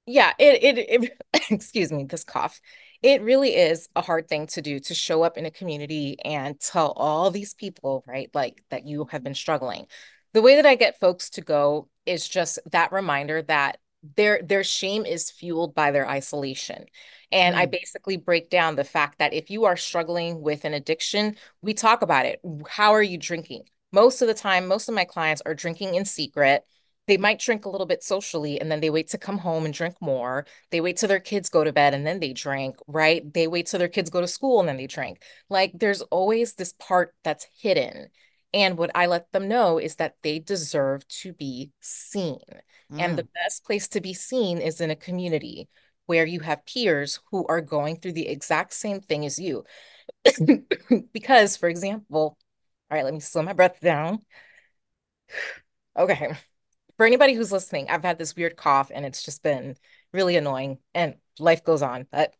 Yeah 0.05 0.33
it 0.39 0.77
it, 0.77 1.03
it 1.03 1.19
excuse 1.51 1.91
me 1.91 2.05
this 2.05 2.23
cough. 2.23 2.59
It 3.01 3.21
really 3.21 3.53
is 3.53 3.89
a 3.97 4.01
hard 4.01 4.29
thing 4.29 4.47
to 4.47 4.61
do 4.61 4.79
to 4.79 4.93
show 4.93 5.23
up 5.23 5.37
in 5.37 5.45
a 5.45 5.51
community 5.51 6.17
and 6.23 6.59
tell 6.59 6.91
all 6.93 7.31
these 7.31 7.53
people 7.53 8.03
right 8.07 8.29
like 8.33 8.63
that 8.69 8.85
you 8.85 9.05
have 9.11 9.23
been 9.23 9.35
struggling 9.35 9.87
the 10.33 10.41
way 10.41 10.55
that 10.55 10.65
i 10.65 10.75
get 10.75 10.99
folks 10.99 11.29
to 11.29 11.41
go 11.41 11.87
is 12.05 12.27
just 12.27 12.59
that 12.71 12.91
reminder 12.91 13.41
that 13.41 13.77
their 14.15 14.41
their 14.43 14.63
shame 14.63 15.05
is 15.05 15.31
fueled 15.31 15.73
by 15.73 15.91
their 15.91 16.07
isolation. 16.07 16.85
And 17.31 17.55
mm. 17.55 17.59
i 17.59 17.65
basically 17.65 18.17
break 18.17 18.49
down 18.49 18.75
the 18.75 18.83
fact 18.83 19.19
that 19.19 19.33
if 19.33 19.49
you 19.49 19.65
are 19.65 19.77
struggling 19.77 20.41
with 20.41 20.65
an 20.65 20.73
addiction 20.73 21.35
we 21.61 21.73
talk 21.73 22.01
about 22.01 22.25
it. 22.25 22.39
How 22.67 22.91
are 22.91 23.03
you 23.03 23.17
drinking? 23.17 23.63
Most 23.91 24.21
of 24.21 24.27
the 24.27 24.33
time 24.33 24.67
most 24.67 24.89
of 24.89 24.95
my 24.95 25.05
clients 25.05 25.41
are 25.45 25.55
drinking 25.55 25.95
in 25.95 26.05
secret. 26.05 26.63
They 27.05 27.17
might 27.17 27.39
drink 27.39 27.65
a 27.65 27.69
little 27.69 27.87
bit 27.87 28.01
socially 28.01 28.61
and 28.61 28.71
then 28.71 28.79
they 28.79 28.89
wait 28.89 29.09
to 29.09 29.17
come 29.17 29.37
home 29.37 29.65
and 29.65 29.73
drink 29.73 29.95
more. 29.99 30.45
They 30.71 30.79
wait 30.79 30.95
till 30.95 31.09
their 31.09 31.19
kids 31.19 31.49
go 31.49 31.63
to 31.63 31.73
bed 31.73 31.93
and 31.93 32.07
then 32.07 32.19
they 32.19 32.33
drink 32.33 32.77
right? 32.87 33.33
They 33.33 33.47
wait 33.47 33.67
till 33.67 33.79
their 33.79 33.89
kids 33.89 34.09
go 34.09 34.21
to 34.21 34.27
school 34.27 34.59
and 34.59 34.69
then 34.69 34.77
they 34.77 34.87
drink. 34.87 35.21
Like 35.49 35.71
there's 35.73 36.01
always 36.01 36.55
this 36.55 36.73
part 36.73 37.13
that's 37.23 37.47
hidden 37.57 38.09
and 38.53 38.77
what 38.77 38.91
I 38.93 39.07
let 39.07 39.31
them 39.31 39.47
know 39.47 39.79
is 39.79 39.95
that 39.95 40.15
they 40.21 40.39
deserve 40.39 41.07
to 41.07 41.33
be 41.33 41.71
seen. 41.79 42.39
Mm. 42.91 42.99
And 42.99 43.17
the 43.17 43.23
mm. 43.23 43.33
best 43.33 43.65
place 43.65 43.87
to 43.89 44.01
be 44.01 44.13
seen 44.13 44.59
is 44.59 44.79
in 44.79 44.91
a 44.91 44.95
community 44.95 45.69
where 46.05 46.25
you 46.25 46.41
have 46.41 46.65
peers 46.65 47.19
who 47.31 47.45
are 47.47 47.61
going 47.61 47.97
through 47.97 48.11
the 48.11 48.27
exact 48.27 48.73
same 48.73 48.99
thing 49.01 49.25
as 49.25 49.39
you. 49.39 49.63
because, 51.13 51.57
for 51.57 51.69
example, 51.69 52.37
all 52.91 52.97
right, 52.97 53.05
let 53.05 53.13
me 53.13 53.19
slow 53.19 53.41
my 53.41 53.53
breath 53.53 53.79
down. 53.79 54.19
okay. 55.97 56.33
For 56.97 57.05
anybody 57.07 57.33
who's 57.33 57.51
listening, 57.51 57.87
I've 57.89 58.03
had 58.03 58.19
this 58.19 58.35
weird 58.35 58.55
cough 58.55 58.91
and 58.93 59.05
it's 59.05 59.23
just 59.23 59.41
been 59.41 59.75
really 60.11 60.35
annoying 60.35 60.77
and 60.93 61.15
life 61.39 61.63
goes 61.63 61.81
on. 61.81 62.05
But 62.11 62.33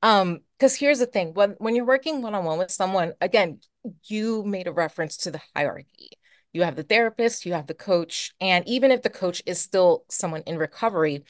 um, 0.00 0.40
because 0.64 0.76
here's 0.76 0.98
the 0.98 1.04
thing, 1.04 1.34
when 1.34 1.50
when 1.58 1.76
you're 1.76 1.84
working 1.84 2.22
one-on-one 2.22 2.56
with 2.56 2.70
someone, 2.70 3.12
again, 3.20 3.60
you 4.06 4.42
made 4.44 4.66
a 4.66 4.72
reference 4.72 5.18
to 5.18 5.30
the 5.30 5.42
hierarchy. 5.54 6.12
You 6.54 6.62
have 6.62 6.74
the 6.74 6.82
therapist, 6.82 7.44
you 7.44 7.52
have 7.52 7.66
the 7.66 7.74
coach, 7.74 8.32
and 8.40 8.66
even 8.66 8.90
if 8.90 9.02
the 9.02 9.10
coach 9.10 9.42
is 9.44 9.60
still 9.60 10.06
someone 10.08 10.40
in 10.46 10.56
recovery, 10.56 11.24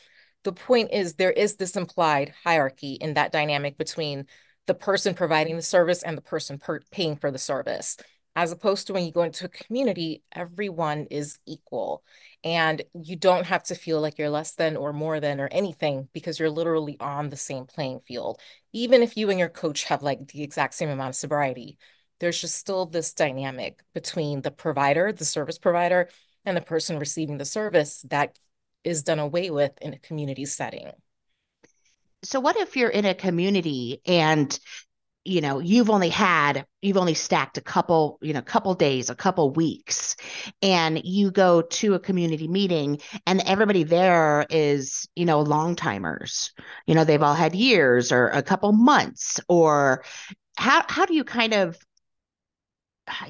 the 0.44 0.53
point 0.53 0.90
is 0.92 1.14
there 1.14 1.33
is 1.33 1.57
this 1.57 1.75
implied 1.75 2.33
hierarchy 2.44 2.92
in 2.92 3.14
that 3.14 3.33
dynamic 3.33 3.77
between 3.77 4.27
the 4.68 4.75
person 4.75 5.14
providing 5.14 5.57
the 5.57 5.62
service 5.62 6.05
and 6.05 6.16
the 6.16 6.23
person 6.23 6.59
per- 6.59 6.83
paying 6.92 7.16
for 7.16 7.33
the 7.33 7.37
service 7.37 7.97
as 8.37 8.53
opposed 8.53 8.87
to 8.87 8.92
when 8.92 9.05
you 9.05 9.12
go 9.12 9.23
into 9.23 9.44
a 9.44 9.49
community 9.49 10.23
everyone 10.33 11.07
is 11.11 11.38
equal. 11.47 12.03
And 12.42 12.83
you 12.94 13.16
don't 13.16 13.47
have 13.47 13.62
to 13.64 13.75
feel 13.75 14.01
like 14.01 14.18
you're 14.18 14.31
less 14.31 14.55
than 14.55 14.77
or 14.77 14.92
more 14.92 15.20
than 15.20 15.40
or 15.40 15.49
anything 15.51 16.09
because 16.12 16.38
you're 16.38 16.51
literally 16.51 16.99
on 17.01 17.31
the 17.31 17.37
same 17.37 17.64
playing 17.64 18.01
field. 18.07 18.40
Even 18.73 19.03
if 19.03 19.16
you 19.16 19.31
and 19.31 19.38
your 19.38 19.49
coach 19.49 19.85
have 19.85 20.03
like 20.03 20.29
the 20.29 20.42
exact 20.42 20.75
same 20.75 20.90
amount 20.90 21.11
of 21.11 21.16
sobriety 21.16 21.79
there's 22.20 22.40
just 22.40 22.55
still 22.55 22.87
this 22.87 23.12
dynamic 23.12 23.83
between 23.92 24.40
the 24.40 24.51
provider 24.51 25.12
the 25.12 25.25
service 25.25 25.59
provider 25.59 26.09
and 26.44 26.57
the 26.57 26.61
person 26.61 26.99
receiving 26.99 27.38
the 27.38 27.44
service 27.44 28.05
that 28.09 28.38
is 28.85 29.03
done 29.03 29.18
away 29.18 29.51
with 29.51 29.73
in 29.81 29.94
a 29.94 29.99
community 29.99 30.44
setting. 30.44 30.90
So 32.23 32.40
what 32.40 32.57
if 32.57 32.77
you're 32.77 32.90
in 32.90 33.05
a 33.05 33.14
community 33.14 34.01
and 34.07 34.59
you 35.24 35.40
know 35.40 35.58
you've 35.58 35.90
only 35.90 36.10
had 36.10 36.66
you've 36.82 36.98
only 36.98 37.14
stacked 37.14 37.56
a 37.56 37.62
couple 37.62 38.18
you 38.20 38.32
know 38.32 38.42
couple 38.42 38.74
days 38.74 39.08
a 39.08 39.14
couple 39.14 39.50
weeks 39.50 40.16
and 40.60 41.02
you 41.04 41.30
go 41.30 41.62
to 41.62 41.94
a 41.94 41.98
community 41.98 42.46
meeting 42.46 43.00
and 43.26 43.42
everybody 43.46 43.84
there 43.84 44.46
is 44.50 45.08
you 45.16 45.24
know 45.24 45.40
long 45.40 45.76
timers. 45.76 46.52
You 46.87 46.94
know 46.94 47.04
they've 47.04 47.22
all 47.22 47.34
had 47.34 47.54
years 47.54 48.12
or 48.12 48.28
a 48.28 48.42
couple 48.42 48.72
months 48.72 49.40
or 49.48 50.04
how 50.56 50.84
how 50.88 51.06
do 51.06 51.14
you 51.14 51.24
kind 51.24 51.54
of 51.54 51.78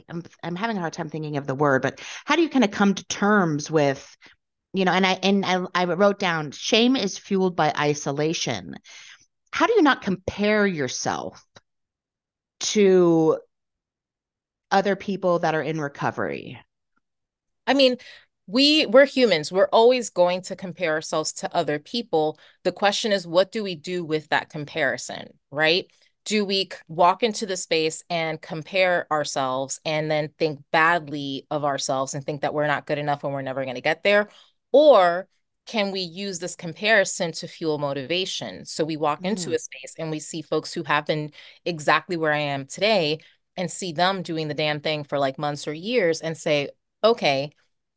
I'm 0.09 0.23
I'm 0.43 0.57
having 0.57 0.77
a 0.77 0.81
hard 0.81 0.93
time 0.93 1.09
thinking 1.09 1.37
of 1.37 1.47
the 1.47 1.55
word 1.55 1.83
but 1.83 2.01
how 2.25 2.37
do 2.37 2.43
you 2.43 2.49
kind 2.49 2.65
of 2.65 2.71
come 2.71 2.95
to 2.95 3.07
terms 3.07 3.71
with 3.71 4.17
you 4.73 4.85
know 4.85 4.93
and 4.93 5.07
I 5.07 5.13
and 5.23 5.45
I, 5.47 5.65
I 5.75 5.85
wrote 5.85 6.19
down 6.19 6.51
shame 6.51 6.97
is 6.97 7.19
fueled 7.19 7.55
by 7.55 7.73
isolation. 7.79 8.75
How 9.53 9.69
do 9.69 9.75
you 9.75 9.83
not 9.83 10.03
compare 10.03 10.67
yourself 10.67 11.45
to 12.65 13.39
other 14.71 14.97
people 14.97 15.39
that 15.41 15.55
are 15.55 15.63
in 15.63 15.81
recovery? 15.81 16.59
I 17.67 17.75
mean, 17.75 17.97
we 18.47 18.87
we're 18.87 19.07
humans. 19.07 19.51
We're 19.51 19.69
always 19.73 20.11
going 20.11 20.43
to 20.43 20.57
compare 20.57 20.93
ourselves 20.93 21.33
to 21.35 21.55
other 21.55 21.79
people. 21.79 22.39
The 22.65 22.73
question 22.73 23.13
is 23.13 23.27
what 23.27 23.53
do 23.53 23.63
we 23.63 23.75
do 23.75 24.05
with 24.05 24.29
that 24.29 24.51
comparison, 24.51 25.29
right? 25.51 25.87
Do 26.27 26.45
we 26.45 26.71
walk 26.89 27.23
into 27.23 27.47
the 27.47 27.57
space 27.57 28.03
and 28.09 28.41
compare 28.41 29.07
ourselves 29.11 29.81
and 29.85 30.11
then 30.11 30.31
think 30.39 30.61
badly 30.73 31.47
of 31.51 31.65
ourselves 31.65 32.15
and 32.15 32.25
think 32.25 32.43
that 32.43 32.55
we're 32.55 32.67
not 32.67 32.87
good 32.87 32.99
enough 32.99 33.25
and 33.25 33.33
we're 33.33 33.43
never 33.43 33.65
going 33.65 33.77
to 33.77 33.83
get 33.83 34.03
there? 34.03 34.29
Or 34.73 35.29
can 35.67 35.91
we 35.91 36.01
use 36.01 36.39
this 36.39 36.57
comparison 36.57 37.33
to 37.33 37.49
fuel 37.49 37.79
motivation? 37.79 38.65
So 38.65 38.85
we 38.85 38.97
walk 38.97 39.23
mm. 39.23 39.27
into 39.27 39.55
a 39.55 39.59
space 39.59 39.95
and 39.99 40.11
we 40.11 40.21
see 40.21 40.43
folks 40.43 40.73
who 40.73 40.83
have 40.85 41.07
been 41.07 41.31
exactly 41.65 42.17
where 42.17 42.33
I 42.33 42.39
am 42.39 42.67
today 42.67 43.21
and 43.57 43.71
see 43.71 43.93
them 43.93 44.23
doing 44.23 44.49
the 44.49 44.55
damn 44.55 44.81
thing 44.81 45.05
for 45.05 45.19
like 45.19 45.39
months 45.39 45.67
or 45.67 45.73
years 45.73 46.21
and 46.21 46.37
say, 46.37 46.71
okay, 47.03 47.53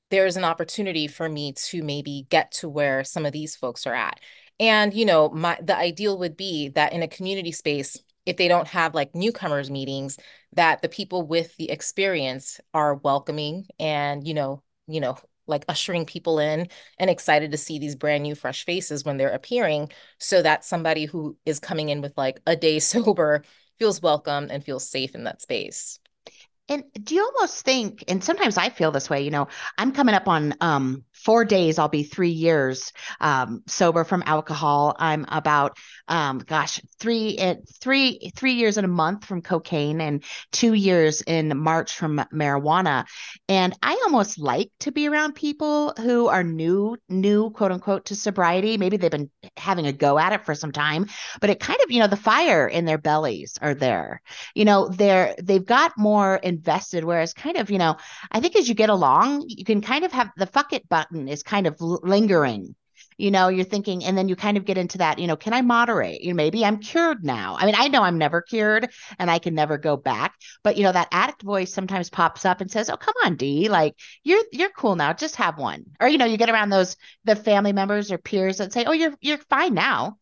there's 0.10 0.38
an 0.38 0.44
opportunity 0.44 1.08
for 1.08 1.28
me 1.28 1.54
to 1.54 1.84
maybe 1.84 2.26
get 2.30 2.52
to 2.54 2.70
where 2.70 3.04
some 3.04 3.26
of 3.26 3.34
these 3.34 3.56
folks 3.56 3.86
are 3.86 3.94
at. 3.94 4.20
And 4.60 4.94
you 4.94 5.06
know, 5.06 5.30
my 5.30 5.58
the 5.62 5.76
ideal 5.76 6.18
would 6.20 6.38
be 6.38 6.70
that 6.70 6.94
in 6.94 7.04
a 7.04 7.08
community 7.08 7.52
space, 7.52 8.02
if 8.26 8.38
they 8.38 8.48
don't 8.48 8.68
have 8.68 8.96
like 8.96 9.14
newcomers 9.14 9.70
meetings, 9.70 10.18
that 10.54 10.82
the 10.82 10.90
people 10.90 11.24
with 11.24 11.56
the 11.58 11.70
experience 11.70 12.60
are 12.74 12.96
welcoming 12.96 13.68
and 13.80 14.28
you 14.28 14.34
know, 14.34 14.64
you 14.88 15.00
know, 15.00 15.18
like 15.48 15.66
ushering 15.68 16.06
people 16.06 16.40
in 16.40 16.68
and 17.00 17.10
excited 17.10 17.52
to 17.52 17.58
see 17.58 17.80
these 17.80 17.96
brand 17.96 18.24
new 18.24 18.36
fresh 18.36 18.66
faces 18.66 19.04
when 19.06 19.18
they're 19.18 19.30
appearing 19.30 19.90
so 20.20 20.42
that 20.42 20.66
somebody 20.66 21.06
who 21.06 21.38
is 21.46 21.60
coming 21.60 21.90
in 21.90 22.02
with 22.02 22.18
like 22.18 22.40
a 22.46 22.56
day 22.56 22.80
sober 22.80 23.44
feels 23.80 24.02
welcome 24.02 24.48
and 24.50 24.64
feels 24.64 24.88
safe 24.88 25.16
in 25.16 25.24
that 25.26 25.42
space 25.42 26.00
and 26.70 26.84
do 27.02 27.16
you 27.16 27.24
almost 27.24 27.64
think, 27.64 28.04
and 28.08 28.24
sometimes 28.24 28.58
I 28.58 28.70
feel 28.70 28.92
this 28.92 29.10
way, 29.10 29.22
you 29.22 29.32
know, 29.32 29.48
I'm 29.78 29.94
coming 29.94 30.16
up 30.16 30.28
on 30.28 30.54
um, 30.60 31.04
four 31.14 31.46
days, 31.46 31.80
I'll 31.80 31.88
be 31.88 32.04
three 32.04 32.30
years 32.30 32.94
um, 33.20 33.64
sober 33.68 34.04
from 34.04 34.24
alcohol. 34.26 34.96
I'm 35.00 35.26
about, 35.30 35.78
um, 36.08 36.40
gosh, 36.40 36.82
three, 37.00 37.38
eh, 37.38 37.56
three, 37.82 38.32
three 38.36 38.54
years 38.54 38.78
and 38.78 38.86
a 38.86 38.90
month 38.90 39.26
from 39.26 39.42
cocaine 39.42 40.02
and 40.02 40.24
two 40.52 40.74
years 40.74 41.22
in 41.22 41.58
March 41.58 41.96
from 41.96 42.24
marijuana. 42.34 43.06
And 43.50 43.74
I 43.82 44.02
almost 44.06 44.38
like 44.38 44.70
to 44.82 44.92
be 44.92 45.08
around 45.08 45.36
people 45.36 45.94
who 45.98 46.28
are 46.28 46.44
new, 46.44 46.98
new, 47.10 47.50
quote 47.50 47.72
unquote, 47.72 48.06
to 48.06 48.16
sobriety. 48.16 48.78
Maybe 48.78 48.98
they've 48.98 49.10
been 49.10 49.32
having 49.56 49.88
a 49.88 49.94
go 49.94 50.20
at 50.20 50.34
it 50.34 50.46
for 50.46 50.56
some 50.56 50.72
time, 50.72 51.08
but 51.42 51.50
it 51.50 51.60
kind 51.60 51.80
of, 51.84 51.92
you 51.92 52.00
know, 52.00 52.08
the 52.08 52.18
fire 52.18 52.68
in 52.68 52.86
their 52.86 52.98
bellies 52.98 53.58
are 53.62 53.74
there. 53.74 54.22
You 54.54 54.66
know, 54.66 54.90
they're, 54.90 55.36
they've 55.42 55.66
got 55.66 55.98
more 55.98 56.40
invested, 56.58 57.04
whereas 57.04 57.34
kind 57.34 57.58
of, 57.58 57.70
you 57.70 57.78
know, 57.78 57.96
I 58.32 58.40
think 58.40 58.56
as 58.56 58.68
you 58.68 58.76
get 58.76 58.90
along, 58.90 59.46
you 59.48 59.64
can 59.64 59.82
kind 59.82 60.04
of 60.04 60.12
have 60.12 60.32
the 60.36 60.48
fuck 60.48 60.74
it 60.74 60.90
button 60.90 61.28
is 61.28 61.44
kind 61.44 61.68
of 61.68 61.80
lingering 61.80 62.76
you 63.18 63.32
know 63.32 63.48
you're 63.48 63.66
thinking 63.66 64.04
and 64.04 64.18
then 64.18 64.30
you 64.30 64.36
kind 64.36 64.58
of 64.58 64.66
get 64.66 64.78
into 64.78 65.00
that 65.00 65.20
you 65.20 65.28
know 65.28 65.36
can 65.36 65.54
i 65.54 65.62
moderate? 65.62 66.22
You 66.22 66.30
know 66.30 66.36
maybe 66.36 66.64
i'm 66.64 66.78
cured 66.78 67.24
now. 67.24 67.56
I 67.60 67.66
mean 67.66 67.76
i 67.78 67.88
know 67.88 68.04
i'm 68.04 68.18
never 68.18 68.42
cured 68.42 68.90
and 69.20 69.30
i 69.30 69.40
can 69.40 69.56
never 69.56 69.78
go 69.78 69.98
back 69.98 70.36
but 70.64 70.78
you 70.78 70.84
know 70.84 70.92
that 70.92 71.10
addict 71.12 71.42
voice 71.42 71.74
sometimes 71.74 72.10
pops 72.10 72.46
up 72.46 72.62
and 72.62 72.70
says 72.72 72.90
oh 72.90 72.98
come 72.98 73.16
on 73.26 73.36
d 73.36 73.70
like 73.70 73.96
you're 74.24 74.44
you're 74.52 74.70
cool 74.70 74.96
now 74.96 75.14
just 75.14 75.36
have 75.38 75.58
one. 75.58 75.86
Or 76.00 76.08
you 76.08 76.18
know 76.18 76.26
you 76.26 76.38
get 76.38 76.50
around 76.50 76.70
those 76.70 76.96
the 77.26 77.36
family 77.36 77.74
members 77.74 78.12
or 78.12 78.18
peers 78.18 78.58
that 78.58 78.74
say 78.74 78.86
oh 78.86 78.92
you're 78.92 79.16
you're 79.22 79.38
fine 79.50 79.74
now 79.74 80.18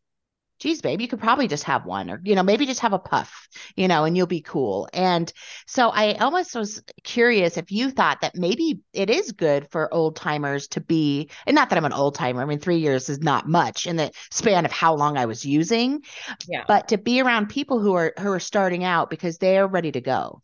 geez, 0.59 0.81
babe, 0.81 1.01
you 1.01 1.07
could 1.07 1.19
probably 1.19 1.47
just 1.47 1.65
have 1.65 1.85
one 1.85 2.09
or, 2.09 2.21
you 2.23 2.35
know, 2.35 2.43
maybe 2.43 2.65
just 2.65 2.79
have 2.79 2.93
a 2.93 2.99
puff, 2.99 3.47
you 3.75 3.87
know, 3.87 4.05
and 4.05 4.15
you'll 4.15 4.27
be 4.27 4.41
cool. 4.41 4.87
And 4.93 5.31
so 5.67 5.89
I 5.89 6.13
almost 6.13 6.55
was 6.55 6.81
curious 7.03 7.57
if 7.57 7.71
you 7.71 7.91
thought 7.91 8.21
that 8.21 8.35
maybe 8.35 8.79
it 8.93 9.09
is 9.09 9.31
good 9.31 9.69
for 9.69 9.93
old 9.93 10.15
timers 10.15 10.67
to 10.69 10.81
be, 10.81 11.29
and 11.45 11.55
not 11.55 11.69
that 11.69 11.77
I'm 11.77 11.85
an 11.85 11.93
old 11.93 12.15
timer. 12.15 12.41
I 12.41 12.45
mean, 12.45 12.59
three 12.59 12.77
years 12.77 13.09
is 13.09 13.19
not 13.19 13.47
much 13.47 13.85
in 13.85 13.97
the 13.97 14.11
span 14.31 14.65
of 14.65 14.71
how 14.71 14.95
long 14.95 15.17
I 15.17 15.25
was 15.25 15.45
using, 15.45 16.03
yeah. 16.47 16.63
but 16.67 16.87
to 16.89 16.97
be 16.97 17.21
around 17.21 17.47
people 17.47 17.79
who 17.79 17.93
are, 17.93 18.13
who 18.19 18.31
are 18.31 18.39
starting 18.39 18.83
out 18.83 19.09
because 19.09 19.37
they 19.37 19.57
are 19.57 19.67
ready 19.67 19.91
to 19.91 20.01
go. 20.01 20.41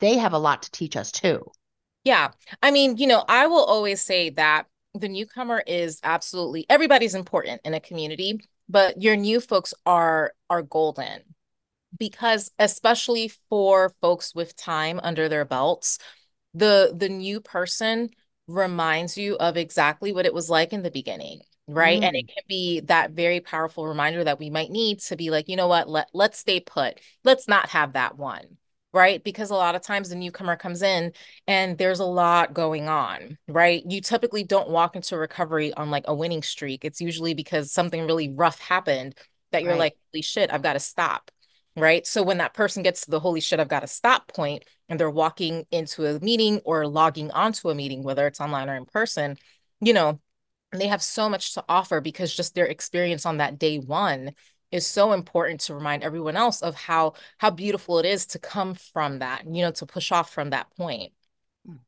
They 0.00 0.18
have 0.18 0.34
a 0.34 0.38
lot 0.38 0.62
to 0.62 0.70
teach 0.70 0.96
us 0.96 1.10
too. 1.10 1.50
Yeah. 2.04 2.32
I 2.62 2.70
mean, 2.70 2.98
you 2.98 3.06
know, 3.06 3.24
I 3.26 3.46
will 3.46 3.64
always 3.64 4.02
say 4.02 4.30
that 4.30 4.66
the 4.94 5.08
newcomer 5.08 5.62
is 5.66 6.00
absolutely 6.02 6.66
everybody's 6.70 7.14
important 7.14 7.60
in 7.64 7.74
a 7.74 7.80
community 7.80 8.48
but 8.68 9.02
your 9.02 9.16
new 9.16 9.40
folks 9.40 9.74
are 9.84 10.32
are 10.50 10.62
golden 10.62 11.22
because 11.98 12.50
especially 12.58 13.28
for 13.48 13.90
folks 14.00 14.34
with 14.34 14.56
time 14.56 15.00
under 15.02 15.28
their 15.28 15.44
belts, 15.44 15.98
the 16.54 16.94
the 16.96 17.08
new 17.08 17.40
person 17.40 18.10
reminds 18.48 19.18
you 19.18 19.36
of 19.38 19.56
exactly 19.56 20.12
what 20.12 20.26
it 20.26 20.34
was 20.34 20.50
like 20.50 20.72
in 20.72 20.82
the 20.82 20.90
beginning 20.90 21.40
right? 21.68 22.00
And 22.02 22.16
it 22.16 22.24
Mm, 22.24 22.28
can 22.28 22.44
be 22.48 22.80
that 22.82 23.12
very 23.12 23.40
powerful 23.40 23.86
reminder 23.86 24.24
that 24.24 24.38
we 24.38 24.50
might 24.50 24.70
need 24.70 25.00
to 25.02 25.16
be 25.16 25.30
like 25.30 25.48
you 25.48 25.56
know 25.56 25.68
what? 25.68 25.88
Let 25.88 26.08
let's 26.14 26.38
stay 26.38 26.60
put. 26.60 27.00
Let's 27.24 27.48
not 27.48 27.70
have 27.70 27.94
that 27.94 28.16
one 28.18 28.58
right? 28.96 29.22
Because 29.22 29.50
a 29.50 29.54
lot 29.54 29.74
of 29.74 29.82
times 29.82 30.08
the 30.08 30.16
newcomer 30.16 30.56
comes 30.56 30.82
in 30.82 31.12
and 31.46 31.76
there's 31.76 32.00
a 32.00 32.04
lot 32.04 32.54
going 32.54 32.88
on 32.88 33.36
right? 33.46 33.82
You 33.86 34.00
typically 34.00 34.42
don't 34.42 34.70
walk 34.70 34.96
into 34.96 35.16
recovery 35.18 35.72
on 35.74 35.90
like 35.90 36.04
a 36.08 36.14
winning 36.14 36.42
streak. 36.42 36.84
It's 36.84 37.00
usually 37.00 37.34
because 37.34 37.70
something 37.70 38.06
really 38.06 38.30
rough 38.30 38.58
happened 38.58 39.14
that 39.52 39.62
you're 39.62 39.72
right. 39.72 39.78
like 39.78 39.96
holy 40.12 40.22
shit 40.22 40.52
I've 40.52 40.62
got 40.62 40.72
to 40.72 40.80
stop 40.80 41.30
right? 41.76 42.06
So 42.06 42.22
when 42.22 42.38
that 42.38 42.54
person 42.54 42.82
gets 42.82 43.02
to 43.02 43.10
the 43.10 43.20
holy 43.20 43.40
shit 43.40 43.60
I've 43.60 43.68
got 43.68 43.80
to 43.80 43.86
stop 43.86 44.28
point 44.28 44.64
and 44.88 44.98
they're 44.98 45.10
walking 45.10 45.66
into 45.70 46.06
a 46.06 46.18
meeting 46.20 46.60
or 46.64 46.86
logging 46.86 47.30
onto 47.32 47.68
a 47.68 47.74
meeting, 47.74 48.02
whether 48.02 48.26
it's 48.26 48.40
online 48.40 48.70
or 48.70 48.76
in 48.76 48.86
person, 48.86 49.36
you 49.80 49.92
know, 49.92 50.18
they 50.72 50.86
have 50.86 51.02
so 51.02 51.28
much 51.28 51.54
to 51.54 51.64
offer 51.68 52.00
because 52.00 52.34
just 52.34 52.54
their 52.54 52.64
experience 52.64 53.26
on 53.26 53.36
that 53.36 53.58
day 53.58 53.78
one 53.78 54.32
is 54.70 54.86
so 54.86 55.12
important 55.12 55.60
to 55.60 55.74
remind 55.74 56.02
everyone 56.02 56.36
else 56.36 56.62
of 56.62 56.74
how 56.74 57.14
how 57.38 57.50
beautiful 57.50 57.98
it 57.98 58.06
is 58.06 58.26
to 58.26 58.38
come 58.38 58.74
from 58.74 59.20
that, 59.20 59.44
you 59.46 59.62
know, 59.62 59.70
to 59.72 59.86
push 59.86 60.12
off 60.12 60.32
from 60.32 60.50
that 60.50 60.70
point. 60.76 61.12
Mm. 61.68 61.78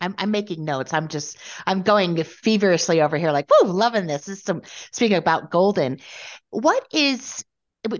I'm 0.00 0.14
I'm 0.18 0.30
making 0.30 0.64
notes. 0.64 0.92
I'm 0.92 1.08
just 1.08 1.38
I'm 1.66 1.82
going 1.82 2.22
feverishly 2.22 3.00
over 3.00 3.16
here, 3.16 3.32
like, 3.32 3.48
whoa, 3.50 3.70
loving 3.70 4.06
this. 4.06 4.24
This 4.24 4.38
is 4.38 4.44
some 4.44 4.62
speaking 4.92 5.16
about 5.16 5.50
golden. 5.50 5.98
What 6.50 6.86
is 6.92 7.44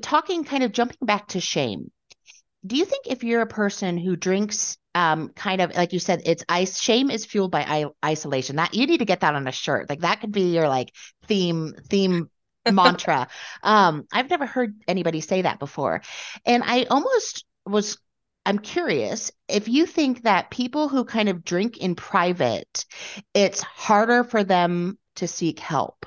talking 0.03 0.45
kind 0.45 0.63
of 0.63 0.73
jumping 0.73 0.99
back 1.01 1.29
to 1.29 1.41
shame? 1.41 1.91
Do 2.67 2.77
you 2.77 2.85
think 2.85 3.07
if 3.07 3.25
you're 3.25 3.41
a 3.41 3.47
person 3.47 3.97
who 3.97 4.17
drinks 4.17 4.77
um 4.95 5.29
kind 5.31 5.61
of 5.61 5.75
like 5.77 5.93
you 5.93 6.01
said, 6.01 6.23
it's 6.27 6.45
ice 6.49 6.81
shame 6.81 7.11
is 7.11 7.25
fueled 7.25 7.53
by 7.53 7.87
isolation. 8.05 8.57
That 8.57 8.75
you 8.75 8.87
need 8.87 8.99
to 8.99 9.05
get 9.05 9.21
that 9.21 9.35
on 9.35 9.47
a 9.47 9.53
shirt. 9.53 9.89
Like 9.89 10.01
that 10.01 10.21
could 10.21 10.33
be 10.33 10.53
your 10.53 10.69
like 10.69 10.93
theme 11.27 11.75
theme 11.89 12.29
mantra. 12.69 13.29
Um, 13.63 14.07
I've 14.13 14.31
never 14.31 14.47
heard 14.47 14.75
anybody 14.87 15.21
say 15.21 15.43
that 15.43 15.59
before. 15.59 16.03
And 16.45 16.63
I 16.65 16.85
almost 16.85 17.45
was 17.67 17.99
I'm 18.47 18.59
curious 18.59 19.31
if 19.49 19.69
you 19.69 19.87
think 19.87 20.23
that 20.23 20.51
people 20.51 20.89
who 20.89 21.05
kind 21.05 21.29
of 21.29 21.45
drink 21.45 21.79
in 21.79 21.95
private, 21.95 22.87
it's 23.35 23.61
harder 23.61 24.25
for 24.25 24.43
them 24.45 24.99
to 25.17 25.29
seek 25.29 25.59
help. 25.59 26.07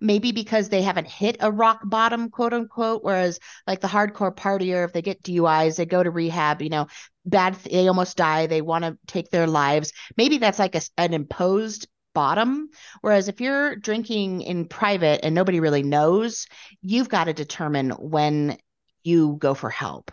Maybe 0.00 0.32
because 0.32 0.68
they 0.68 0.82
haven't 0.82 1.06
hit 1.06 1.36
a 1.40 1.52
rock 1.52 1.80
bottom, 1.84 2.30
quote 2.30 2.54
unquote. 2.54 3.04
Whereas, 3.04 3.38
like 3.66 3.80
the 3.80 3.88
hardcore 3.88 4.34
partier, 4.34 4.84
if 4.84 4.92
they 4.92 5.02
get 5.02 5.22
DUIs, 5.22 5.76
they 5.76 5.86
go 5.86 6.02
to 6.02 6.10
rehab, 6.10 6.62
you 6.62 6.70
know, 6.70 6.86
bad, 7.24 7.54
they 7.56 7.86
almost 7.86 8.16
die, 8.16 8.46
they 8.46 8.62
want 8.62 8.84
to 8.84 8.98
take 9.06 9.30
their 9.30 9.46
lives. 9.46 9.92
Maybe 10.16 10.38
that's 10.38 10.58
like 10.58 10.74
a, 10.74 10.80
an 10.96 11.14
imposed 11.14 11.86
bottom. 12.14 12.68
Whereas 13.00 13.28
if 13.28 13.40
you're 13.40 13.76
drinking 13.76 14.42
in 14.42 14.66
private 14.66 15.24
and 15.24 15.34
nobody 15.34 15.60
really 15.60 15.82
knows, 15.82 16.46
you've 16.80 17.08
got 17.08 17.24
to 17.24 17.32
determine 17.32 17.90
when 17.90 18.58
you 19.02 19.36
go 19.38 19.54
for 19.54 19.70
help. 19.70 20.10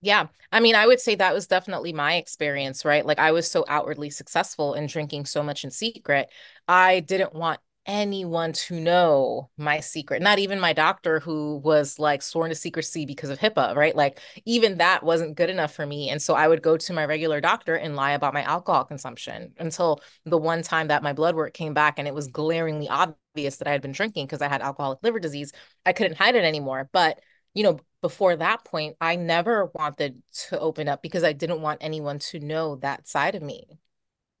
Yeah. 0.00 0.28
I 0.52 0.60
mean, 0.60 0.74
I 0.76 0.86
would 0.86 1.00
say 1.00 1.16
that 1.16 1.34
was 1.34 1.48
definitely 1.48 1.92
my 1.92 2.14
experience, 2.14 2.84
right? 2.84 3.04
Like 3.04 3.18
I 3.18 3.32
was 3.32 3.50
so 3.50 3.64
outwardly 3.68 4.10
successful 4.10 4.74
in 4.74 4.86
drinking 4.86 5.26
so 5.26 5.42
much 5.42 5.64
in 5.64 5.70
secret. 5.70 6.28
I 6.68 7.00
didn't 7.00 7.34
want 7.34 7.60
anyone 7.86 8.52
to 8.52 8.78
know 8.78 9.50
my 9.56 9.80
secret, 9.80 10.20
not 10.20 10.38
even 10.38 10.60
my 10.60 10.72
doctor 10.72 11.20
who 11.20 11.56
was 11.64 11.98
like 11.98 12.22
sworn 12.22 12.50
to 12.50 12.54
secrecy 12.54 13.06
because 13.06 13.30
of 13.30 13.38
HIPAA, 13.38 13.74
right? 13.74 13.96
Like 13.96 14.20
even 14.44 14.78
that 14.78 15.02
wasn't 15.02 15.36
good 15.36 15.48
enough 15.48 15.74
for 15.74 15.86
me. 15.86 16.10
And 16.10 16.20
so 16.20 16.34
I 16.34 16.48
would 16.48 16.62
go 16.62 16.76
to 16.76 16.92
my 16.92 17.06
regular 17.06 17.40
doctor 17.40 17.74
and 17.74 17.96
lie 17.96 18.12
about 18.12 18.34
my 18.34 18.42
alcohol 18.42 18.84
consumption 18.84 19.54
until 19.58 20.00
the 20.26 20.38
one 20.38 20.62
time 20.62 20.88
that 20.88 21.02
my 21.02 21.12
blood 21.14 21.34
work 21.34 21.54
came 21.54 21.72
back 21.74 21.98
and 21.98 22.06
it 22.06 22.14
was 22.14 22.28
glaringly 22.28 22.88
obvious 22.88 23.56
that 23.56 23.68
I 23.68 23.72
had 23.72 23.82
been 23.82 23.92
drinking 23.92 24.26
because 24.26 24.42
I 24.42 24.48
had 24.48 24.60
alcoholic 24.60 24.98
liver 25.02 25.20
disease. 25.20 25.52
I 25.86 25.92
couldn't 25.92 26.18
hide 26.18 26.36
it 26.36 26.44
anymore. 26.44 26.90
But 26.92 27.20
you 27.54 27.64
know, 27.64 27.80
before 28.02 28.36
that 28.36 28.64
point, 28.64 28.96
I 29.00 29.16
never 29.16 29.70
wanted 29.74 30.22
to 30.48 30.60
open 30.60 30.88
up 30.88 31.02
because 31.02 31.24
I 31.24 31.32
didn't 31.32 31.62
want 31.62 31.78
anyone 31.82 32.18
to 32.30 32.38
know 32.38 32.76
that 32.76 33.08
side 33.08 33.34
of 33.34 33.42
me. 33.42 33.64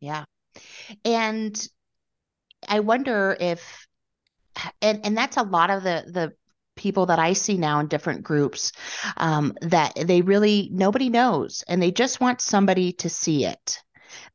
Yeah. 0.00 0.24
And 1.04 1.68
I 2.66 2.80
wonder 2.80 3.36
if 3.38 3.86
and 4.82 5.04
and 5.04 5.16
that's 5.16 5.36
a 5.36 5.42
lot 5.42 5.70
of 5.70 5.82
the 5.82 6.04
the 6.06 6.32
people 6.76 7.06
that 7.06 7.18
I 7.18 7.32
see 7.32 7.58
now 7.58 7.80
in 7.80 7.88
different 7.88 8.22
groups 8.22 8.72
um, 9.16 9.54
that 9.62 9.94
they 9.96 10.22
really 10.22 10.68
nobody 10.72 11.08
knows 11.08 11.64
and 11.66 11.82
they 11.82 11.90
just 11.90 12.20
want 12.20 12.40
somebody 12.40 12.92
to 12.92 13.10
see 13.10 13.44
it. 13.44 13.82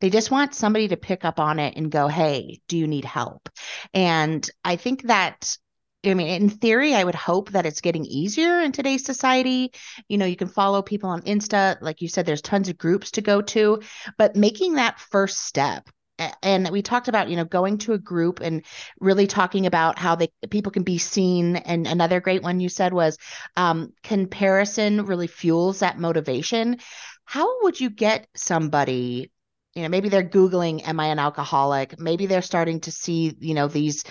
They 0.01 0.09
just 0.09 0.29
want 0.29 0.53
somebody 0.53 0.89
to 0.89 0.97
pick 0.97 1.23
up 1.25 1.39
on 1.39 1.59
it 1.59 1.75
and 1.77 1.89
go, 1.89 2.07
"Hey, 2.07 2.61
do 2.67 2.77
you 2.77 2.87
need 2.87 3.05
help?" 3.05 3.49
And 3.93 4.47
I 4.63 4.75
think 4.75 5.03
that 5.03 5.57
I 6.05 6.13
mean, 6.15 6.27
in 6.27 6.49
theory, 6.49 6.93
I 6.93 7.03
would 7.03 7.15
hope 7.15 7.51
that 7.51 7.65
it's 7.65 7.79
getting 7.79 8.05
easier 8.05 8.59
in 8.59 8.73
today's 8.73 9.05
society. 9.05 9.71
You 10.09 10.17
know, 10.17 10.25
you 10.25 10.35
can 10.35 10.49
follow 10.49 10.81
people 10.81 11.09
on 11.09 11.21
Insta. 11.21 11.77
Like 11.81 12.01
you 12.01 12.09
said, 12.09 12.25
there's 12.25 12.41
tons 12.41 12.67
of 12.67 12.77
groups 12.77 13.11
to 13.11 13.21
go 13.21 13.41
to, 13.41 13.81
but 14.17 14.35
making 14.35 14.73
that 14.73 14.99
first 14.99 15.39
step 15.45 15.89
and 16.19 16.69
we 16.69 16.81
talked 16.81 17.07
about 17.07 17.29
you 17.29 17.35
know 17.35 17.45
going 17.45 17.77
to 17.79 17.93
a 17.93 17.97
group 17.97 18.39
and 18.39 18.63
really 18.99 19.27
talking 19.27 19.65
about 19.65 19.97
how 19.97 20.15
they 20.15 20.29
people 20.49 20.71
can 20.71 20.83
be 20.83 20.97
seen. 20.97 21.55
And 21.55 21.87
another 21.87 22.19
great 22.19 22.43
one 22.43 22.59
you 22.59 22.69
said 22.69 22.93
was 22.93 23.17
um, 23.57 23.93
comparison 24.03 25.05
really 25.05 25.27
fuels 25.27 25.79
that 25.79 25.99
motivation. 25.99 26.77
How 27.25 27.63
would 27.63 27.79
you 27.79 27.89
get 27.89 28.27
somebody 28.35 29.31
you 29.73 29.81
know 29.81 29.89
maybe 29.89 30.09
they're 30.09 30.23
googling 30.23 30.87
am 30.87 30.99
i 30.99 31.07
an 31.07 31.19
alcoholic? 31.19 31.99
Maybe 31.99 32.25
they're 32.25 32.41
starting 32.41 32.81
to 32.81 32.91
see 32.91 33.35
you 33.39 33.53
know 33.53 33.67
these 33.67 34.03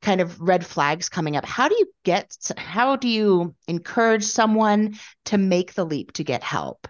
kind 0.00 0.20
of 0.20 0.40
red 0.40 0.64
flags 0.64 1.08
coming 1.08 1.36
up. 1.36 1.44
How 1.44 1.68
do 1.68 1.74
you 1.76 1.86
get 2.04 2.36
how 2.56 2.96
do 2.96 3.08
you 3.08 3.54
encourage 3.66 4.24
someone 4.24 4.98
to 5.26 5.38
make 5.38 5.74
the 5.74 5.84
leap 5.84 6.12
to 6.12 6.24
get 6.24 6.42
help 6.42 6.86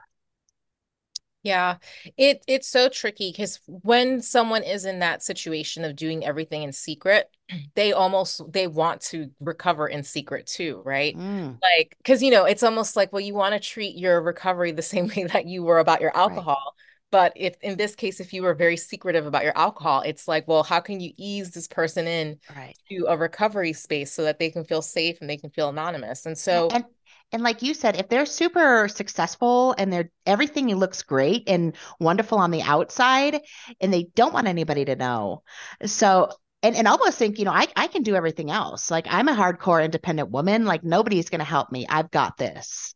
Yeah, 1.49 1.77
it 2.17 2.45
it's 2.47 2.69
so 2.69 2.89
tricky 2.89 3.31
because 3.33 3.61
when 3.67 4.23
someone 4.23 4.63
is 4.63 4.85
in 4.85 5.01
that 5.01 5.23
situation 5.23 5.85
of 5.85 5.97
doing 5.97 6.25
everything 6.25 6.63
in 6.63 6.73
secret, 6.73 7.31
they 7.75 7.93
almost 7.93 8.41
they 8.53 8.67
want 8.67 9.01
to 9.03 9.31
recover 9.41 9.89
in 9.89 10.03
secret 10.03 10.47
too, 10.47 10.83
right? 10.85 11.19
mm, 11.19 11.61
Like, 11.63 11.97
because 11.99 12.23
you 12.23 12.31
know, 12.31 12.45
it's 12.45 12.63
almost 12.63 12.97
like, 12.97 13.13
well, 13.13 13.21
you 13.21 13.35
want 13.35 13.55
to 13.55 13.61
treat 13.61 13.97
your 13.97 14.21
recovery 14.23 14.73
the 14.73 14.83
same 14.95 15.09
way 15.09 15.25
that 15.25 15.47
you 15.47 15.63
were 15.63 15.79
about 15.79 16.01
your 16.01 16.17
right 16.25 16.49
alcohol. 16.49 16.75
But 17.11 17.33
if 17.37 17.57
in 17.63 17.77
this 17.79 17.95
case, 17.95 18.21
if 18.21 18.33
you 18.35 18.43
were 18.43 18.55
very 18.55 18.77
secretive 18.77 19.27
about 19.27 19.45
your 19.45 19.57
alcohol, 19.57 20.03
it's 20.03 20.29
like, 20.29 20.47
well, 20.47 20.63
how 20.63 20.81
can 20.81 21.01
you 21.01 21.13
ease 21.17 21.51
this 21.53 21.67
person 21.69 22.07
in 22.07 22.39
right 22.49 22.77
to 22.91 23.07
a 23.09 23.17
recovery 23.17 23.73
space 23.73 24.13
so 24.13 24.25
that 24.25 24.39
they 24.39 24.51
can 24.51 24.65
feel 24.65 24.83
safe 24.83 25.19
and 25.21 25.29
they 25.31 25.37
can 25.39 25.51
feel 25.51 25.69
anonymous? 25.71 26.27
And 26.27 26.37
so 26.37 26.75
And 26.75 26.85
and 27.33 27.43
like 27.43 27.63
you 27.63 27.75
said, 27.75 27.97
if 27.97 28.09
they're 28.09 28.27
super 28.27 28.89
successful 28.89 29.75
and 29.77 29.93
they're 29.93 30.11
everything 30.25 30.75
looks 30.75 31.03
great 31.03 31.49
and 31.49 31.77
wonderful 32.01 32.39
on 32.39 32.51
the 32.51 32.63
outside, 32.63 33.41
and 33.81 33.93
they 33.93 34.05
don't 34.15 34.33
want 34.33 34.49
anybody 34.49 34.85
to 34.87 34.97
know. 34.97 35.43
So 35.85 36.31
and, 36.63 36.75
and 36.75 36.89
almost 36.89 37.19
think, 37.19 37.39
you 37.39 37.45
know, 37.45 37.53
I, 37.53 37.69
I 37.77 37.87
can 37.87 38.03
do 38.03 38.17
everything 38.17 38.51
else. 38.51 38.91
Like 38.91 39.07
I'm 39.09 39.29
a 39.29 39.35
hardcore 39.35 39.85
independent 39.85 40.31
woman. 40.31 40.65
Like 40.65 40.83
nobody's 40.85 41.29
gonna 41.29 41.45
help 41.45 41.71
me. 41.71 41.87
I've 41.89 42.11
got 42.11 42.37
this, 42.37 42.95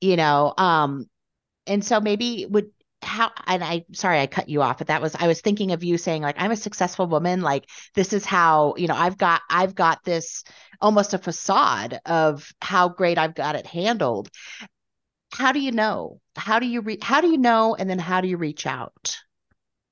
you 0.00 0.16
know. 0.16 0.54
Um, 0.56 1.08
and 1.66 1.84
so 1.84 2.00
maybe 2.00 2.46
would 2.48 2.70
how 3.06 3.30
and 3.46 3.62
I 3.64 3.84
sorry 3.92 4.20
I 4.20 4.26
cut 4.26 4.48
you 4.48 4.62
off, 4.62 4.78
but 4.78 4.88
that 4.88 5.02
was 5.02 5.14
I 5.14 5.26
was 5.28 5.40
thinking 5.40 5.72
of 5.72 5.84
you 5.84 5.98
saying 5.98 6.22
like 6.22 6.36
I'm 6.38 6.50
a 6.50 6.56
successful 6.56 7.06
woman, 7.06 7.40
like 7.42 7.68
this 7.94 8.12
is 8.12 8.24
how, 8.24 8.74
you 8.76 8.88
know, 8.88 8.94
I've 8.96 9.16
got 9.18 9.42
I've 9.50 9.74
got 9.74 10.04
this 10.04 10.44
almost 10.80 11.14
a 11.14 11.18
facade 11.18 12.00
of 12.06 12.52
how 12.60 12.88
great 12.88 13.18
I've 13.18 13.34
got 13.34 13.56
it 13.56 13.66
handled. 13.66 14.28
How 15.32 15.52
do 15.52 15.60
you 15.60 15.70
know? 15.70 16.20
How 16.34 16.58
do 16.58 16.66
you 16.66 16.80
re- 16.80 16.98
how 17.00 17.20
do 17.20 17.28
you 17.28 17.38
know 17.38 17.76
and 17.76 17.88
then 17.88 17.98
how 18.00 18.20
do 18.20 18.28
you 18.28 18.36
reach 18.36 18.66
out? 18.66 19.18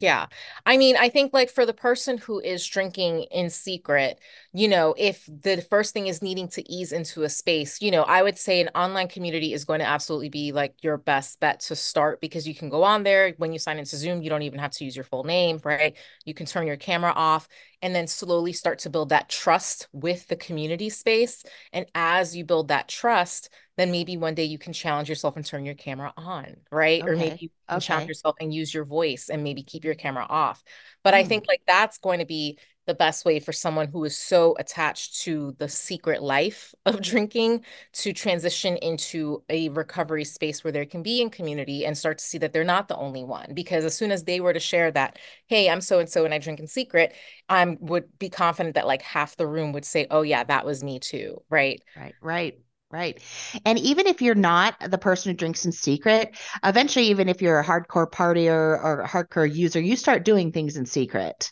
Yeah. 0.04 0.26
I 0.66 0.76
mean, 0.76 0.96
I 0.98 1.08
think 1.08 1.32
like 1.32 1.48
for 1.50 1.64
the 1.64 1.72
person 1.72 2.18
who 2.18 2.38
is 2.38 2.66
drinking 2.66 3.22
in 3.30 3.48
secret, 3.48 4.20
you 4.52 4.68
know, 4.68 4.94
if 4.98 5.24
the 5.26 5.62
first 5.70 5.94
thing 5.94 6.08
is 6.08 6.20
needing 6.20 6.46
to 6.48 6.70
ease 6.70 6.92
into 6.92 7.22
a 7.22 7.28
space, 7.30 7.80
you 7.80 7.90
know, 7.90 8.02
I 8.02 8.22
would 8.22 8.36
say 8.36 8.60
an 8.60 8.68
online 8.74 9.08
community 9.08 9.54
is 9.54 9.64
going 9.64 9.78
to 9.80 9.86
absolutely 9.86 10.28
be 10.28 10.52
like 10.52 10.74
your 10.82 10.98
best 10.98 11.40
bet 11.40 11.60
to 11.60 11.76
start 11.76 12.20
because 12.20 12.46
you 12.46 12.54
can 12.54 12.68
go 12.68 12.82
on 12.82 13.02
there. 13.02 13.32
When 13.38 13.54
you 13.54 13.58
sign 13.58 13.78
into 13.78 13.96
Zoom, 13.96 14.20
you 14.20 14.28
don't 14.28 14.42
even 14.42 14.58
have 14.58 14.72
to 14.72 14.84
use 14.84 14.94
your 14.94 15.04
full 15.06 15.24
name, 15.24 15.58
right? 15.64 15.96
You 16.26 16.34
can 16.34 16.44
turn 16.44 16.66
your 16.66 16.76
camera 16.76 17.12
off 17.16 17.48
and 17.82 17.94
then 17.94 18.06
slowly 18.06 18.52
start 18.52 18.78
to 18.80 18.90
build 18.90 19.10
that 19.10 19.28
trust 19.28 19.88
with 19.92 20.26
the 20.28 20.36
community 20.36 20.90
space. 20.90 21.44
And 21.72 21.86
as 21.94 22.36
you 22.36 22.44
build 22.44 22.68
that 22.68 22.88
trust, 22.88 23.50
then 23.76 23.90
maybe 23.90 24.16
one 24.16 24.34
day 24.34 24.44
you 24.44 24.58
can 24.58 24.72
challenge 24.72 25.08
yourself 25.08 25.36
and 25.36 25.44
turn 25.44 25.64
your 25.64 25.74
camera 25.74 26.12
on, 26.16 26.56
right? 26.70 27.02
Or 27.06 27.16
maybe 27.16 27.36
you 27.40 27.48
can 27.72 27.80
challenge 27.80 28.08
yourself 28.08 28.36
and 28.40 28.52
use 28.54 28.72
your 28.72 28.84
voice 28.84 29.28
and 29.28 29.42
maybe 29.44 29.62
keep 29.62 29.84
your 29.84 29.94
camera 29.94 30.26
off. 30.28 30.62
But 31.02 31.14
I 31.14 31.22
Hmm. 31.22 31.24
think 31.24 31.44
like 31.48 31.62
that's 31.66 31.98
going 31.98 32.20
to 32.20 32.26
be 32.26 32.58
the 32.86 32.94
best 32.94 33.24
way 33.24 33.40
for 33.40 33.52
someone 33.52 33.88
who 33.88 34.04
is 34.04 34.16
so 34.16 34.54
attached 34.58 35.22
to 35.22 35.54
the 35.58 35.68
secret 35.68 36.22
life 36.22 36.74
of 36.86 37.00
drinking 37.00 37.64
to 37.92 38.12
transition 38.12 38.76
into 38.78 39.42
a 39.48 39.68
recovery 39.70 40.24
space 40.24 40.62
where 40.62 40.72
they 40.72 40.86
can 40.86 41.02
be 41.02 41.20
in 41.20 41.30
community 41.30 41.86
and 41.86 41.96
start 41.96 42.18
to 42.18 42.24
see 42.24 42.38
that 42.38 42.52
they're 42.52 42.64
not 42.64 42.88
the 42.88 42.96
only 42.96 43.24
one. 43.24 43.52
Because 43.54 43.84
as 43.84 43.94
soon 43.96 44.10
as 44.10 44.24
they 44.24 44.40
were 44.40 44.52
to 44.52 44.60
share 44.60 44.90
that, 44.90 45.18
hey, 45.46 45.70
I'm 45.70 45.80
so 45.80 45.98
and 45.98 46.08
so 46.08 46.24
and 46.24 46.34
I 46.34 46.38
drink 46.38 46.60
in 46.60 46.66
secret, 46.66 47.14
I 47.48 47.76
would 47.80 48.18
be 48.18 48.28
confident 48.30 48.74
that 48.74 48.86
like 48.86 49.02
half 49.02 49.36
the 49.36 49.46
room 49.46 49.72
would 49.72 49.84
say, 49.84 50.06
oh, 50.10 50.22
yeah, 50.22 50.44
that 50.44 50.66
was 50.66 50.82
me 50.84 50.98
too. 50.98 51.42
Right. 51.50 51.82
Right. 51.96 52.14
Right. 52.20 52.58
Right. 52.94 53.20
And 53.64 53.76
even 53.80 54.06
if 54.06 54.22
you're 54.22 54.36
not 54.36 54.76
the 54.78 54.98
person 54.98 55.30
who 55.32 55.36
drinks 55.36 55.64
in 55.64 55.72
secret, 55.72 56.36
eventually, 56.62 57.06
even 57.06 57.28
if 57.28 57.42
you're 57.42 57.58
a 57.58 57.64
hardcore 57.64 58.08
partier 58.08 58.52
or 58.52 59.00
a 59.00 59.08
hardcore 59.08 59.52
user, 59.52 59.80
you 59.80 59.96
start 59.96 60.24
doing 60.24 60.52
things 60.52 60.76
in 60.76 60.86
secret. 60.86 61.50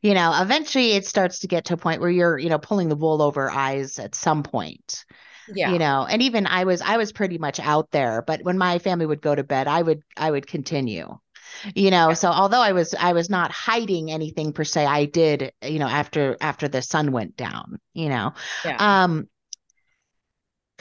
You 0.00 0.14
know, 0.14 0.32
eventually 0.40 0.92
it 0.92 1.04
starts 1.04 1.40
to 1.40 1.48
get 1.48 1.64
to 1.66 1.74
a 1.74 1.76
point 1.76 2.00
where 2.00 2.10
you're, 2.10 2.38
you 2.38 2.50
know, 2.50 2.60
pulling 2.60 2.88
the 2.88 2.94
wool 2.94 3.20
over 3.20 3.50
eyes 3.50 3.98
at 3.98 4.14
some 4.14 4.44
point. 4.44 5.04
Yeah. 5.52 5.72
You 5.72 5.80
know, 5.80 6.06
and 6.08 6.22
even 6.22 6.46
I 6.46 6.62
was 6.62 6.80
I 6.80 6.98
was 6.98 7.10
pretty 7.10 7.38
much 7.38 7.58
out 7.58 7.90
there, 7.90 8.22
but 8.24 8.44
when 8.44 8.56
my 8.56 8.78
family 8.78 9.06
would 9.06 9.20
go 9.20 9.34
to 9.34 9.42
bed, 9.42 9.66
I 9.66 9.82
would 9.82 10.02
I 10.16 10.30
would 10.30 10.46
continue 10.46 11.18
you 11.74 11.90
know 11.90 12.12
so 12.12 12.28
although 12.28 12.60
i 12.60 12.72
was 12.72 12.94
i 12.98 13.12
was 13.12 13.30
not 13.30 13.50
hiding 13.50 14.10
anything 14.10 14.52
per 14.52 14.64
se 14.64 14.84
i 14.84 15.06
did 15.06 15.52
you 15.62 15.78
know 15.78 15.86
after 15.86 16.36
after 16.40 16.68
the 16.68 16.82
sun 16.82 17.12
went 17.12 17.36
down 17.36 17.78
you 17.94 18.10
know 18.10 18.34
yeah. 18.64 18.76
um 18.78 19.26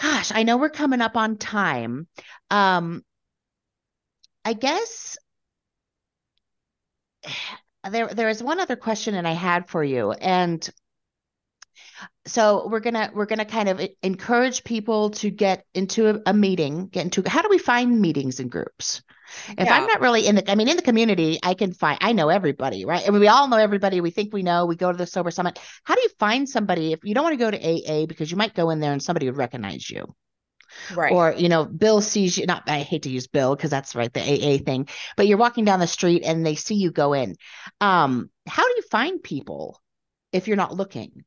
gosh, 0.01 0.31
I 0.34 0.43
know 0.43 0.58
we're 0.58 0.69
coming 0.69 1.01
up 1.01 1.15
on 1.17 1.38
time. 1.38 2.08
Um, 2.49 3.03
I 4.43 4.53
guess 4.53 5.17
there 7.89 8.08
there 8.08 8.29
is 8.29 8.41
one 8.41 8.60
other 8.60 8.75
question 8.75 9.15
and 9.15 9.27
I 9.27 9.34
had 9.34 9.69
for 9.69 9.84
you, 9.84 10.12
and 10.12 10.67
so 12.27 12.67
we're 12.67 12.79
gonna 12.79 13.12
we're 13.13 13.25
gonna 13.25 13.45
kind 13.45 13.69
of 13.69 13.81
encourage 14.01 14.63
people 14.63 15.12
to 15.12 15.29
get 15.29 15.65
into 15.73 16.10
a, 16.10 16.21
a 16.27 16.34
meeting, 16.34 16.88
get 16.88 17.03
into 17.03 17.27
how 17.29 17.41
do 17.41 17.49
we 17.49 17.58
find 17.58 18.01
meetings 18.01 18.39
and 18.39 18.51
groups? 18.51 19.01
If 19.50 19.65
yeah. 19.65 19.76
I'm 19.76 19.86
not 19.88 20.02
really 20.02 20.28
in 20.28 20.36
the, 20.36 20.52
I 20.52 20.56
mean, 20.56 20.67
in 20.67 20.76
the 20.76 20.82
community, 20.82 21.39
I 21.43 21.54
can 21.54 21.74
find, 21.74 21.98
I 22.02 22.13
know 22.13 22.30
everybody, 22.30 22.86
right? 22.86 23.08
I 23.08 23.12
mean, 23.12 23.19
we 23.19 23.28
all 23.28 23.48
know 23.48 23.58
everybody. 23.58 24.02
We 24.02 24.12
think 24.12 24.34
we 24.34 24.43
know. 24.43 24.65
We 24.65 24.76
go 24.76 24.91
to 24.91 24.98
the 24.98 25.06
Sober 25.08 25.32
Summit. 25.32 25.60
How 25.84 25.95
do 25.95 26.02
you 26.02 26.10
find 26.19 26.48
somebody 26.48 26.93
if 26.93 27.04
you 27.04 27.13
don't 27.13 27.24
want 27.24 27.34
to 27.34 27.43
go 27.43 27.52
to 27.52 27.58
AA 27.58 28.06
because 28.06 28.32
you 28.32 28.38
might 28.38 28.54
go 28.54 28.69
in 28.69 28.80
there 28.80 28.91
and 28.91 29.02
somebody 29.02 29.26
would 29.28 29.38
recognize 29.38 29.89
you? 29.89 30.15
Right. 30.93 31.12
Or, 31.12 31.34
you 31.38 31.50
know, 31.50 31.65
Bill 31.65 32.02
sees 32.02 32.38
you, 32.38 32.45
not, 32.45 32.63
I 32.67 32.80
hate 32.80 33.04
to 33.04 33.10
use 33.10 33.28
Bill 33.28 33.56
because 33.56 33.71
that's 33.71 33.95
right, 33.95 34.12
the 34.12 34.21
AA 34.21 34.58
thing, 34.63 34.88
but 35.15 35.28
you're 35.28 35.38
walking 35.38 35.65
down 35.65 35.80
the 35.80 35.88
street 35.88 36.24
and 36.26 36.45
they 36.45 36.56
see 36.56 36.76
you 36.76 36.91
go 36.91 37.13
in. 37.13 37.36
Um, 37.80 38.30
how 38.48 38.63
do 38.63 38.74
you 38.76 38.84
find 38.91 39.21
people 39.21 39.80
if 40.32 40.48
you're 40.48 40.58
not 40.58 40.76
looking? 40.76 41.24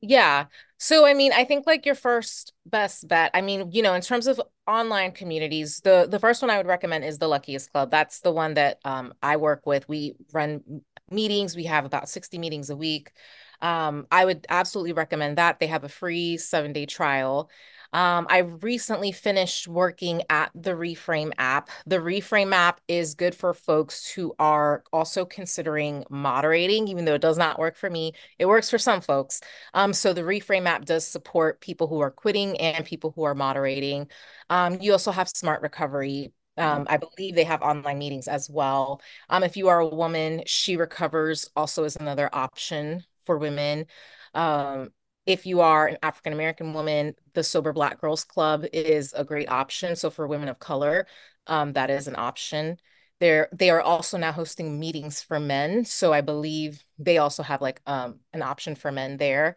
Yeah. 0.00 0.46
So 0.82 1.04
I 1.04 1.12
mean, 1.12 1.32
I 1.34 1.44
think 1.44 1.66
like 1.66 1.84
your 1.84 1.94
first 1.94 2.54
best 2.64 3.06
bet. 3.06 3.30
I 3.34 3.42
mean, 3.42 3.70
you 3.70 3.82
know, 3.82 3.92
in 3.92 4.00
terms 4.00 4.26
of 4.26 4.40
online 4.66 5.12
communities, 5.12 5.80
the 5.84 6.06
the 6.10 6.18
first 6.18 6.40
one 6.40 6.50
I 6.50 6.56
would 6.56 6.66
recommend 6.66 7.04
is 7.04 7.18
the 7.18 7.28
Luckiest 7.28 7.70
Club. 7.70 7.90
That's 7.90 8.20
the 8.20 8.32
one 8.32 8.54
that 8.54 8.78
um, 8.86 9.12
I 9.22 9.36
work 9.36 9.66
with. 9.66 9.86
We 9.90 10.14
run 10.32 10.80
meetings. 11.10 11.54
We 11.54 11.64
have 11.64 11.84
about 11.84 12.08
60 12.08 12.38
meetings 12.38 12.70
a 12.70 12.76
week. 12.76 13.12
Um, 13.60 14.06
I 14.10 14.24
would 14.24 14.46
absolutely 14.48 14.94
recommend 14.94 15.36
that. 15.36 15.60
They 15.60 15.66
have 15.66 15.84
a 15.84 15.88
free 15.88 16.38
seven 16.38 16.72
day 16.72 16.86
trial. 16.86 17.50
Um, 17.92 18.26
I 18.30 18.38
recently 18.38 19.12
finished 19.12 19.66
working 19.66 20.22
at 20.28 20.50
the 20.54 20.72
Reframe 20.72 21.32
app. 21.38 21.70
The 21.86 21.96
Reframe 21.96 22.52
app 22.52 22.80
is 22.88 23.14
good 23.14 23.34
for 23.34 23.52
folks 23.52 24.08
who 24.10 24.34
are 24.38 24.84
also 24.92 25.24
considering 25.24 26.04
moderating, 26.08 26.88
even 26.88 27.04
though 27.04 27.14
it 27.14 27.20
does 27.22 27.38
not 27.38 27.58
work 27.58 27.76
for 27.76 27.90
me. 27.90 28.12
It 28.38 28.46
works 28.46 28.70
for 28.70 28.78
some 28.78 29.00
folks. 29.00 29.40
Um, 29.74 29.92
so 29.92 30.12
the 30.12 30.22
Reframe 30.22 30.66
app 30.66 30.84
does 30.84 31.06
support 31.06 31.60
people 31.60 31.88
who 31.88 32.00
are 32.00 32.10
quitting 32.10 32.56
and 32.60 32.84
people 32.84 33.12
who 33.14 33.24
are 33.24 33.34
moderating. 33.34 34.08
Um, 34.48 34.80
you 34.80 34.92
also 34.92 35.10
have 35.10 35.28
Smart 35.28 35.62
Recovery 35.62 36.32
um, 36.56 36.86
I 36.90 36.98
believe 36.98 37.34
they 37.34 37.44
have 37.44 37.62
online 37.62 37.98
meetings 37.98 38.28
as 38.28 38.50
well. 38.50 39.00
Um, 39.30 39.42
if 39.42 39.56
you 39.56 39.68
are 39.68 39.80
a 39.80 39.88
woman, 39.88 40.42
She 40.46 40.76
Recovers 40.76 41.48
also 41.56 41.84
is 41.84 41.96
another 41.96 42.28
option 42.32 43.04
for 43.24 43.38
women. 43.38 43.86
Um, 44.34 44.90
if 45.26 45.46
you 45.46 45.60
are 45.60 45.86
an 45.86 45.98
African 46.02 46.32
American 46.32 46.72
woman, 46.72 47.14
the 47.34 47.44
Sober 47.44 47.72
Black 47.72 48.00
Girls 48.00 48.24
Club 48.24 48.64
is 48.72 49.12
a 49.16 49.24
great 49.24 49.50
option. 49.50 49.96
So 49.96 50.10
for 50.10 50.26
women 50.26 50.48
of 50.48 50.58
color, 50.58 51.06
um, 51.46 51.72
that 51.74 51.90
is 51.90 52.08
an 52.08 52.16
option. 52.16 52.78
They're 53.20 53.48
they 53.52 53.70
are 53.70 53.82
also 53.82 54.16
now 54.16 54.32
hosting 54.32 54.80
meetings 54.80 55.22
for 55.22 55.38
men. 55.38 55.84
So 55.84 56.12
I 56.12 56.22
believe 56.22 56.84
they 56.98 57.18
also 57.18 57.42
have 57.42 57.60
like 57.60 57.80
um, 57.86 58.20
an 58.32 58.42
option 58.42 58.74
for 58.74 58.90
men 58.90 59.18
there. 59.18 59.56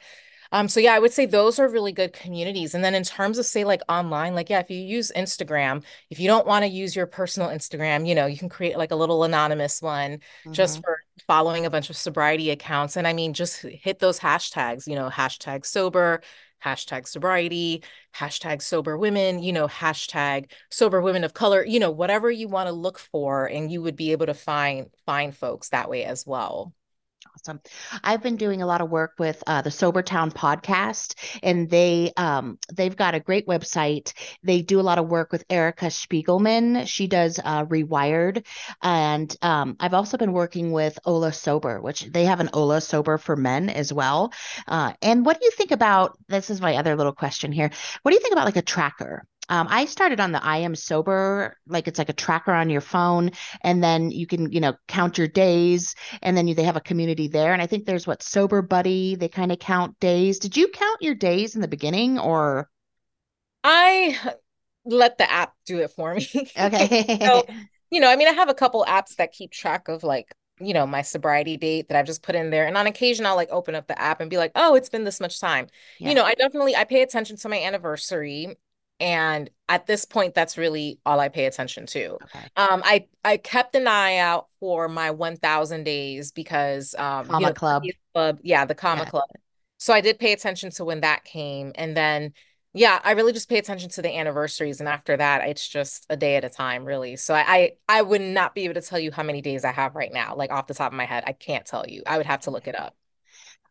Um, 0.52 0.68
so 0.68 0.80
yeah, 0.80 0.94
I 0.94 1.00
would 1.00 1.12
say 1.12 1.26
those 1.26 1.58
are 1.58 1.68
really 1.68 1.94
good 1.94 2.14
communities. 2.14 2.76
And 2.76 2.84
then 2.84 2.94
in 2.94 3.04
terms 3.04 3.40
of 3.40 3.46
say 3.46 3.64
like 3.64 3.82
online, 3.90 4.36
like 4.36 4.52
yeah, 4.52 4.60
if 4.60 4.70
you 4.70 4.78
use 4.78 5.12
Instagram, 5.16 5.84
if 6.12 6.20
you 6.20 6.28
don't 6.28 6.46
want 6.46 6.64
to 6.64 6.70
use 6.70 6.96
your 6.96 7.08
personal 7.08 7.50
Instagram, 7.50 8.08
you 8.08 8.14
know, 8.14 8.28
you 8.28 8.38
can 8.38 8.50
create 8.50 8.78
like 8.78 8.92
a 8.92 8.96
little 8.96 9.24
anonymous 9.24 9.82
one 9.82 10.12
mm-hmm. 10.12 10.52
just 10.52 10.84
for 10.84 11.00
following 11.28 11.66
a 11.66 11.70
bunch 11.70 11.90
of 11.90 11.98
sobriety 11.98 12.50
accounts. 12.50 12.98
And 12.98 13.08
I 13.08 13.14
mean, 13.14 13.34
just 13.34 13.62
hit 13.62 14.00
those 14.00 14.20
hashtags, 14.20 14.88
you 14.88 14.96
know, 14.96 15.10
hashtag 15.10 15.66
sober, 15.66 16.22
hashtag 16.64 17.08
sobriety, 17.08 17.84
hashtag 18.16 18.62
sober 18.62 18.98
women, 18.98 19.42
you 19.42 19.54
know, 19.54 19.68
hashtag 19.68 20.50
sober 20.72 21.02
women 21.02 21.24
of 21.24 21.34
color, 21.34 21.66
you 21.66 21.80
know, 21.80 21.92
whatever 21.92 22.32
you 22.32 22.48
want 22.48 22.68
to 22.68 22.74
look 22.74 23.00
for, 23.00 23.46
and 23.46 23.72
you 23.72 23.82
would 23.82 23.96
be 23.96 24.12
able 24.12 24.26
to 24.26 24.34
find 24.34 24.88
find 25.06 25.36
folks 25.36 25.70
that 25.70 25.90
way 25.90 26.04
as 26.04 26.26
well. 26.26 26.74
Awesome. 27.36 27.62
I've 28.04 28.22
been 28.22 28.36
doing 28.36 28.62
a 28.62 28.68
lot 28.68 28.82
of 28.82 28.92
work 28.92 29.14
with 29.18 29.42
uh, 29.48 29.64
the 29.64 29.72
Sober 29.72 30.04
Town 30.04 30.30
podcast, 30.32 31.16
and 31.42 31.68
they 31.68 32.12
um, 32.16 32.60
they've 32.72 32.96
got 32.96 33.16
a 33.16 33.20
great 33.20 33.48
website. 33.48 34.14
They 34.44 34.62
do 34.62 34.80
a 34.80 34.86
lot 34.86 35.00
of 35.00 35.08
work 35.10 35.32
with 35.32 35.44
Erica 35.50 35.86
Spiegelman. 35.88 36.88
She 36.88 37.08
does 37.08 37.40
uh, 37.44 37.66
Rewired, 37.66 38.46
and 38.84 39.36
um, 39.42 39.76
I've 39.80 39.96
also 39.96 40.18
been 40.18 40.32
working 40.32 40.72
with 40.72 41.00
Ola 41.06 41.34
Sober, 41.34 41.82
which 41.82 42.02
they 42.02 42.26
have 42.26 42.40
an 42.40 42.52
Ola 42.54 42.82
Sober 42.82 43.18
for 43.18 43.36
men 43.36 43.68
as 43.70 43.92
well. 43.92 44.32
Uh, 44.68 44.94
and 45.02 45.26
what 45.26 45.40
do 45.40 45.46
you 45.46 45.52
think 45.52 45.72
about? 45.72 46.18
This 46.28 46.52
is 46.52 46.62
my 46.62 46.76
other 46.76 46.96
little 46.96 47.14
question 47.14 47.52
here. 47.52 47.72
What 48.04 48.12
do 48.12 48.16
you 48.16 48.22
think 48.22 48.34
about 48.34 48.46
like 48.46 48.58
a 48.58 48.62
tracker? 48.62 49.26
Um, 49.50 49.68
I 49.70 49.86
started 49.86 50.20
on 50.20 50.32
the 50.32 50.44
I 50.44 50.58
am 50.58 50.76
sober, 50.76 51.58
like 51.68 51.88
it's 51.88 52.00
like 52.00 52.10
a 52.10 52.14
tracker 52.14 52.52
on 52.52 52.70
your 52.70 52.82
phone, 52.82 53.32
and 53.62 53.84
then 53.84 54.10
you 54.10 54.26
can, 54.26 54.52
you 54.52 54.60
know, 54.60 54.74
count 54.88 55.18
your 55.18 55.28
days, 55.28 55.96
and 56.22 56.38
then 56.38 56.48
you, 56.48 56.56
they 56.56 56.64
have 56.64 56.78
a 56.78 56.82
community 56.82 57.28
there. 57.28 57.54
And 57.54 57.62
I 57.62 57.68
think 57.68 57.86
there's 57.86 58.08
what 58.08 58.24
Sober 58.24 58.62
Buddy, 58.62 59.16
they 59.16 59.28
kind 59.28 59.52
of 59.52 59.60
count 59.60 60.00
days. 60.00 60.40
Did 60.40 60.56
you 60.56 60.70
count 60.70 61.02
your 61.02 61.16
days 61.16 61.56
in 61.56 61.62
the 61.62 61.68
beginning, 61.68 62.20
or? 62.20 62.70
I 63.64 64.18
let 64.86 65.18
the 65.18 65.30
app 65.30 65.54
do 65.66 65.80
it 65.80 65.92
for 65.92 66.14
me. 66.14 66.28
Okay. 66.58 67.18
so, 67.22 67.46
you 67.90 68.00
know, 68.00 68.10
I 68.10 68.16
mean, 68.16 68.28
I 68.28 68.34
have 68.34 68.50
a 68.50 68.54
couple 68.54 68.86
apps 68.88 69.16
that 69.18 69.32
keep 69.32 69.52
track 69.52 69.88
of 69.88 70.04
like 70.04 70.34
you 70.60 70.74
know 70.74 70.86
my 70.86 71.02
sobriety 71.02 71.58
date 71.58 71.88
that 71.90 71.98
i've 71.98 72.06
just 72.06 72.22
put 72.22 72.36
in 72.36 72.52
there 72.52 72.68
and 72.68 72.78
on 72.78 72.86
occasion 72.86 73.26
i'll 73.26 73.36
like 73.36 73.50
open 73.50 73.74
up 73.74 73.88
the 73.88 74.00
app 74.00 74.22
and 74.22 74.30
be 74.30 74.38
like 74.38 74.52
oh 74.54 74.76
it's 74.76 74.88
been 74.88 75.04
this 75.04 75.20
much 75.20 75.40
time 75.40 75.66
yeah. 75.98 76.10
you 76.10 76.14
know 76.14 76.24
i 76.24 76.36
definitely 76.36 76.76
i 76.76 76.84
pay 76.84 77.02
attention 77.02 77.36
to 77.36 77.50
my 77.50 77.60
anniversary 77.60 78.56
and 79.04 79.50
at 79.68 79.86
this 79.86 80.06
point 80.06 80.34
that's 80.34 80.58
really 80.58 80.98
all 81.06 81.20
i 81.20 81.28
pay 81.28 81.46
attention 81.46 81.86
to. 81.86 82.14
Okay. 82.14 82.48
um 82.56 82.82
i 82.86 83.06
i 83.24 83.38
kept 83.38 83.76
an 83.76 83.86
eye 83.86 84.18
out 84.18 84.48
for 84.60 84.88
my 84.88 85.12
1000 85.12 85.84
days 85.84 86.32
because 86.32 86.96
um 86.98 87.28
comma 87.28 87.40
you 87.40 87.48
know, 87.48 87.54
club. 87.54 87.84
club 88.14 88.40
yeah 88.42 88.66
the 88.66 88.74
comma 88.74 89.04
yeah. 89.04 89.10
club. 89.10 89.30
So 89.78 89.94
i 89.94 90.02
did 90.02 90.18
pay 90.18 90.32
attention 90.32 90.72
to 90.72 90.86
when 90.86 91.02
that 91.02 91.26
came. 91.26 91.74
And 91.76 91.96
then 91.96 92.32
yeah 92.74 93.00
i 93.04 93.12
really 93.12 93.34
just 93.34 93.50
pay 93.50 93.58
attention 93.58 93.90
to 93.92 94.02
the 94.02 94.18
anniversaries. 94.18 94.80
And 94.80 94.88
after 94.88 95.18
that 95.18 95.48
it's 95.50 95.68
just 95.68 96.06
a 96.10 96.16
day 96.16 96.38
at 96.38 96.46
a 96.46 96.50
time 96.50 96.86
really. 96.86 97.18
So 97.18 97.34
I, 97.34 97.44
I 97.56 97.72
i 97.90 98.02
would 98.02 98.22
not 98.22 98.56
be 98.56 98.64
able 98.64 98.76
to 98.76 98.82
tell 98.82 99.00
you 99.00 99.12
how 99.12 99.24
many 99.24 99.42
days 99.42 99.66
i 99.66 99.72
have 99.72 99.96
right 99.96 100.14
now 100.14 100.36
like 100.36 100.52
off 100.52 100.68
the 100.68 100.74
top 100.74 100.94
of 100.94 100.98
my 100.98 101.06
head. 101.06 101.26
I 101.28 101.34
can't 101.34 101.66
tell 101.66 101.86
you. 101.88 102.04
I 102.08 102.18
would 102.18 102.26
have 102.26 102.42
to 102.42 102.52
look 102.52 102.68
it 102.70 102.80
up. 102.80 102.96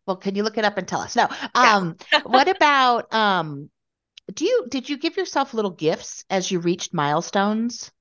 Well 0.05 0.17
can 0.17 0.35
you 0.35 0.43
look 0.43 0.59
it 0.59 0.65
up 0.65 0.77
and 0.77 0.87
tell 0.87 0.99
us? 0.99 1.15
No. 1.15 1.27
Um 1.55 1.95
what 2.23 2.47
about 2.47 3.11
um 3.11 3.71
do 4.33 4.45
you 4.45 4.65
did 4.69 4.89
you 4.89 4.97
give 4.97 5.17
yourself 5.17 5.53
little 5.53 5.71
gifts 5.71 6.25
as 6.29 6.49
you 6.51 6.59
reached 6.59 6.93
milestones? 6.93 7.91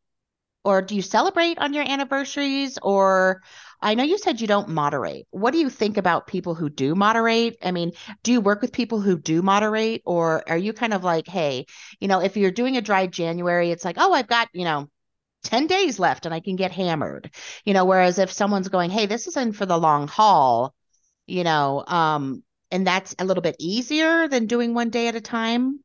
Or 0.65 0.81
do 0.81 0.95
you 0.95 1.03
celebrate 1.03 1.59
on 1.59 1.75
your 1.75 1.89
anniversaries? 1.89 2.79
Or 2.83 3.43
i 3.81 3.95
know 3.95 4.05
you 4.05 4.17
said 4.19 4.41
you 4.41 4.47
don't 4.47 4.69
moderate. 4.69 5.27
What 5.31 5.53
do 5.53 5.59
you 5.59 5.69
think 5.69 5.97
about 5.97 6.29
people 6.29 6.55
who 6.55 6.71
do 6.71 6.95
moderate? 6.95 7.57
I 7.63 7.73
mean 7.73 7.93
do 8.23 8.33
you 8.33 8.41
work 8.41 8.63
with 8.63 8.73
people 8.73 9.01
who 9.01 9.19
do 9.19 9.43
moderate? 9.43 10.03
Or 10.07 10.49
are 10.49 10.59
you 10.59 10.73
kind 10.73 10.95
of 10.95 11.05
like 11.05 11.27
hey 11.29 11.67
you 12.01 12.09
know 12.09 12.21
if 12.21 12.37
you're 12.37 12.51
doing 12.51 12.77
a 12.77 12.83
dry 12.83 13.07
january 13.07 13.71
it's 13.71 13.85
like 13.85 13.97
oh 13.99 14.13
i've 14.13 14.29
got 14.29 14.49
you 14.53 14.65
know 14.65 14.89
10 15.45 15.67
days 15.67 15.99
left 15.99 16.27
and 16.27 16.35
i 16.35 16.41
can 16.41 16.57
get 16.57 16.73
hammered. 16.73 17.31
You 17.65 17.75
know 17.75 17.85
whereas 17.85 18.19
if 18.19 18.33
someone's 18.33 18.69
going 18.69 18.91
hey 18.91 19.07
this 19.07 19.27
is 19.27 19.37
in 19.37 19.53
for 19.53 19.67
the 19.67 19.79
long 19.79 20.09
haul 20.09 20.75
you 21.27 21.45
know 21.45 21.85
um 21.87 22.43
and 22.71 22.87
that's 22.87 23.15
a 23.19 23.25
little 23.25 23.43
bit 23.43 23.57
easier 23.59 24.29
than 24.29 24.47
doing 24.47 24.75
one 24.75 24.91
day 24.91 25.09
at 25.09 25.15
a 25.15 25.21
time 25.21 25.81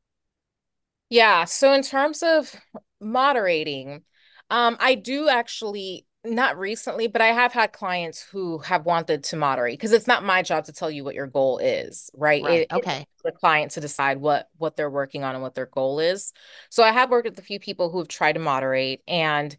yeah. 1.10 1.44
So 1.44 1.72
in 1.72 1.82
terms 1.82 2.22
of 2.22 2.54
moderating, 3.00 4.02
um, 4.50 4.76
I 4.80 4.94
do 4.94 5.28
actually 5.28 6.06
not 6.24 6.58
recently, 6.58 7.06
but 7.06 7.22
I 7.22 7.28
have 7.28 7.52
had 7.52 7.72
clients 7.72 8.20
who 8.22 8.58
have 8.58 8.84
wanted 8.84 9.24
to 9.24 9.36
moderate 9.36 9.78
because 9.78 9.92
it's 9.92 10.06
not 10.06 10.24
my 10.24 10.42
job 10.42 10.64
to 10.66 10.72
tell 10.72 10.90
you 10.90 11.04
what 11.04 11.14
your 11.14 11.26
goal 11.26 11.58
is, 11.58 12.10
right? 12.14 12.44
Right. 12.44 12.66
It, 12.70 12.72
Okay. 12.72 13.06
the 13.24 13.32
client 13.32 13.72
to 13.72 13.80
decide 13.80 14.18
what 14.18 14.48
what 14.58 14.76
they're 14.76 14.90
working 14.90 15.24
on 15.24 15.34
and 15.34 15.42
what 15.42 15.54
their 15.54 15.66
goal 15.66 15.98
is. 15.98 16.32
So 16.70 16.82
I 16.82 16.92
have 16.92 17.10
worked 17.10 17.28
with 17.28 17.38
a 17.38 17.42
few 17.42 17.58
people 17.58 17.90
who 17.90 17.98
have 17.98 18.08
tried 18.08 18.32
to 18.34 18.38
moderate, 18.40 19.02
and 19.08 19.56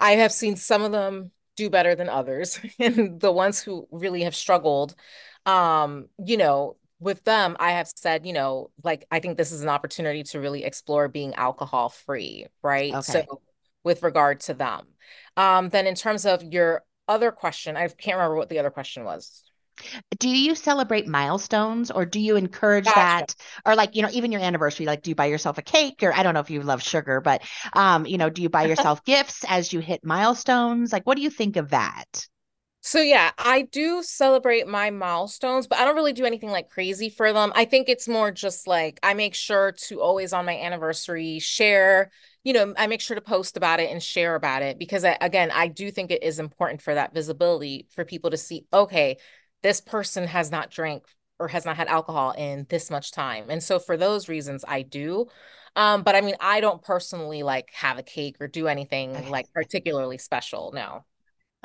I 0.00 0.12
have 0.12 0.32
seen 0.32 0.56
some 0.56 0.82
of 0.82 0.92
them 0.92 1.30
do 1.56 1.70
better 1.70 1.94
than 1.94 2.08
others, 2.08 2.58
and 2.78 3.20
the 3.20 3.32
ones 3.32 3.60
who 3.60 3.86
really 3.90 4.22
have 4.22 4.34
struggled, 4.34 4.94
um, 5.46 6.08
you 6.24 6.36
know, 6.36 6.76
with 7.02 7.24
them, 7.24 7.56
I 7.58 7.72
have 7.72 7.88
said, 7.88 8.24
you 8.24 8.32
know, 8.32 8.70
like 8.84 9.06
I 9.10 9.18
think 9.18 9.36
this 9.36 9.50
is 9.50 9.62
an 9.62 9.68
opportunity 9.68 10.22
to 10.24 10.40
really 10.40 10.64
explore 10.64 11.08
being 11.08 11.34
alcohol 11.34 11.88
free, 11.88 12.46
right? 12.62 12.94
Okay. 12.94 13.24
So 13.26 13.40
with 13.82 14.02
regard 14.02 14.40
to 14.40 14.54
them. 14.54 14.86
Um, 15.36 15.68
then 15.68 15.86
in 15.86 15.96
terms 15.96 16.24
of 16.24 16.42
your 16.44 16.84
other 17.08 17.32
question, 17.32 17.76
I 17.76 17.88
can't 17.88 18.16
remember 18.16 18.36
what 18.36 18.48
the 18.48 18.60
other 18.60 18.70
question 18.70 19.04
was. 19.04 19.42
Do 20.18 20.28
you 20.28 20.54
celebrate 20.54 21.08
milestones 21.08 21.90
or 21.90 22.04
do 22.04 22.20
you 22.20 22.36
encourage 22.36 22.84
Gotcha. 22.84 22.96
that? 22.96 23.34
Or 23.66 23.74
like, 23.74 23.96
you 23.96 24.02
know, 24.02 24.10
even 24.12 24.30
your 24.30 24.40
anniversary, 24.40 24.86
like 24.86 25.02
do 25.02 25.10
you 25.10 25.14
buy 25.16 25.26
yourself 25.26 25.58
a 25.58 25.62
cake 25.62 26.02
or 26.02 26.12
I 26.12 26.22
don't 26.22 26.34
know 26.34 26.40
if 26.40 26.50
you 26.50 26.62
love 26.62 26.82
sugar, 26.82 27.20
but 27.20 27.42
um, 27.72 28.06
you 28.06 28.18
know, 28.18 28.30
do 28.30 28.42
you 28.42 28.48
buy 28.48 28.66
yourself 28.66 29.02
gifts 29.04 29.44
as 29.48 29.72
you 29.72 29.80
hit 29.80 30.04
milestones? 30.04 30.92
Like 30.92 31.04
what 31.04 31.16
do 31.16 31.22
you 31.22 31.30
think 31.30 31.56
of 31.56 31.70
that? 31.70 32.28
So 32.84 33.00
yeah, 33.00 33.30
I 33.38 33.62
do 33.62 34.02
celebrate 34.02 34.66
my 34.66 34.90
milestones, 34.90 35.68
but 35.68 35.78
I 35.78 35.84
don't 35.84 35.94
really 35.94 36.12
do 36.12 36.24
anything 36.24 36.50
like 36.50 36.68
crazy 36.68 37.08
for 37.10 37.32
them. 37.32 37.52
I 37.54 37.64
think 37.64 37.88
it's 37.88 38.08
more 38.08 38.32
just 38.32 38.66
like 38.66 38.98
I 39.04 39.14
make 39.14 39.34
sure 39.36 39.70
to 39.72 40.00
always 40.00 40.32
on 40.32 40.46
my 40.46 40.58
anniversary 40.58 41.38
share, 41.38 42.10
you 42.42 42.52
know, 42.52 42.74
I 42.76 42.88
make 42.88 43.00
sure 43.00 43.14
to 43.14 43.20
post 43.20 43.56
about 43.56 43.78
it 43.78 43.90
and 43.92 44.02
share 44.02 44.34
about 44.34 44.62
it 44.62 44.80
because 44.80 45.04
I, 45.04 45.16
again, 45.20 45.52
I 45.52 45.68
do 45.68 45.92
think 45.92 46.10
it 46.10 46.24
is 46.24 46.40
important 46.40 46.82
for 46.82 46.92
that 46.94 47.14
visibility 47.14 47.86
for 47.94 48.04
people 48.04 48.30
to 48.32 48.36
see, 48.36 48.66
okay, 48.72 49.18
this 49.62 49.80
person 49.80 50.26
has 50.26 50.50
not 50.50 50.72
drank 50.72 51.04
or 51.38 51.46
has 51.48 51.64
not 51.64 51.76
had 51.76 51.86
alcohol 51.86 52.32
in 52.32 52.66
this 52.68 52.90
much 52.90 53.12
time. 53.12 53.44
And 53.48 53.62
so 53.62 53.78
for 53.78 53.96
those 53.96 54.28
reasons, 54.28 54.64
I 54.66 54.82
do. 54.82 55.28
Um, 55.76 56.02
but 56.02 56.16
I 56.16 56.20
mean, 56.20 56.34
I 56.40 56.60
don't 56.60 56.82
personally 56.82 57.44
like 57.44 57.70
have 57.74 57.98
a 57.98 58.02
cake 58.02 58.36
or 58.40 58.48
do 58.48 58.66
anything 58.66 59.24
like 59.28 59.46
particularly 59.54 60.18
special. 60.18 60.72
No. 60.74 61.04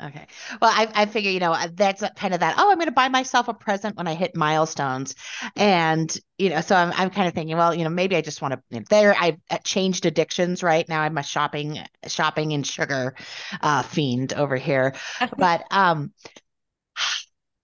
Okay. 0.00 0.28
Well, 0.62 0.70
I, 0.72 0.88
I 0.94 1.06
figure, 1.06 1.32
you 1.32 1.40
know, 1.40 1.56
that's 1.74 2.04
kind 2.14 2.32
of 2.32 2.40
that, 2.40 2.54
oh, 2.56 2.70
I'm 2.70 2.76
going 2.76 2.86
to 2.86 2.92
buy 2.92 3.08
myself 3.08 3.48
a 3.48 3.54
present 3.54 3.96
when 3.96 4.06
I 4.06 4.14
hit 4.14 4.36
milestones. 4.36 5.16
And, 5.56 6.16
you 6.38 6.50
know, 6.50 6.60
so 6.60 6.76
I'm, 6.76 6.92
I'm 6.92 7.10
kind 7.10 7.26
of 7.26 7.34
thinking, 7.34 7.56
well, 7.56 7.74
you 7.74 7.82
know, 7.82 7.90
maybe 7.90 8.14
I 8.14 8.20
just 8.20 8.40
want 8.40 8.54
to, 8.70 8.84
there, 8.90 9.16
I've 9.18 9.38
uh, 9.50 9.58
changed 9.58 10.06
addictions 10.06 10.62
right 10.62 10.88
now. 10.88 11.00
I'm 11.00 11.18
a 11.18 11.24
shopping, 11.24 11.80
shopping 12.06 12.52
and 12.52 12.64
sugar 12.64 13.16
uh, 13.60 13.82
fiend 13.82 14.34
over 14.34 14.56
here. 14.56 14.94
But 15.36 15.64
um, 15.72 16.12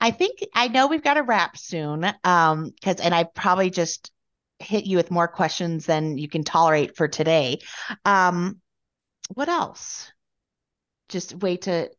I 0.01 0.11
think 0.11 0.41
I 0.55 0.69
know 0.69 0.89
we've 0.89 1.03
got 1.03 1.15
to 1.15 1.23
wrap 1.23 1.57
soon. 1.57 2.05
Um, 2.25 2.71
because, 2.71 3.01
and 3.01 3.15
I 3.15 3.25
probably 3.25 3.71
just 3.71 4.11
hit 4.59 4.87
you 4.87 4.97
with 4.97 5.11
more 5.11 5.29
questions 5.29 5.87
than 5.87 6.19
you 6.19 6.29
can 6.29 6.43
tolerate 6.43 6.97
for 6.97 7.07
today. 7.07 7.61
Um, 8.05 8.61
what 9.35 9.49
else? 9.49 10.11
Just 11.09 11.35
wait 11.37 11.63
to 11.63 11.91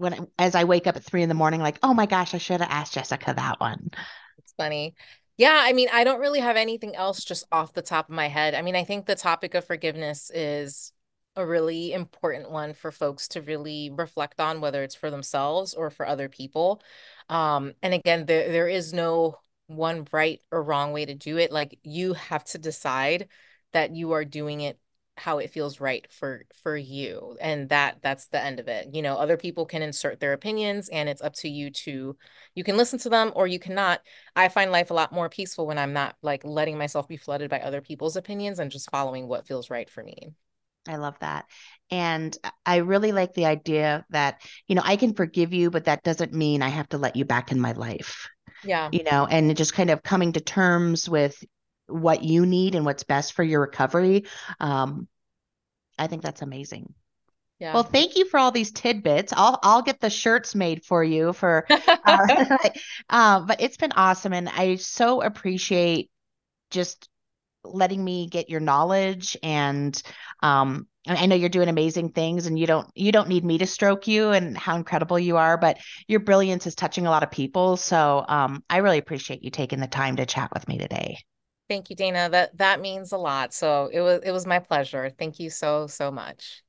when 0.00 0.26
as 0.38 0.54
I 0.54 0.64
wake 0.64 0.86
up 0.86 0.96
at 0.96 1.04
three 1.04 1.22
in 1.22 1.28
the 1.28 1.34
morning, 1.34 1.60
like, 1.60 1.78
oh 1.82 1.92
my 1.92 2.06
gosh, 2.06 2.34
I 2.34 2.38
should 2.38 2.60
have 2.60 2.70
asked 2.70 2.94
Jessica 2.94 3.34
that 3.36 3.60
one. 3.60 3.90
It's 4.38 4.54
funny. 4.56 4.94
Yeah, 5.36 5.58
I 5.62 5.74
mean, 5.74 5.88
I 5.92 6.04
don't 6.04 6.20
really 6.20 6.40
have 6.40 6.56
anything 6.56 6.96
else 6.96 7.22
just 7.22 7.44
off 7.52 7.74
the 7.74 7.82
top 7.82 8.08
of 8.08 8.14
my 8.14 8.28
head. 8.28 8.54
I 8.54 8.62
mean, 8.62 8.76
I 8.76 8.84
think 8.84 9.06
the 9.06 9.14
topic 9.14 9.54
of 9.54 9.66
forgiveness 9.66 10.30
is 10.34 10.92
a 11.36 11.46
really 11.46 11.92
important 11.92 12.50
one 12.50 12.72
for 12.74 12.90
folks 12.90 13.28
to 13.28 13.42
really 13.42 13.90
reflect 13.90 14.40
on, 14.40 14.60
whether 14.60 14.82
it's 14.82 14.94
for 14.94 15.10
themselves 15.10 15.74
or 15.74 15.90
for 15.90 16.06
other 16.06 16.28
people. 16.28 16.82
Um, 17.28 17.74
and 17.82 17.94
again, 17.94 18.26
there 18.26 18.50
there 18.50 18.68
is 18.68 18.92
no 18.92 19.36
one 19.66 20.06
right 20.12 20.40
or 20.50 20.62
wrong 20.62 20.92
way 20.92 21.04
to 21.04 21.14
do 21.14 21.36
it. 21.36 21.52
Like 21.52 21.78
you 21.82 22.14
have 22.14 22.44
to 22.46 22.58
decide 22.58 23.28
that 23.72 23.94
you 23.94 24.12
are 24.12 24.24
doing 24.24 24.62
it 24.62 24.78
how 25.20 25.38
it 25.38 25.50
feels 25.50 25.80
right 25.80 26.06
for 26.10 26.44
for 26.62 26.76
you 26.76 27.36
and 27.40 27.68
that 27.68 27.98
that's 28.02 28.28
the 28.28 28.42
end 28.42 28.58
of 28.58 28.68
it. 28.68 28.88
You 28.94 29.02
know 29.02 29.16
other 29.16 29.36
people 29.36 29.66
can 29.66 29.82
insert 29.82 30.20
their 30.20 30.32
opinions 30.32 30.88
and 30.88 31.08
it's 31.08 31.22
up 31.22 31.34
to 31.36 31.48
you 31.48 31.70
to 31.70 32.16
you 32.54 32.64
can 32.64 32.76
listen 32.76 32.98
to 33.00 33.08
them 33.08 33.32
or 33.36 33.46
you 33.46 33.58
cannot. 33.58 34.00
I 34.34 34.48
find 34.48 34.72
life 34.72 34.90
a 34.90 34.94
lot 34.94 35.12
more 35.12 35.28
peaceful 35.28 35.66
when 35.66 35.78
i'm 35.78 35.92
not 35.92 36.16
like 36.22 36.42
letting 36.44 36.78
myself 36.78 37.06
be 37.08 37.16
flooded 37.16 37.50
by 37.50 37.60
other 37.60 37.80
people's 37.80 38.16
opinions 38.16 38.58
and 38.58 38.70
just 38.70 38.90
following 38.90 39.28
what 39.28 39.46
feels 39.46 39.70
right 39.70 39.88
for 39.88 40.02
me. 40.02 40.32
I 40.88 40.96
love 40.96 41.18
that. 41.20 41.44
And 41.90 42.36
I 42.64 42.76
really 42.76 43.12
like 43.12 43.34
the 43.34 43.46
idea 43.46 44.04
that, 44.10 44.40
you 44.66 44.74
know, 44.74 44.82
I 44.84 44.96
can 44.96 45.14
forgive 45.14 45.52
you, 45.52 45.70
but 45.70 45.84
that 45.84 46.02
doesn't 46.02 46.32
mean 46.32 46.62
I 46.62 46.68
have 46.68 46.88
to 46.90 46.98
let 46.98 47.16
you 47.16 47.24
back 47.24 47.52
in 47.52 47.60
my 47.60 47.72
life, 47.72 48.28
yeah. 48.62 48.88
You 48.92 49.04
know, 49.04 49.26
and 49.26 49.56
just 49.56 49.74
kind 49.74 49.90
of 49.90 50.02
coming 50.02 50.32
to 50.32 50.40
terms 50.40 51.08
with 51.08 51.42
what 51.90 52.22
you 52.22 52.46
need 52.46 52.74
and 52.74 52.84
what's 52.84 53.04
best 53.04 53.32
for 53.34 53.42
your 53.42 53.60
recovery. 53.60 54.24
Um, 54.60 55.08
I 55.98 56.06
think 56.06 56.22
that's 56.22 56.42
amazing. 56.42 56.94
yeah 57.58 57.74
Well, 57.74 57.84
thank 57.84 58.16
you 58.16 58.24
for 58.28 58.38
all 58.38 58.50
these 58.50 58.72
tidbits. 58.72 59.32
I'll 59.36 59.58
I'll 59.62 59.82
get 59.82 60.00
the 60.00 60.10
shirts 60.10 60.54
made 60.54 60.84
for 60.84 61.04
you 61.04 61.32
for 61.32 61.66
uh, 62.04 62.28
uh, 63.10 63.40
but 63.40 63.60
it's 63.60 63.76
been 63.76 63.92
awesome 63.92 64.32
and 64.32 64.48
I 64.48 64.76
so 64.76 65.22
appreciate 65.22 66.10
just 66.70 67.08
letting 67.64 68.02
me 68.02 68.26
get 68.28 68.50
your 68.50 68.60
knowledge 68.60 69.36
and 69.42 70.00
um 70.42 70.86
I 71.08 71.26
know 71.26 71.36
you're 71.36 71.48
doing 71.48 71.68
amazing 71.68 72.10
things 72.12 72.46
and 72.46 72.58
you 72.58 72.66
don't 72.66 72.88
you 72.94 73.12
don't 73.12 73.28
need 73.28 73.44
me 73.44 73.58
to 73.58 73.66
stroke 73.66 74.08
you 74.08 74.30
and 74.30 74.56
how 74.56 74.76
incredible 74.76 75.18
you 75.18 75.38
are, 75.38 75.56
but 75.58 75.78
your 76.08 76.20
brilliance 76.20 76.66
is 76.66 76.74
touching 76.74 77.06
a 77.06 77.10
lot 77.10 77.22
of 77.22 77.30
people. 77.30 77.76
So 77.76 78.24
um 78.28 78.64
I 78.70 78.78
really 78.78 78.98
appreciate 78.98 79.42
you 79.44 79.50
taking 79.50 79.80
the 79.80 79.88
time 79.88 80.16
to 80.16 80.26
chat 80.26 80.50
with 80.54 80.68
me 80.68 80.78
today. 80.78 81.18
Thank 81.70 81.88
you 81.88 81.94
dana 81.94 82.28
that 82.28 82.56
that 82.58 82.80
means 82.80 83.12
a 83.12 83.16
lot 83.16 83.54
so 83.54 83.88
it 83.92 84.00
was 84.00 84.20
it 84.24 84.32
was 84.32 84.44
my 84.44 84.58
pleasure 84.58 85.08
thank 85.08 85.38
you 85.38 85.48
so 85.48 85.86
so 85.86 86.10
much 86.10 86.64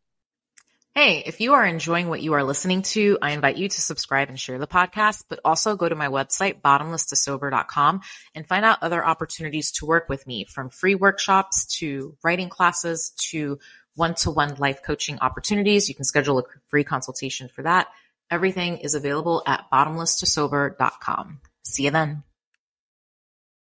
Hey, 0.94 1.24
if 1.26 1.40
you 1.40 1.54
are 1.54 1.66
enjoying 1.66 2.10
what 2.10 2.22
you 2.22 2.34
are 2.34 2.44
listening 2.44 2.82
to, 2.82 3.18
I 3.22 3.32
invite 3.32 3.56
you 3.56 3.70
to 3.70 3.82
subscribe 3.82 4.28
and 4.28 4.38
share 4.38 4.60
the 4.60 4.68
podcast, 4.68 5.24
but 5.30 5.40
also 5.46 5.78
go 5.78 5.88
to 5.88 5.96
my 5.96 6.10
website, 6.10 6.60
bottomless2sober.com 6.62 8.02
and 8.36 8.46
find 8.46 8.66
out 8.66 8.84
other 8.84 9.04
opportunities 9.04 9.72
to 9.74 9.86
work 9.86 10.10
with 10.10 10.28
me 10.28 10.44
from 10.44 10.70
free 10.70 10.96
workshops 10.96 11.66
to 11.80 12.18
writing 12.26 12.50
classes 12.50 13.14
to 13.30 13.58
one-to-one 13.96 14.56
life 14.56 14.82
coaching 14.86 15.18
opportunities. 15.20 15.88
You 15.88 15.96
can 15.96 16.04
schedule 16.04 16.40
a 16.40 16.44
free 16.68 16.84
consultation 16.84 17.48
for 17.48 17.64
that. 17.64 17.88
Everything 18.30 18.80
is 18.80 18.94
available 18.94 19.44
at 19.48 19.68
bottomless2sober.com. 19.72 21.40
See 21.64 21.84
you 21.84 21.92
then. 21.92 22.24